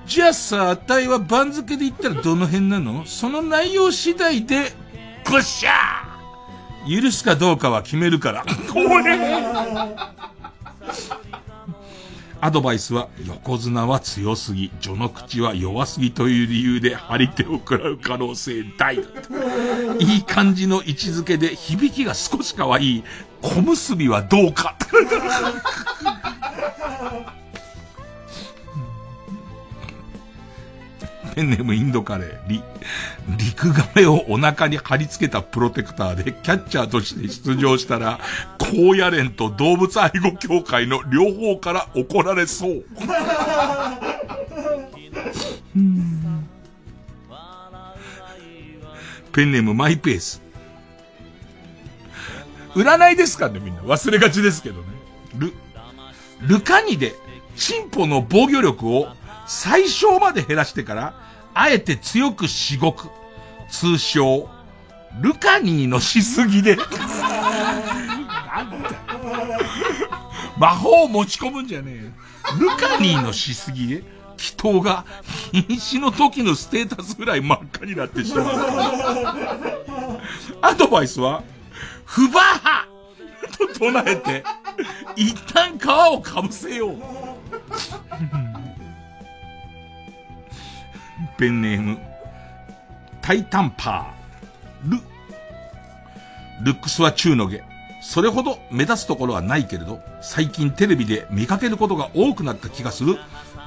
[0.09, 3.05] じゃあさ、あたいは番付で言ったらどの辺なの？
[3.05, 4.72] その内容次第で、
[5.26, 8.47] ブッシャー許すかどうかは決めるから。
[8.72, 9.94] 怖え
[12.40, 19.35] アドバイスは、横綱は強すぎ、序の口は弱すぎという理由で張り手を食らう可能性大だと。
[19.98, 23.05] いい感じの位置づけで響きが少し可愛い、
[23.43, 24.74] 小結びはどうか。
[31.39, 32.65] ペンネームインドカレー、リ、
[33.28, 38.19] 陸亀をお腹に貼り付けたプロテクターでキャッチャーとして出場したら、
[38.59, 42.85] 高野連と動物愛護協会の両方から怒られそう。
[49.31, 50.43] ペンネームマイペース。
[52.74, 53.82] 占いですかねみんな。
[53.82, 54.89] 忘れがちですけどね。
[55.36, 55.52] ル、
[56.48, 57.15] ルカニで、
[57.55, 59.06] チンポの防御力を
[59.47, 63.08] 最小まで減らしてから、あえて強くしごく。
[63.70, 64.48] 通称、
[65.20, 66.76] ルカニーのしすぎで。
[66.76, 66.84] な
[68.62, 68.90] んだ
[70.58, 72.10] 魔法を持ち込むんじゃねえよ。
[72.58, 74.02] ルカニーのしすぎで、
[74.38, 75.04] 祈祷が
[75.52, 78.46] 瀕死の時のステータスぐらい真っ赤になってしまう。
[80.62, 81.42] アドバイスは、
[82.04, 82.88] フバーハ
[83.58, 84.44] と唱えて、
[85.16, 86.96] 一旦皮をかぶせよう。
[91.39, 91.98] ペンネーム、
[93.23, 94.98] タイタンパー、ル。
[96.65, 97.62] ルックスは中の下。
[98.02, 103.19] それほど目立つところはないけれど、最近テレビで見かけることが多くなった気がする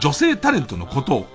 [0.02, 1.28] 女性タレントのことを、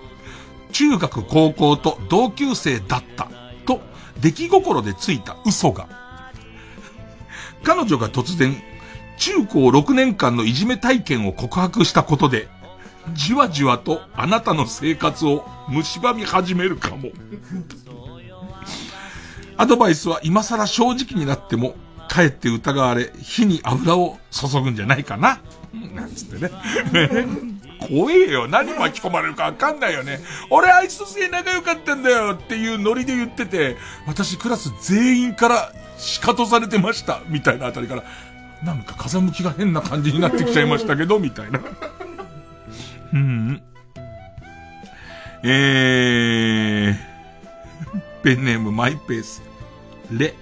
[0.73, 3.31] 中学高校と同級生だった
[3.65, 3.81] と
[4.21, 5.89] 出来心でついた嘘が。
[7.63, 8.55] 彼女が突然、
[9.17, 12.49] 中高6年間のいじめ体験を告白したことで、
[13.15, 17.11] じわじわとあなたの生活を蝕み始めるかも。
[19.57, 21.74] アドバイスは今更正直になっても、
[22.09, 25.41] かえって疑われ、火に油を注ぐんじゃないかな。
[25.95, 26.51] なんつってね。
[27.89, 28.49] 怖えよ。
[28.49, 30.20] 何巻き込まれるかわかんないよね。
[30.51, 33.77] 俺あいつとすげえ仲良かったんだよっていうノリで言ってて、
[34.07, 37.20] 私クラス全員から仕方されてました。
[37.28, 38.05] みたいなあたりから、
[38.62, 41.61] なんか風向きが変な感じになってきちゃいましたけど、みたいな。
[43.12, 43.62] うん。
[45.43, 49.43] えー、ペンネームマイペース。
[50.11, 50.35] レ。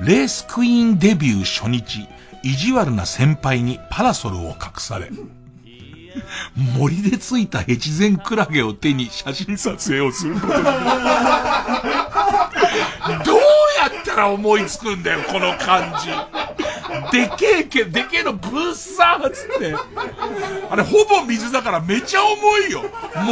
[0.00, 2.08] レースクイーンデビュー初日、
[2.42, 5.10] 意地悪な先輩にパラソルを隠され、
[6.56, 10.48] 森でついた越前クラゲを手に写真撮影をすること。
[10.48, 10.70] どうや
[13.88, 16.08] ったら思いつくんだよ、この感じ。
[17.12, 19.74] でけえけ、でけえのぶっさーっつって。
[20.70, 22.82] あれほぼ水だからめちゃ重いよ。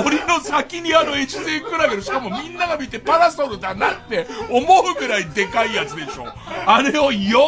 [0.04, 6.26] 森の先にあの越前クラゲの、しかもみんなが見てパラソルだなって思うぐらいでかいやつでしょ。
[6.66, 7.40] あれをよ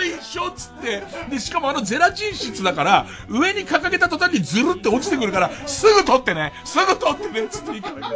[0.00, 1.02] ーいしょっつって。
[1.30, 8.10] で、しかもあのゼラチン質だから、上に掲げた途端にズルって落ちてくるから、すぐ取ってね、すぐ取ってね、つっていいから。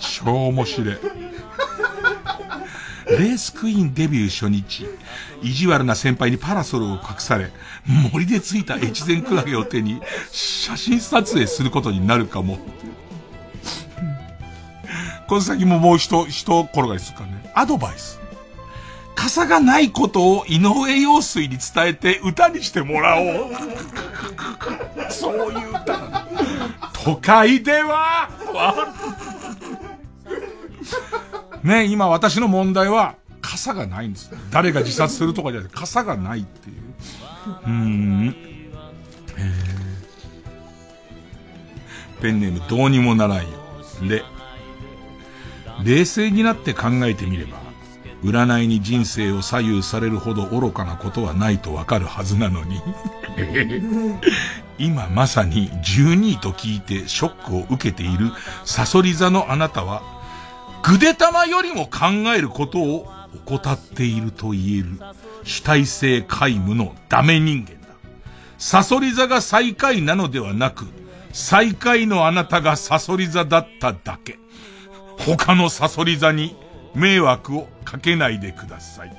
[0.00, 0.98] 超面白い。
[3.08, 4.86] レースクイーンデビュー初日、
[5.42, 7.50] 意地悪な先輩にパラソルを隠され、
[8.12, 10.00] 森でついた越前クラゲを手に、
[10.30, 12.58] 写真撮影することになるかも。
[15.28, 17.50] この先ももう一、一転がりするからね。
[17.54, 18.20] アドバイス。
[19.14, 23.52] 傘がないことを井上陽水に伝えて歌にしてもらおう。
[25.10, 26.26] そういう歌。
[27.04, 28.30] 都会では、
[31.62, 34.30] ね、今私の問題は、傘がないんです。
[34.50, 36.76] 誰が自殺するとかじゃなくて、傘がないっていう。
[37.46, 38.36] うーん。
[42.20, 43.48] ペンネームどうにもならんよ。
[44.08, 44.22] で、
[45.84, 47.58] 冷静になって考えてみれば、
[48.22, 52.82] 占いに人生を左右されるほど愚かなことはないとわかるはずなのに。
[54.78, 58.32] 今まさに12位と聞いてショックを受けている
[58.64, 60.02] サソリ座のあなたは、
[60.82, 63.08] ぐでたまよりも考えることを
[63.46, 64.98] 怠っていると言える
[65.44, 67.94] 主体性皆無のダメ人間だ。
[68.58, 70.86] サソリ座が最下位なのではなく、
[71.32, 74.38] 最下位のあなたがサソリ座だっただけ。
[75.18, 76.56] 他のサソリ座に
[76.94, 79.12] 迷惑をかけないでください。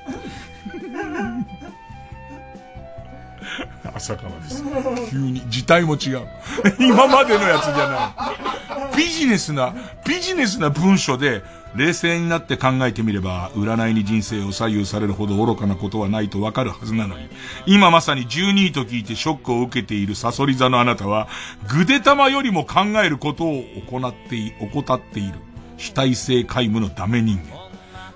[3.94, 4.64] 朝からです。
[5.10, 6.26] 急に、字体も違う。
[6.78, 8.96] 今までのやつじゃない。
[8.96, 9.74] ビジネスな、
[10.06, 11.42] ビジネスな文書で、
[11.74, 17.28] 冷静になって考えてみれば、占いに人生を左右されるほど愚かなことはないとわかるはずなのに、
[17.64, 21.28] 今まさに12位と聞いてショックを受けているサソリ座のあなたは、
[21.68, 25.34] ぐでたまよりも考えることを行って、怠っている。
[25.78, 27.56] 主体性皆無のダメ人間。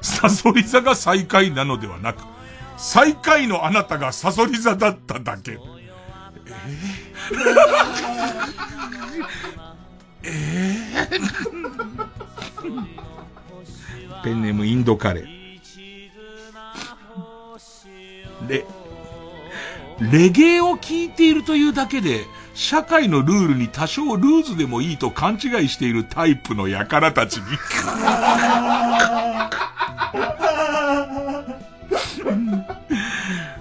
[0.02, 2.22] サソリ座が最下位なのではなく、
[2.77, 5.53] 最下位のあなたがサソリ座だっただけ。
[5.53, 15.36] えー、えー、ペンネームインドカレー。
[18.48, 18.65] レ、
[20.01, 27.44] レゲエを聴いているというだけで、社会のルールに多少ルーズでもいいと勘違いしているタイプの輩たちに。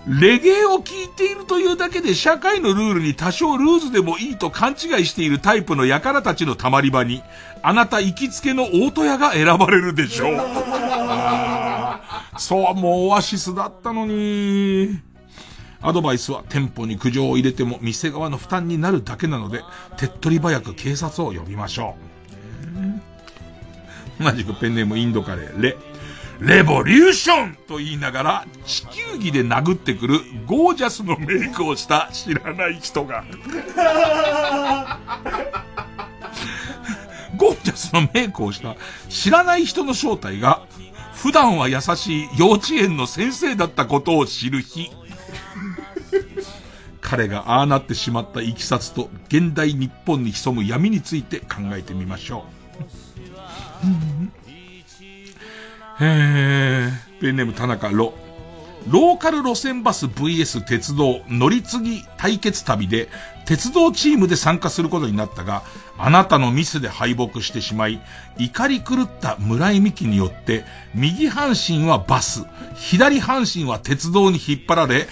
[0.07, 7.23] レゲエを聴いているというだけで社会のルールに多少ルーズでもいいと勘違いしているタイプの輩たちのたまり場に、
[7.63, 10.35] あなた行きつけの大戸屋が選ばれるでしょう。
[12.37, 14.99] そう、もうオアシスだったのに。
[15.81, 19.61] アドバイスは店舗に苦情を入れても店側の負担になるだけなので、
[19.97, 21.95] 手っ取り早く警察を呼びましょ
[24.19, 24.23] う。
[24.23, 25.77] 同じくペンネームインドカレー、レ。
[26.39, 33.23] レボリューションと言いながら地球儀で殴ってくるゴージャスのメイクをした知らない人が。
[37.37, 38.75] ゴージャスのメイクをした
[39.09, 40.61] 知らない人の正体が
[41.13, 44.91] 普段は優しい幼稚園の先生だったことを知る日。
[47.01, 52.45] 彼がああなってしまったいきさつと現代日本に潜む闇について考えてみましょ
[54.33, 54.44] う。
[55.99, 58.13] へー、ペンネーム田中ロ。
[58.87, 63.09] ローカル路線バス VS 鉄道乗り継ぎ対決旅で
[63.45, 65.63] 鉄道チームで参加することになったが、
[65.97, 68.01] あなたのミスで敗北してしまい、
[68.37, 72.43] 怒り狂った村井美樹によって、右半身はバス、
[72.75, 75.07] 左半身は鉄道に引っ張られ、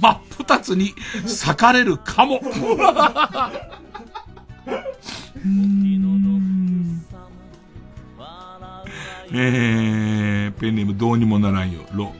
[0.00, 2.40] 真っ二つに裂かれるかも。
[9.32, 11.80] えー、ペンネームどうにもならんよ。
[11.92, 12.12] ロ、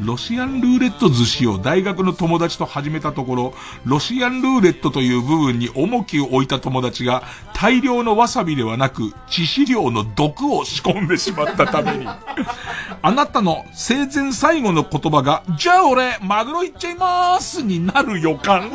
[0.00, 3.54] ロシアンルーレット寿司を大学の友達と始めたところ、
[3.84, 7.22] ロシアンルーレットという部分に重きを置いた友達が
[7.54, 12.06] 大量のわさびではなく致死量の毒を仕込んでしまったために、
[13.00, 18.70] あなたの生前最後の言葉が、じゃあ俺、マグロいっちゃいまーすになる予感。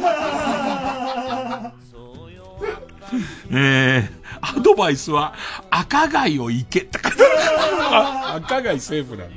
[3.52, 5.34] えー、アドバイスは、
[5.70, 8.46] 赤貝を行けって書いてある。
[8.46, 9.30] 赤貝セーフなの。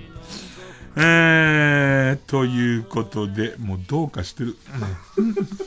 [0.97, 4.57] えー、ということで、もうどうかしてる。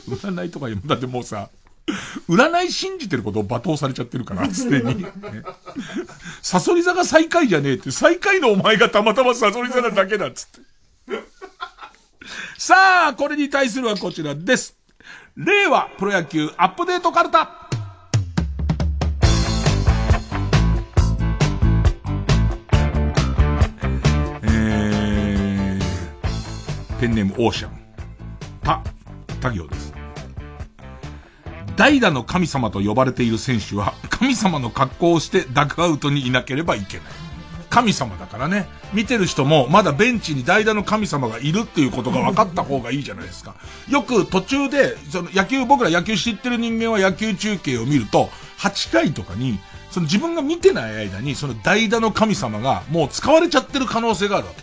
[0.08, 1.50] 占いとかだってもうさ、
[2.28, 5.06] 占い信じてることを罵倒されちゃってるから、 すでに。
[6.42, 10.68] サソリ座が最下位じゃねえって、最下位のお前がたまたまサソリ座なだけだっつって。
[12.56, 14.76] さあ、これに対するはこちらです。
[15.36, 17.67] 令和プロ野球アップデートカルタ。
[27.00, 27.70] ペンネームオーシャン。
[28.62, 28.82] た、
[29.40, 29.94] 他行です。
[31.76, 37.06] 代打の神様と呼ばれている選手は、神様の格好をしてダグアウトにいなければいけない。
[37.70, 38.66] 神様だからね。
[38.92, 43.54] 見てる人も、まだベンチに代打の神様がいるっていうことが分かった方がいいじゃないですか。
[43.88, 49.60] よく途中で、その野球、僕ら野球知ってる人間は野球中継を見ると、8回とかに、
[49.92, 54.62] その自分が見てない間に、その代打の神様がもう使われちゃってる可能性があるわけ。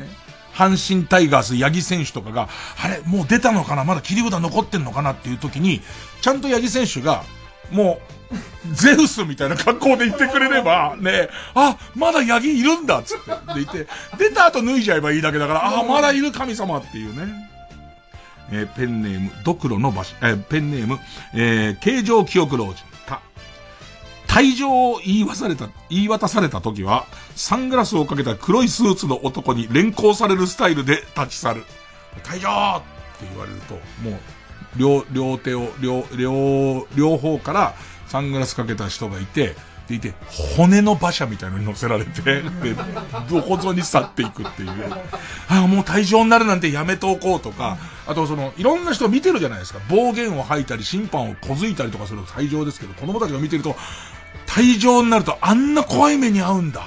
[0.00, 0.21] ね。
[0.54, 2.48] 阪神タイガース、八木選手とかが、
[2.82, 3.84] あれ、もう出たのかな？
[3.84, 5.12] まだ切り札残ってんのかな？
[5.12, 5.80] っていう時に、
[6.20, 7.24] ちゃんと八木選手が、
[7.70, 8.00] も
[8.70, 13.24] う、ゼウスみたいな格好で言ってくれれば、ね、あ、まだヤギいるんだっつって。
[13.54, 13.86] 言って、
[14.18, 17.50] 出た後脱いじゃえばいいだけだから、あ、まだいる神様っていうね。
[18.50, 20.98] えーペンネーム、ドクロの場所、えーペンネーム、
[21.34, 22.76] えー形状記憶老人、
[23.06, 23.20] た。
[24.26, 27.06] 退場を言い渡された、言い渡された時は、
[27.36, 31.64] サングラスをかけた黒いスーツの男に連行されるスタイルで立ち去る。
[32.22, 34.20] 退場って言われると、もう、
[34.76, 37.74] 両、両手を、両、両、両方から
[38.06, 39.54] サングラスかけた人がいて、
[39.88, 40.14] でいて、
[40.56, 42.42] 骨の馬車みたいのに乗せられて、 で、
[43.28, 44.70] どこぞに去っていくっていう。
[45.48, 49.80] ああ、もう退場になるなんてやめておこうとか、あとその、いろんな人見てるじゃないですか。
[49.88, 53.76] 暴言を吐いたり、審判を小づいたりとかすると退場ですけど、子供たちが見てると、
[54.46, 56.82] 退場になるとあんな怖い目に遭うんだ。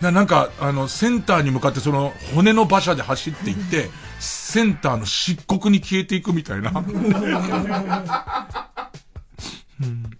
[0.00, 6.70] ななんか、あの、センターに向かってその、骨の馬車で走っていって、センターの漆黒に消えていくみたいな。
[9.80, 10.10] うん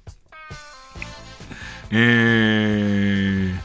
[1.90, 3.59] えー、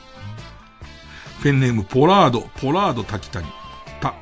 [1.44, 3.46] ペンネームポラード、ポラード滝谷。
[4.00, 4.14] た、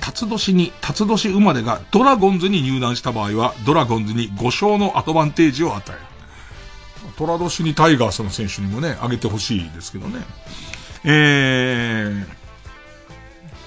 [0.00, 6.00] 辰年に、辰年生まれがドラゴンズに入団した場合は、ドラゴンズに5勝のアドバンテージを与える。
[7.16, 10.20] トラ年にタイガースの選手にもね、あげてほしいですけどね。
[11.04, 12.26] えー、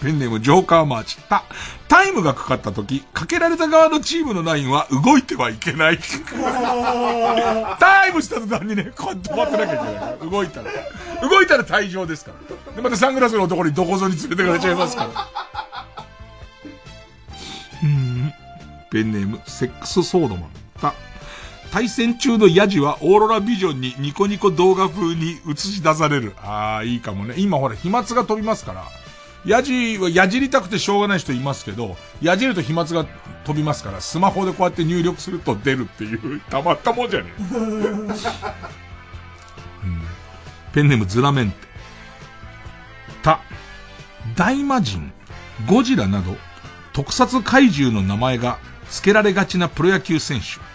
[0.01, 1.17] ペンネームジョーカーマーチ。
[1.17, 1.43] た、
[1.87, 5.99] タイムがかかった時、かけられた側のチームのラインは動いてはいけない。
[7.79, 10.29] タイムした途端にね、こう止まってなきゃいけない。
[10.29, 10.71] 動いたら。
[11.21, 12.75] 動いたら退場ですから。
[12.75, 15.09] で、またサングラスの男にどこぞに連れてかれちゃいますから。
[17.83, 18.33] うん。
[18.91, 20.49] ペンネーム、セックスソードマン。
[20.81, 20.93] た、
[21.71, 26.33] 対戦中のヤジはオーロラビジョンにニコニコ動画風に映し出される。
[26.43, 27.35] ああ、いいかもね。
[27.37, 28.83] 今ほら、飛沫が飛びますから。
[29.45, 33.05] ヤジはやじりたくてしょうがない人いますけど、やじると飛沫が
[33.45, 37.41] 飛びますから、スマホでこうやって入力すると出るっていう、たまったもんじゃねえ。
[37.55, 38.07] うん
[40.73, 41.57] ペンネームズラメンテ。
[43.23, 43.39] た、
[44.35, 45.11] 大魔人、
[45.67, 46.37] ゴジラなど、
[46.93, 50.70] 特撮怪獣の名前が付けられがちなプロ野球選手。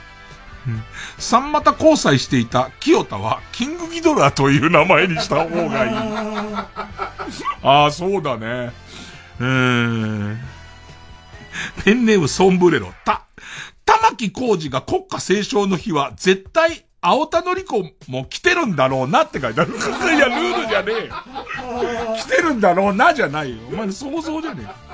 [1.19, 5.95] 三股交際していた清田は、キングギドラという名前にした方がいい。
[7.63, 8.73] ああ、そうだね。
[9.41, 10.41] うーん。
[11.85, 12.93] ペンネームソンブレロ。
[13.05, 13.23] た、
[13.85, 19.73] 玉木浩二が国家斉唱の日は、絶対、青田のり子も来てるんだろうなって書いてある。
[19.73, 21.15] いや、ルールじゃねえよ。
[22.17, 23.59] 来てるんだろうなじゃないよ。
[23.73, 24.86] お前の想像じゃねえよ。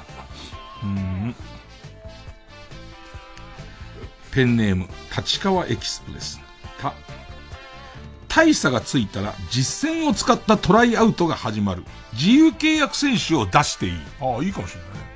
[4.32, 6.40] ペンネーム、立川エキスプレス。
[6.80, 6.94] た、
[8.28, 11.84] 大差がついたら実戦を使ったトライアウトが始まる。
[12.14, 13.92] 自由契約選手を出していい。
[14.20, 15.12] ああ、いいかもしれないね。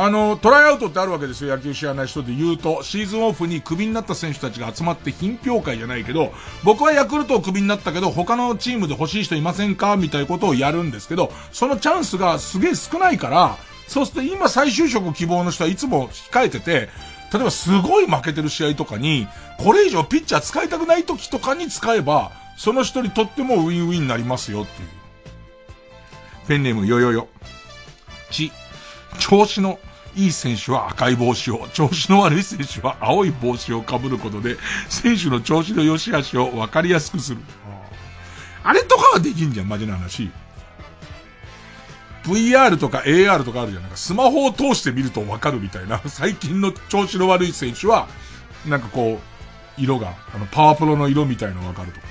[0.00, 1.54] あの、トライアウトってあるわけですよ。
[1.54, 6.32] 野球知らない人で言うと、シーズンオフにクビになった選手たちが集まって品評会じゃないけど、
[6.64, 13.58] 僕はヤクルトをクビになったけど、他のチームで欲しい人いませんかみたいなことをやるんですけど、そのチャンスがすげえ少ないから、
[13.88, 16.88] そうすると今再就職希望の人はいつも控えてて、
[17.32, 19.28] 例えばすごい負けてる試合とかに、
[19.58, 24.88] これ以上ピッチャー使いたくない時とかに使えば、その人にとってもウィンウィンになりますよっていう。
[26.48, 27.28] ペンネームよよよ。
[28.30, 28.50] ち、
[29.18, 29.78] 調子の
[30.16, 34.56] いい選手は赤い帽子を、調子の悪い選手は青い帽子を被ることで、
[34.88, 37.38] 選手の調子の良し悪しを分かりやすくする。
[38.64, 40.30] あれとかはできんじゃん、マジな話。
[42.24, 43.80] VR とか AR とかあるじゃ。
[43.80, 46.00] なんかスマホを通して見るとわかるみたいな。
[46.06, 48.08] 最近の調子の悪い選手は、
[48.66, 52.06] なんかこう、色が、あの、パワプロの色みたいのわかるとか。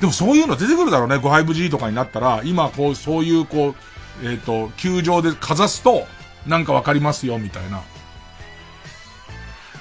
[0.00, 1.16] でもそういうの出てくるだろうね。
[1.16, 3.74] 5G とかになったら、今こう、そういうこ
[4.22, 6.06] う、えっ、と、球場でかざすと、
[6.46, 7.82] なんかわかりますよ、みたいな。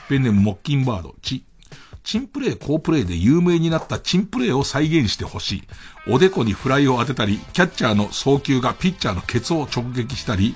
[0.08, 1.44] ペンネームモッキンバード、チ。
[2.04, 5.64] チンプレー、好プレーで有名になったチンプレーを再現してほしい。
[6.08, 10.56] おでこにフライを当てたり、キャッチャーの送球がピッチャーのケツを直撃したり、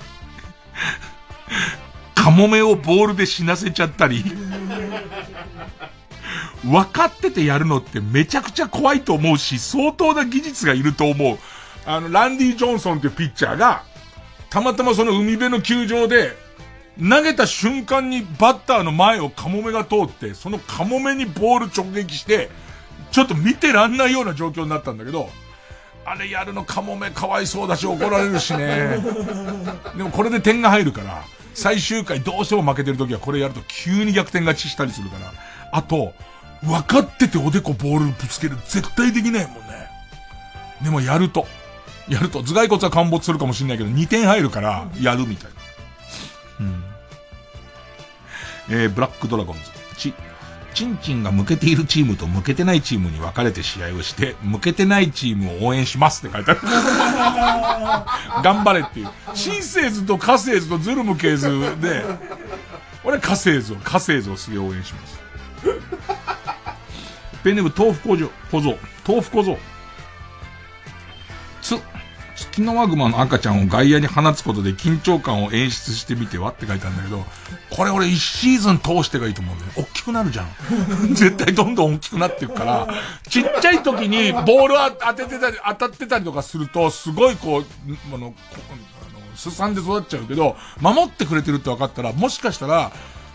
[2.14, 4.24] カモメをボールで死なせちゃったり、
[6.64, 11.38] 分かっててやるのってめちゃくちゃ怖いと思うし、相当な技術がいると思う。
[11.84, 13.84] あの、ランディ・ジョンソンっていうピッチャーが、
[14.50, 16.36] たまたまその海辺の球場で、
[16.98, 22.48] 投げた瞬間にバッターの前をカモメが通って、そのカモメにボール直撃して、
[23.10, 25.28] ちょっと見てらんないような状況になったんだけど、
[26.04, 28.98] あれやるのカモメかわいそうだし怒られるしね。
[29.96, 35.32] でもこれで点が入るから、最終回どうしても負けてる時はこれやると急に逆転勝ちしたりするから。
[35.72, 36.14] あと、
[36.62, 39.88] 分かってておでこボールぶつける絶対できないもんね。
[40.82, 41.46] でもやると。
[42.08, 45.65] やると、頭蓋骨は陥没するかもしれないけど、2点入るから、やるみたいな。
[46.60, 46.84] うん。
[48.68, 49.62] えー、ブラックドラゴンズ。
[49.96, 50.14] ち、
[50.74, 56.60] チンチンが向けているチームと向けてないチームに分かれて試合をして、向けてないチームを応援しますって書いてある。
[58.42, 59.08] 頑張れっていう。
[59.34, 62.04] 新生図と火星図とズルムケーズで、
[63.04, 65.18] 俺火星図を、火星図をすげえ応援します。
[67.42, 69.58] ペンネーム豆腐小僧、小僧、豆腐小僧。
[71.62, 71.80] つ、ツ
[72.56, 77.22] キノワグマの赤ちゃんを外野に放つことで緊張感を演出してみてはって書いてあるんだけど、
[77.68, 79.72] これ俺一シーズン通してがいいと思うんだよ。
[79.76, 80.46] 大きくなるじゃん。
[81.12, 82.88] 絶対どんどん大きくなっていくから、
[83.28, 87.64] ちっちゃい時にボールを当ててたり、当たってたりとかすると、すごいこう、
[88.14, 88.32] あの、
[89.34, 92.90] すさんで育っちゃうけど、守ってくれてるって分かったら、もしかしたら、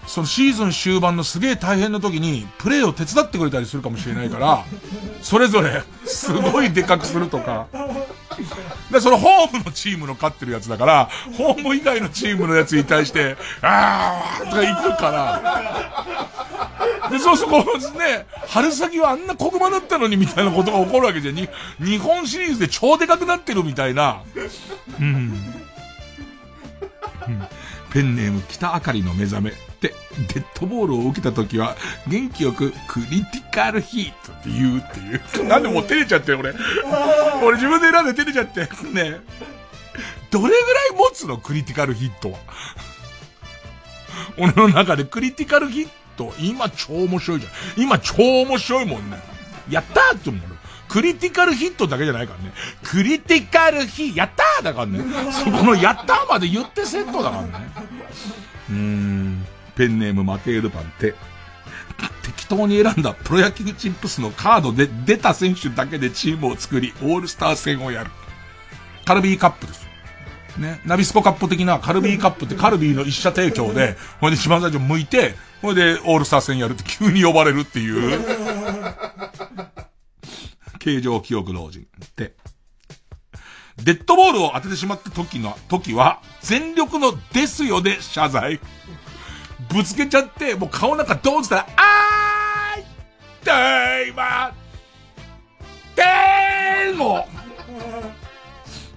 [0.07, 4.65] そのシーズン終盤のすげえ大変な時に、プレーを手伝ってくれたりするかもしれないから、
[5.21, 7.67] それぞれ、すごいでかくするとか。
[8.91, 17.09] で、そのホームのチームの勝ってるやつだから、ホーム以外のチームのやつに対して、あーとか行くから。
[17.09, 17.63] で、そうそこ
[17.97, 21.35] ね、春先はあんな小熊だったのにみたいなことが起こるわけじゃん。
[21.35, 21.47] に、
[21.79, 24.21] 日本シリーズで超でかくなってるみたいな。
[24.99, 25.05] うん。
[25.05, 25.55] うん
[27.91, 29.51] ペンネーム北あかりの目覚め。
[29.81, 29.93] で、
[30.33, 31.75] デッドボールを受けた時は、
[32.07, 34.99] 元気よくクリティカルヒートって言うって
[35.39, 35.47] いう。
[35.47, 36.53] なんでもう照れちゃって俺。
[37.43, 38.61] 俺自分で選んで照れちゃって。
[38.93, 39.19] ね
[40.29, 40.59] どれぐらい
[40.95, 42.37] 持つのクリティカルヒットは？
[44.37, 47.83] 俺の中でクリティカルヒット、今超面白いじゃん。
[47.83, 48.13] 今超
[48.43, 49.19] 面白いもんね。
[49.69, 50.41] やったーって思う。
[50.87, 52.53] クリティカルヒットだけじゃないからね。
[52.83, 54.99] クリティカルヒ、やったーだからね。
[55.31, 57.49] そこのやったーまで言ってセットだからね。
[58.69, 59.45] うーん。
[59.81, 61.15] ペンネームマテールパンって、
[62.21, 68.11] 適当に選んだプロ野球チップスのカードで出た選手だけでチームを作り、オールスター戦をやる。
[69.05, 69.87] カルビーカップです。
[70.59, 70.81] ね。
[70.85, 75.33] ナビスコカップ的なカルビーカップってカルビーの一社提供で、ほいで一番最初向いて、
[75.63, 78.23] ほいでオールスター戦やるって急に呼ばれるっていう。
[80.77, 82.35] 形状記憶老人って。
[83.83, 88.59] デッドボールを当ててしまった時の、時は、全力のですよで謝罪。
[89.69, 92.83] ぶつけちゃって、もう顔なんかドーンしたら、あーい
[93.43, 94.53] テイマ
[95.95, 97.27] テーも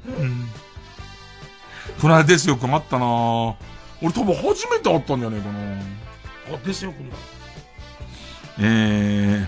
[0.07, 0.49] うん。
[2.01, 3.07] この間ですよくんあったな
[4.03, 5.53] 俺多分初めて会ったんじゃねえか
[6.53, 7.17] なあ、ですよくんだ。
[8.61, 9.47] え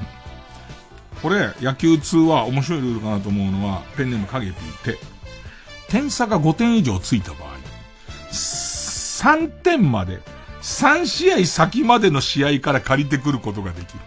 [1.17, 4.99] ー、これ、野球通は面白いルールかなと思うのは、ペンネーム影ピーって、
[5.89, 7.57] 点差が5点以上ついた場合、
[8.31, 10.21] 3点まで、
[10.67, 14.01] 3試合先までの試合から借りてくることができる。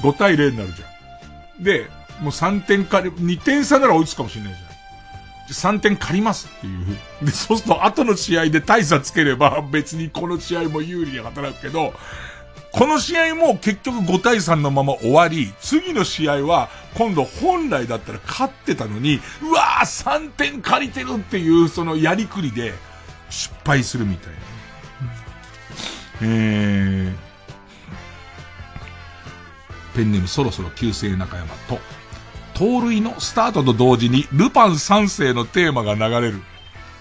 [0.00, 1.64] 5対0になるじゃん。
[1.64, 1.90] で、
[2.20, 5.76] もう3点借り、2点差なら追いつくかもしれないじゃん。
[5.76, 7.26] 3点借りますっていう。
[7.26, 11.94] で、そうすると後の試合で大差つければ別にこの試合も有利に働くけど、
[12.70, 22.72] この試合も結局5対3のまま終わり、次の試合は今度本来だったら勝ってたのに、うわー3点借りてるっていうそのやりくりで
[23.28, 24.49] 失敗するみたいな。
[26.22, 27.12] えー、
[29.96, 31.78] ペンネームそろそろ旧姓中山と、
[32.54, 36.40] 盗塁のスタートと同時にルパン三世のテーマが流れる。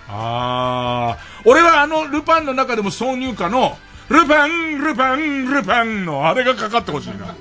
[0.08, 3.78] あー、俺はあのルパンの中でも挿入歌の
[4.10, 7.36] ルパン、ルパン、ルパンのあれがかかってほしいな。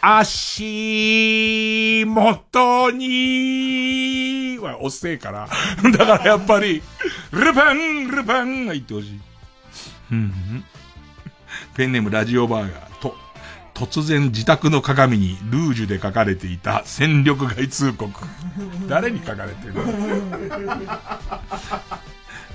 [0.20, 5.48] 足元には遅えから。
[5.90, 6.80] だからやっぱり、
[7.32, 9.20] ルパン、ルパンが言ってほしい。
[11.76, 13.14] ペンネームラジオバーガーと、
[13.74, 18.10] 突然自宅の鏡にルージュで書かれていた戦力外通告。
[18.88, 19.84] 誰に書かれてるの？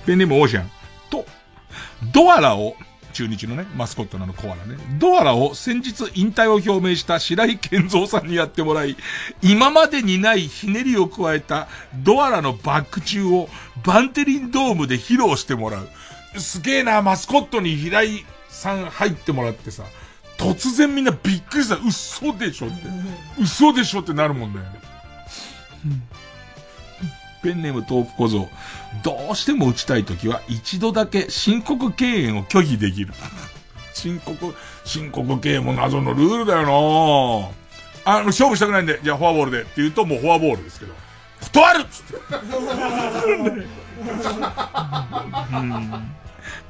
[0.06, 0.72] ペンネームオーシャン
[1.10, 1.26] と、
[2.12, 2.76] ドアラを、
[3.14, 4.76] 中日のね、マスコットなのコアラね。
[5.00, 8.98] ドアラを先日引退を表明した白井健三さんにやってもらい、
[9.44, 11.68] 今までにないひねりを加えた
[12.04, 13.50] ドアラのバック中を
[13.86, 15.88] バンテリンドームで披露してもらう。
[16.40, 19.84] すげえな、マスコットに平井さん入ってもらってさ、
[20.38, 21.76] 突然みんなびっくりした。
[21.76, 22.76] 嘘でしょって。
[23.40, 24.60] 嘘でしょってなるもんね。
[27.42, 28.50] ペンネーム豆腐小僧。
[29.04, 33.14] どうしても打ちたいときは一度だけ申告敬遠を拒否できる。
[33.94, 34.56] 申告、
[34.86, 37.52] 申告敬遠も謎のルールだよ
[38.06, 40.94] なあの、勝負したくないんで、じゃあフォアボールでって言うともうフォアボールですけど。
[41.42, 42.14] 断るっつって。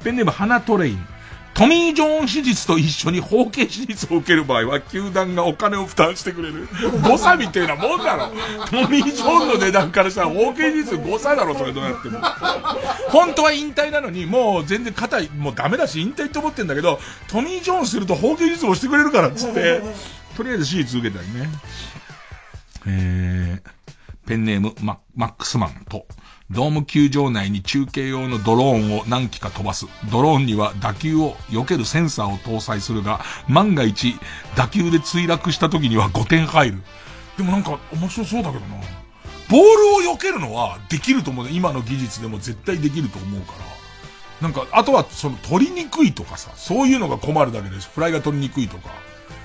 [0.04, 1.06] ペンネーム花トレイン。
[1.54, 6.68] トミー・ジョーン手術と一緒に包茎手術を受ける場合は、球団がお金を負担してくれる。
[7.00, 8.32] 誤差みたいなもんだろ。
[8.66, 12.18] トミー・ジョーンの値段からしたら包茎手術誤差だろ、それどうやっても。
[13.08, 16.98] 本当は引退なのに、もう全然肩、もうダメだし引退って思ってんだけど、
[17.28, 19.80] トミー・ジョーンすると包茎手術をしてくれるからつって、
[20.36, 21.48] とりあえず手術受けたりね。
[22.86, 23.70] えー、
[24.26, 26.06] ペンネームママックスマンと、
[26.50, 29.86] ドーム球場内に中継用のドローンを何機か飛ばす。
[30.10, 34.16] ドローンには打球を避けるセンサーを搭載するが、万が一
[34.56, 36.82] 打球で墜落した時には5点入る。
[37.36, 38.76] でもなんか面白そうだけどな。
[39.50, 39.60] ボー
[40.02, 41.48] ルを避けるのはできると思う。
[41.50, 43.74] 今の技術でも絶対できると思うから。
[44.40, 47.88] なんか、あとはその取りにくいとかさ、そういうのが困るだけです。
[47.94, 48.90] フライが取りにくいとか。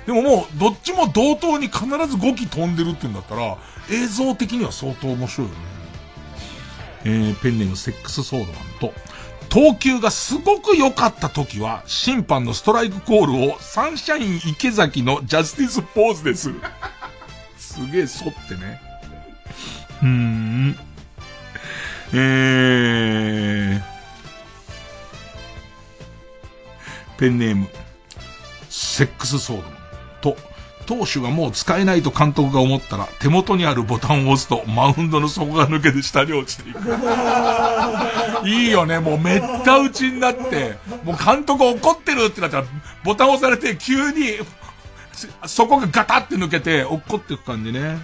[0.06, 3.58] でももう、どっちも同等に必ず5機飛んでるって言うんだったら、
[3.92, 5.60] 映像的には相当面白いよね。
[7.06, 8.94] えー、ペンネームセックスソードマンと、
[9.50, 16.52] 投球がすごく良かった時は、審判のストライクコールをサンシャイン池崎のジャスティスポーズです。
[17.58, 18.82] すげえ反ってね。
[20.02, 20.80] うーん。
[22.12, 23.82] えー、
[27.18, 27.68] ペンネーム、
[28.70, 29.79] セックスソードマン、
[30.90, 36.80] 投手がもう使えないと監督が思ったら、手元にあるボタンを押すと、マウンドの底が抜けて下に落ちていく。
[38.50, 42.64] いいよね、もうめった打ちになって、もう監督怒ってるってなったら、
[43.04, 44.40] ボタン押されて急に、
[45.46, 48.00] そこがガタって抜けて、怒っていく感じね。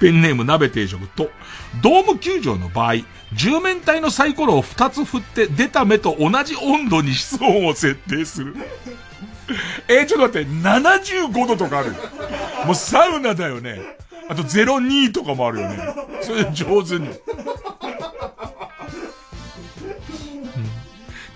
[0.00, 1.30] ペンネーム鍋定食と、
[1.80, 2.94] ドーム球場の場合、
[3.34, 8.56] 10面体のサイコロを2つ振って出た目と同じ温度に室温を設定する。
[9.88, 11.92] えー、ちょっと待って、75度とかある。
[12.66, 13.80] もうサウナだよね。
[14.28, 15.78] あと02とかもあるよね。
[16.22, 17.08] それで上手に。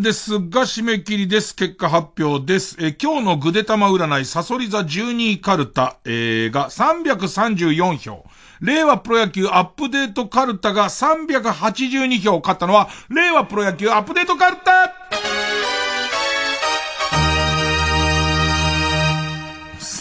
[0.01, 1.55] ですが、締め切りです。
[1.55, 2.77] 結果発表です。
[2.81, 8.25] え今日のぐでたま占い、サソリ座12位カルタ、えーが334票。
[8.61, 12.41] 令和プロ野球アップデートカルタが382票。
[12.41, 15.26] 勝ったのは、令和プロ野球アップデートカルタ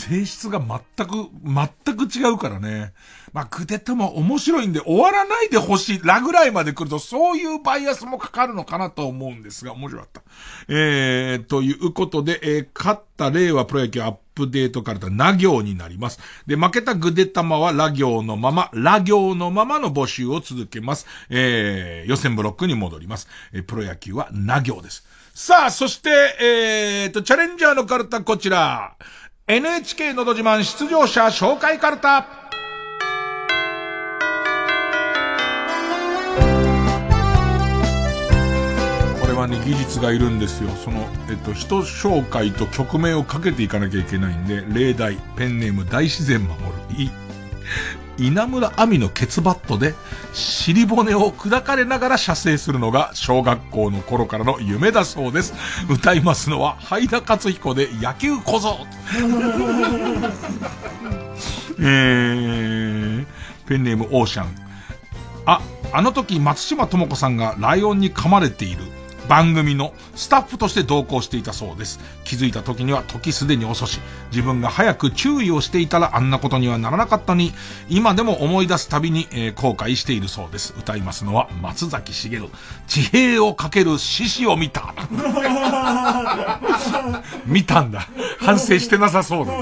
[0.06, 2.94] 性質が全く、全く違うからね。
[3.34, 6.02] まあ、グデタも面白いんで終わらないでほしい。
[6.04, 10.22] らぐらいまで来るとそういうバイアスもかかるのかなと思うんですが、面白かった。
[10.68, 16.20] えー、ということで、えー、勝った令和プロ野球アップデートからな行になります。
[16.46, 21.08] で、負けたグデタマはラ行のまま、ラ行のままの募集を続けます。
[21.30, 23.28] えー、予選ブロックに戻ります。
[23.54, 25.04] えー、プロ野球はな行です。
[25.34, 26.10] さあ、そして、
[26.40, 28.96] えーと、チャレンジャーのカルタこちら。
[29.48, 32.24] NHK のど自慢出場者紹介カルタ。
[39.22, 40.72] これはね、技術がいるんですよ。
[40.84, 46.60] その、えっと、人紹介と曲名をかけていかなきゃいけないんで、例題、ペンネーム大自然守
[46.98, 47.04] る。
[47.04, 47.12] い、
[48.18, 49.94] 稲村亜美のケツバットで、
[50.34, 55.54] 尻骨を砕かれながら射精するのが小学校の頃からの夢だそうです。
[55.90, 58.80] 歌いますのは、ハイダ勝彦で野球小僧。
[61.78, 63.26] えー、
[63.68, 64.48] ペンネームオーシャン。
[65.46, 65.62] あ、
[65.92, 68.84] あの時松島智子さんがライオンに噛まれている
[69.28, 72.00] 番組のスタッフとして同行していたそうです。
[72.24, 74.00] 気づいた時には時すでに遅し、
[74.32, 77.54] 自分が早く注意をしていたらあんなことにはならなかったのに、
[77.90, 80.74] 今でも思い出すたびに、えー後悔しているそうです。
[80.78, 82.50] 歌いますのは松崎しげる。
[82.88, 84.94] 地平をかける獅子を見た。
[87.46, 88.08] 見たんだ。
[88.40, 89.54] 反省してなさそうだ。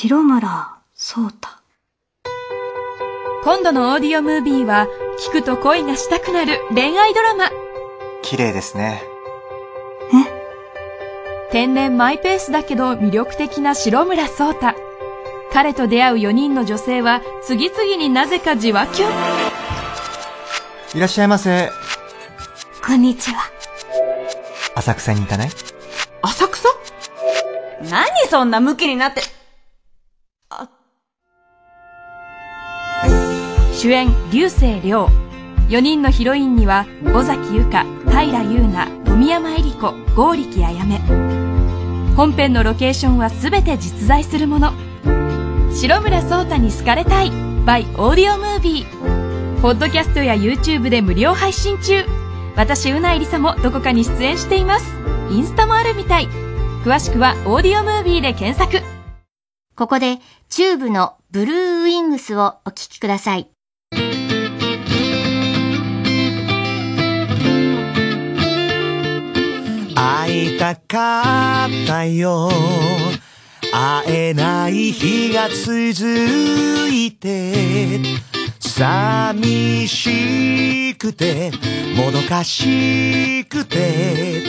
[0.00, 1.60] 白村そうた
[3.42, 4.86] 今度のオーディオムービーは、
[5.18, 7.50] 聞くと恋がしたくなる恋愛ドラマ。
[8.22, 9.02] 綺麗ですね。
[11.50, 14.76] 天然マイペースだけど魅力的な白村聡太。
[15.52, 19.08] 彼と出会う4人の女性は、次々になぜかじわきゅん。
[20.94, 21.72] いらっしゃいませ。
[22.86, 23.50] こんにちは
[24.76, 25.50] 浅草に行かない？
[26.22, 26.68] 浅草？
[27.90, 29.22] 何そんなムキになって。
[33.80, 35.08] 主演、流星涼。
[35.68, 36.84] 4人のヒロインには、
[37.14, 40.98] 尾崎由香、平優奈、富山恵里子、剛力あやめ。
[42.16, 44.72] 本編のロケーションはすべて実在するもの。
[45.72, 49.62] 白村聡太に好かれたい by オーディオムービー。
[49.62, 52.04] ポッドキャストや YouTube で無料配信中。
[52.56, 54.92] 私、うないりさもどこかに出演しています。
[55.30, 56.26] インスタもあるみたい。
[56.84, 58.84] 詳しくはオーディオムービーで検索。
[59.76, 60.18] ここで、
[60.48, 63.48] チューブのブルーウィングスをお聴きください。
[70.68, 72.50] 会いたかったよ。
[73.72, 78.00] 会えない日が続いて
[78.60, 81.50] 寂しくて
[81.96, 84.42] もどかしくて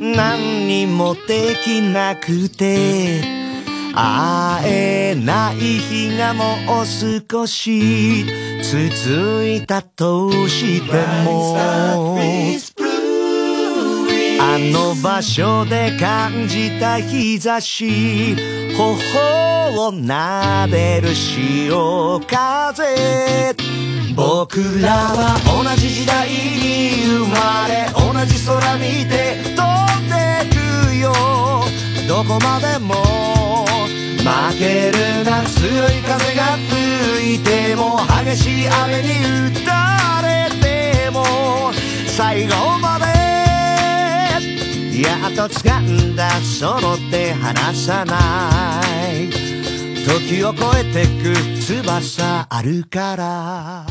[0.00, 3.22] 何にもできなくて
[3.94, 8.26] 会えない日がもう少し
[8.62, 12.18] 続いたとしても
[14.38, 18.36] あの場所で感じた日差し
[18.76, 23.54] 頬を撫でる潮風。
[24.14, 29.62] 僕らは同じ時代に生まれ同じ空見て飛
[30.00, 30.14] んで
[30.50, 30.56] く
[30.96, 31.12] よ。
[32.08, 32.94] どこまでも
[34.18, 36.56] 負けるな強い風が
[37.14, 39.08] 吹いても激しい雨に
[39.60, 41.24] 打たれても
[42.06, 43.15] 最後まで
[45.02, 46.30] やっと掴んだ。
[46.40, 48.80] その手離さな
[49.12, 49.30] い。
[50.04, 53.86] 時を超えてく翼あるから。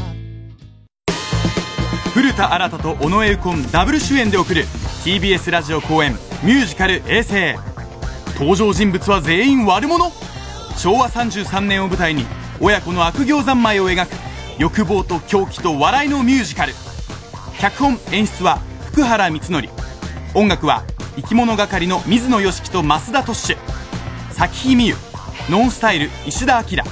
[2.13, 4.65] 古田新太と尾上右近ダブル主演で送る。
[5.03, 7.53] TBS ラジオ公演ミュージカル「衛星」
[8.39, 10.11] 登場人物は全員悪者？
[10.77, 12.25] 昭和33年を舞台に
[12.59, 14.09] 親子の悪行三昧を描く。
[14.57, 16.73] 欲望と狂気と笑いのミュージカル。
[17.59, 19.69] 脚本演出は福原光則。
[20.33, 20.83] 音楽は
[21.15, 23.57] 生き物係の水野良樹と増田トッシュ。
[24.33, 24.95] 咲日美優
[25.49, 26.83] ノンスタイル石田明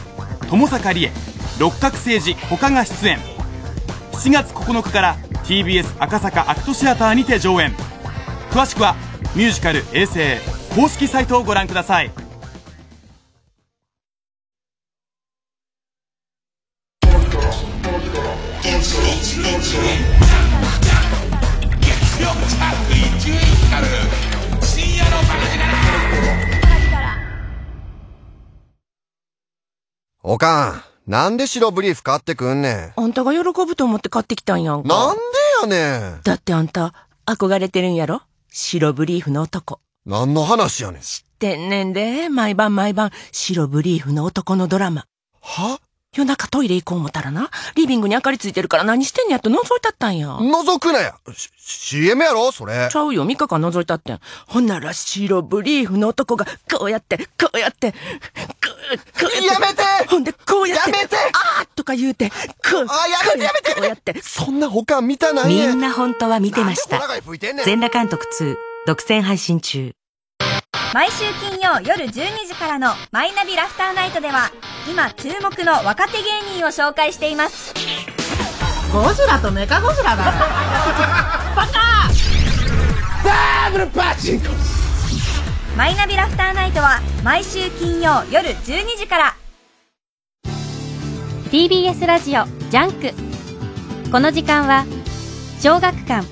[0.50, 1.12] 友坂理恵
[1.60, 3.20] 六角誠治他が出演。
[4.14, 7.74] 7月9日から TBS 赤坂アクトシアターにて上演。
[8.52, 8.96] 詳しくは
[9.36, 10.20] ミュージカル「衛星」
[10.74, 12.12] 公式サイトをご覧ください。
[30.26, 34.84] おかん、なんで白ブリーフ買ってくんねあんたが喜ぶと思って買ってきたんやんん。
[34.84, 34.88] か。
[34.88, 35.22] なんで
[35.76, 36.22] やねん？
[36.24, 36.94] だってあんた、
[37.26, 38.22] 憧れてるんやろ？
[38.50, 39.82] 白ブリーフの男。
[40.06, 41.02] 何の話やねん？
[41.40, 45.06] 天然で、毎晩毎晩、白ブリーフの男のドラマ。
[45.42, 45.80] は？
[46.16, 50.30] 夜中トイレ行こう思ったらな、リビングに明かりついてるから何してんやと覗いたったんや。
[50.30, 51.16] 覗くなや。
[51.34, 52.96] し CM やろそれち。
[52.96, 54.20] ゃうよ、ミカが覗いたってん。
[54.48, 59.54] ほんなら白ブリーフの男が、こうやって、こうやって、こう、こうやって。
[59.54, 60.92] やめてほんで、こうやって。
[60.92, 62.36] やめてあーとか言うて、こ
[62.74, 64.22] う、あやめてやめてこうやって。
[64.22, 67.02] そんなおかん見たないみねんな本当は見てました
[67.66, 69.94] 全裸監督2独占配信中
[70.94, 72.12] 毎週金曜夜12
[72.48, 74.52] 時からの「マイナビラフターナイト」では
[74.88, 77.74] 今注目の若手芸人を紹介しています。
[78.94, 80.26] ゴジラとメカゴジラだ。
[81.56, 82.12] バカ
[83.24, 84.50] ダブルパチンコ
[85.76, 89.36] マイナビラフターナイトは毎週金曜夜12時から。
[91.50, 94.12] TBS ラジオジャンク。
[94.12, 94.86] この時間は
[95.60, 96.28] 小学館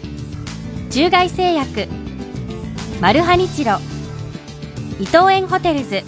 [0.92, 1.88] 中外製薬
[3.00, 3.80] マルハニチロ
[5.02, 6.04] 伊藤園ホテルズ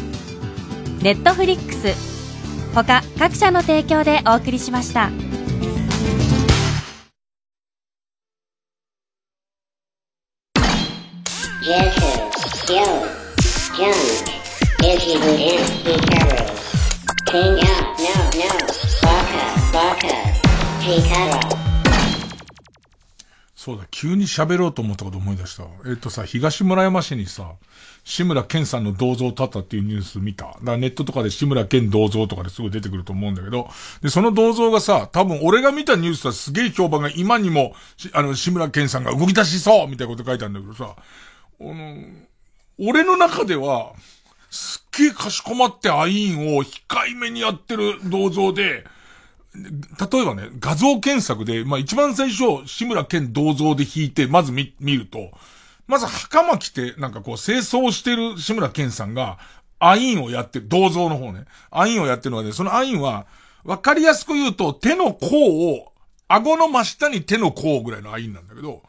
[1.01, 1.95] ネットフリックス
[2.75, 5.09] 他各社の提供でお送りしました.
[23.63, 25.63] そうだ、急に喋ろうと思ったこと思い出した。
[25.85, 27.53] えっ、とさ、東村山市にさ、
[28.03, 30.45] 志村けんさんの銅像を立ったっていうニュース見た。
[30.45, 33.69] だからネットとかで志村けん銅像とかですぐ出てくると思うんだけど、
[34.01, 37.73] で、その銅像がさ、多分俺が見たニュースはすげえ評判が今にも、
[38.11, 42.03] あの、志村けんさんが動き出しそうみたいなこと書いてあるんだけどさ、あの、
[42.77, 43.93] 俺の中では、
[44.49, 48.85] すっげえかしこまってアインを控えめにやってる銅像で、
[49.55, 55.31] 例えばね、画像検索で、まあ一番最初、志村けん銅像で弾いて、まず見、見ると、
[55.93, 59.37] まず袴着て、なんかこう、清掃してる志村けんさんが、
[59.77, 61.45] アインをやってる、銅像の方ね。
[61.69, 63.27] アインをやってるのはね、そのアインは、
[63.63, 65.27] わかりやすく言うと、手の甲
[65.71, 65.93] を、
[66.27, 68.81] 顎の真下に手の甲ぐらいのアインなんだけど、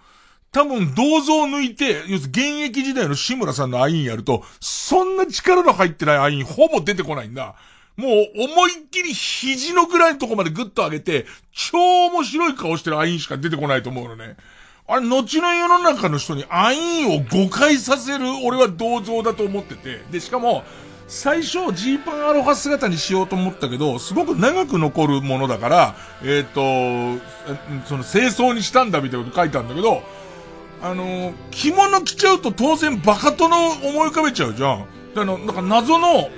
[0.50, 7.54] 多分銅像を抜いて、要するに現役時代の志村さんのアインやると、そんな力の入ってないアインほぼ出てこないんだ。
[7.98, 8.10] もう
[8.44, 14.38] 思いっきり肘のぐらいのとこまでグッと上げて、超面白い顔してるアインしか出てこないと思うのね。
[14.86, 20.02] あれ、後の世の中の人にアイーンを誤解させる俺は銅像だと思ってて。
[20.10, 20.62] で、しかも、
[21.06, 26.60] 最初ジーパンアロハ姿にしようと思ったけど、すごく長く残るものだから、えっ、と、
[27.86, 30.02] その清掃にしたんだみたいなこと書いてあんだけど、
[30.82, 34.86] あの、着物着ちゃうと当然バカ殿思い浮かべちゃうじゃん。
[35.14, 36.28] だから、なんか謎の、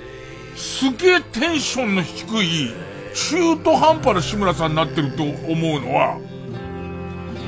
[0.55, 2.71] すげえテンションの低い、
[3.13, 5.33] 中途半端な志村さんになってると思
[5.77, 6.17] うのは、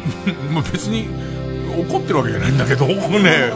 [0.53, 1.07] まあ別に
[1.77, 2.87] 怒ってるわけじゃないんだけど、
[3.19, 3.51] ね、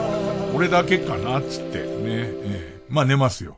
[0.53, 1.84] 俺だけかな、つってね。
[1.86, 3.57] ええまあ寝ますよ。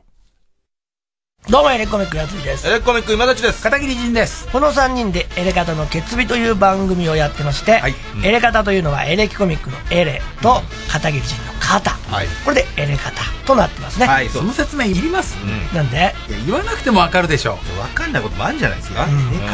[1.48, 2.66] どうもエレコミックやついです。
[2.66, 3.62] エレコミック今立ちです。
[3.62, 4.48] 片桐仁です。
[4.48, 7.80] この3人でエレカタの決日という番組をやってまして、
[8.24, 10.60] エレカタというのはエレキコミックのエレと
[10.90, 11.92] 片桐仁の肩、
[12.44, 14.06] これでエレカタとなってますね。
[14.06, 15.36] はい、その説明いります。
[15.72, 15.96] なんで？
[15.96, 16.14] いや
[16.46, 19.06] 言わなくてもわかるでしょわかんないこともあるんじゃないですか、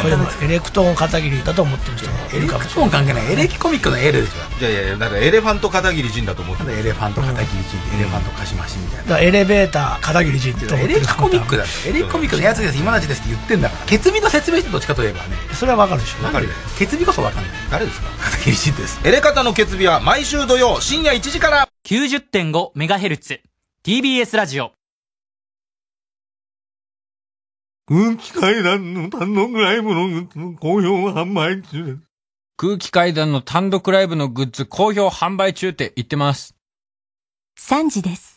[0.02, 2.84] これもエレクトーン片桐だと思ってる人もいるかもしれない。
[2.84, 3.32] もう関係ない。
[3.32, 4.60] エレキコミックのエレでしょ。
[4.60, 9.20] いやいやいやなんかエレファント片桐仁だと思ってなんでエレファント片桐仁ってエレファントカシマシみたいな。
[9.20, 13.86] エレベーター片桐仁ってるエレキコミックだってエレキコミックのやつです今立ですって言ってんだから。
[13.86, 16.24] 決日の説明してどっちかといえばねそれはわかるでしょ。
[16.24, 16.52] わかるよ。
[16.78, 17.52] 決日こそわかんない。
[17.70, 18.06] 誰ですか？
[18.24, 21.68] 片桐仁ですエレカタの決日は毎週土曜深夜1時から。
[21.84, 23.40] 90.5MHz
[23.84, 24.72] TBS ラジオ。
[27.86, 31.84] 空気階段の単独ライブのグッズの好評販売中。
[31.84, 31.98] です。
[32.56, 36.54] 空気階段の単独ライブのグッズ好評販売中って言ってます。
[37.58, 38.31] 3時です。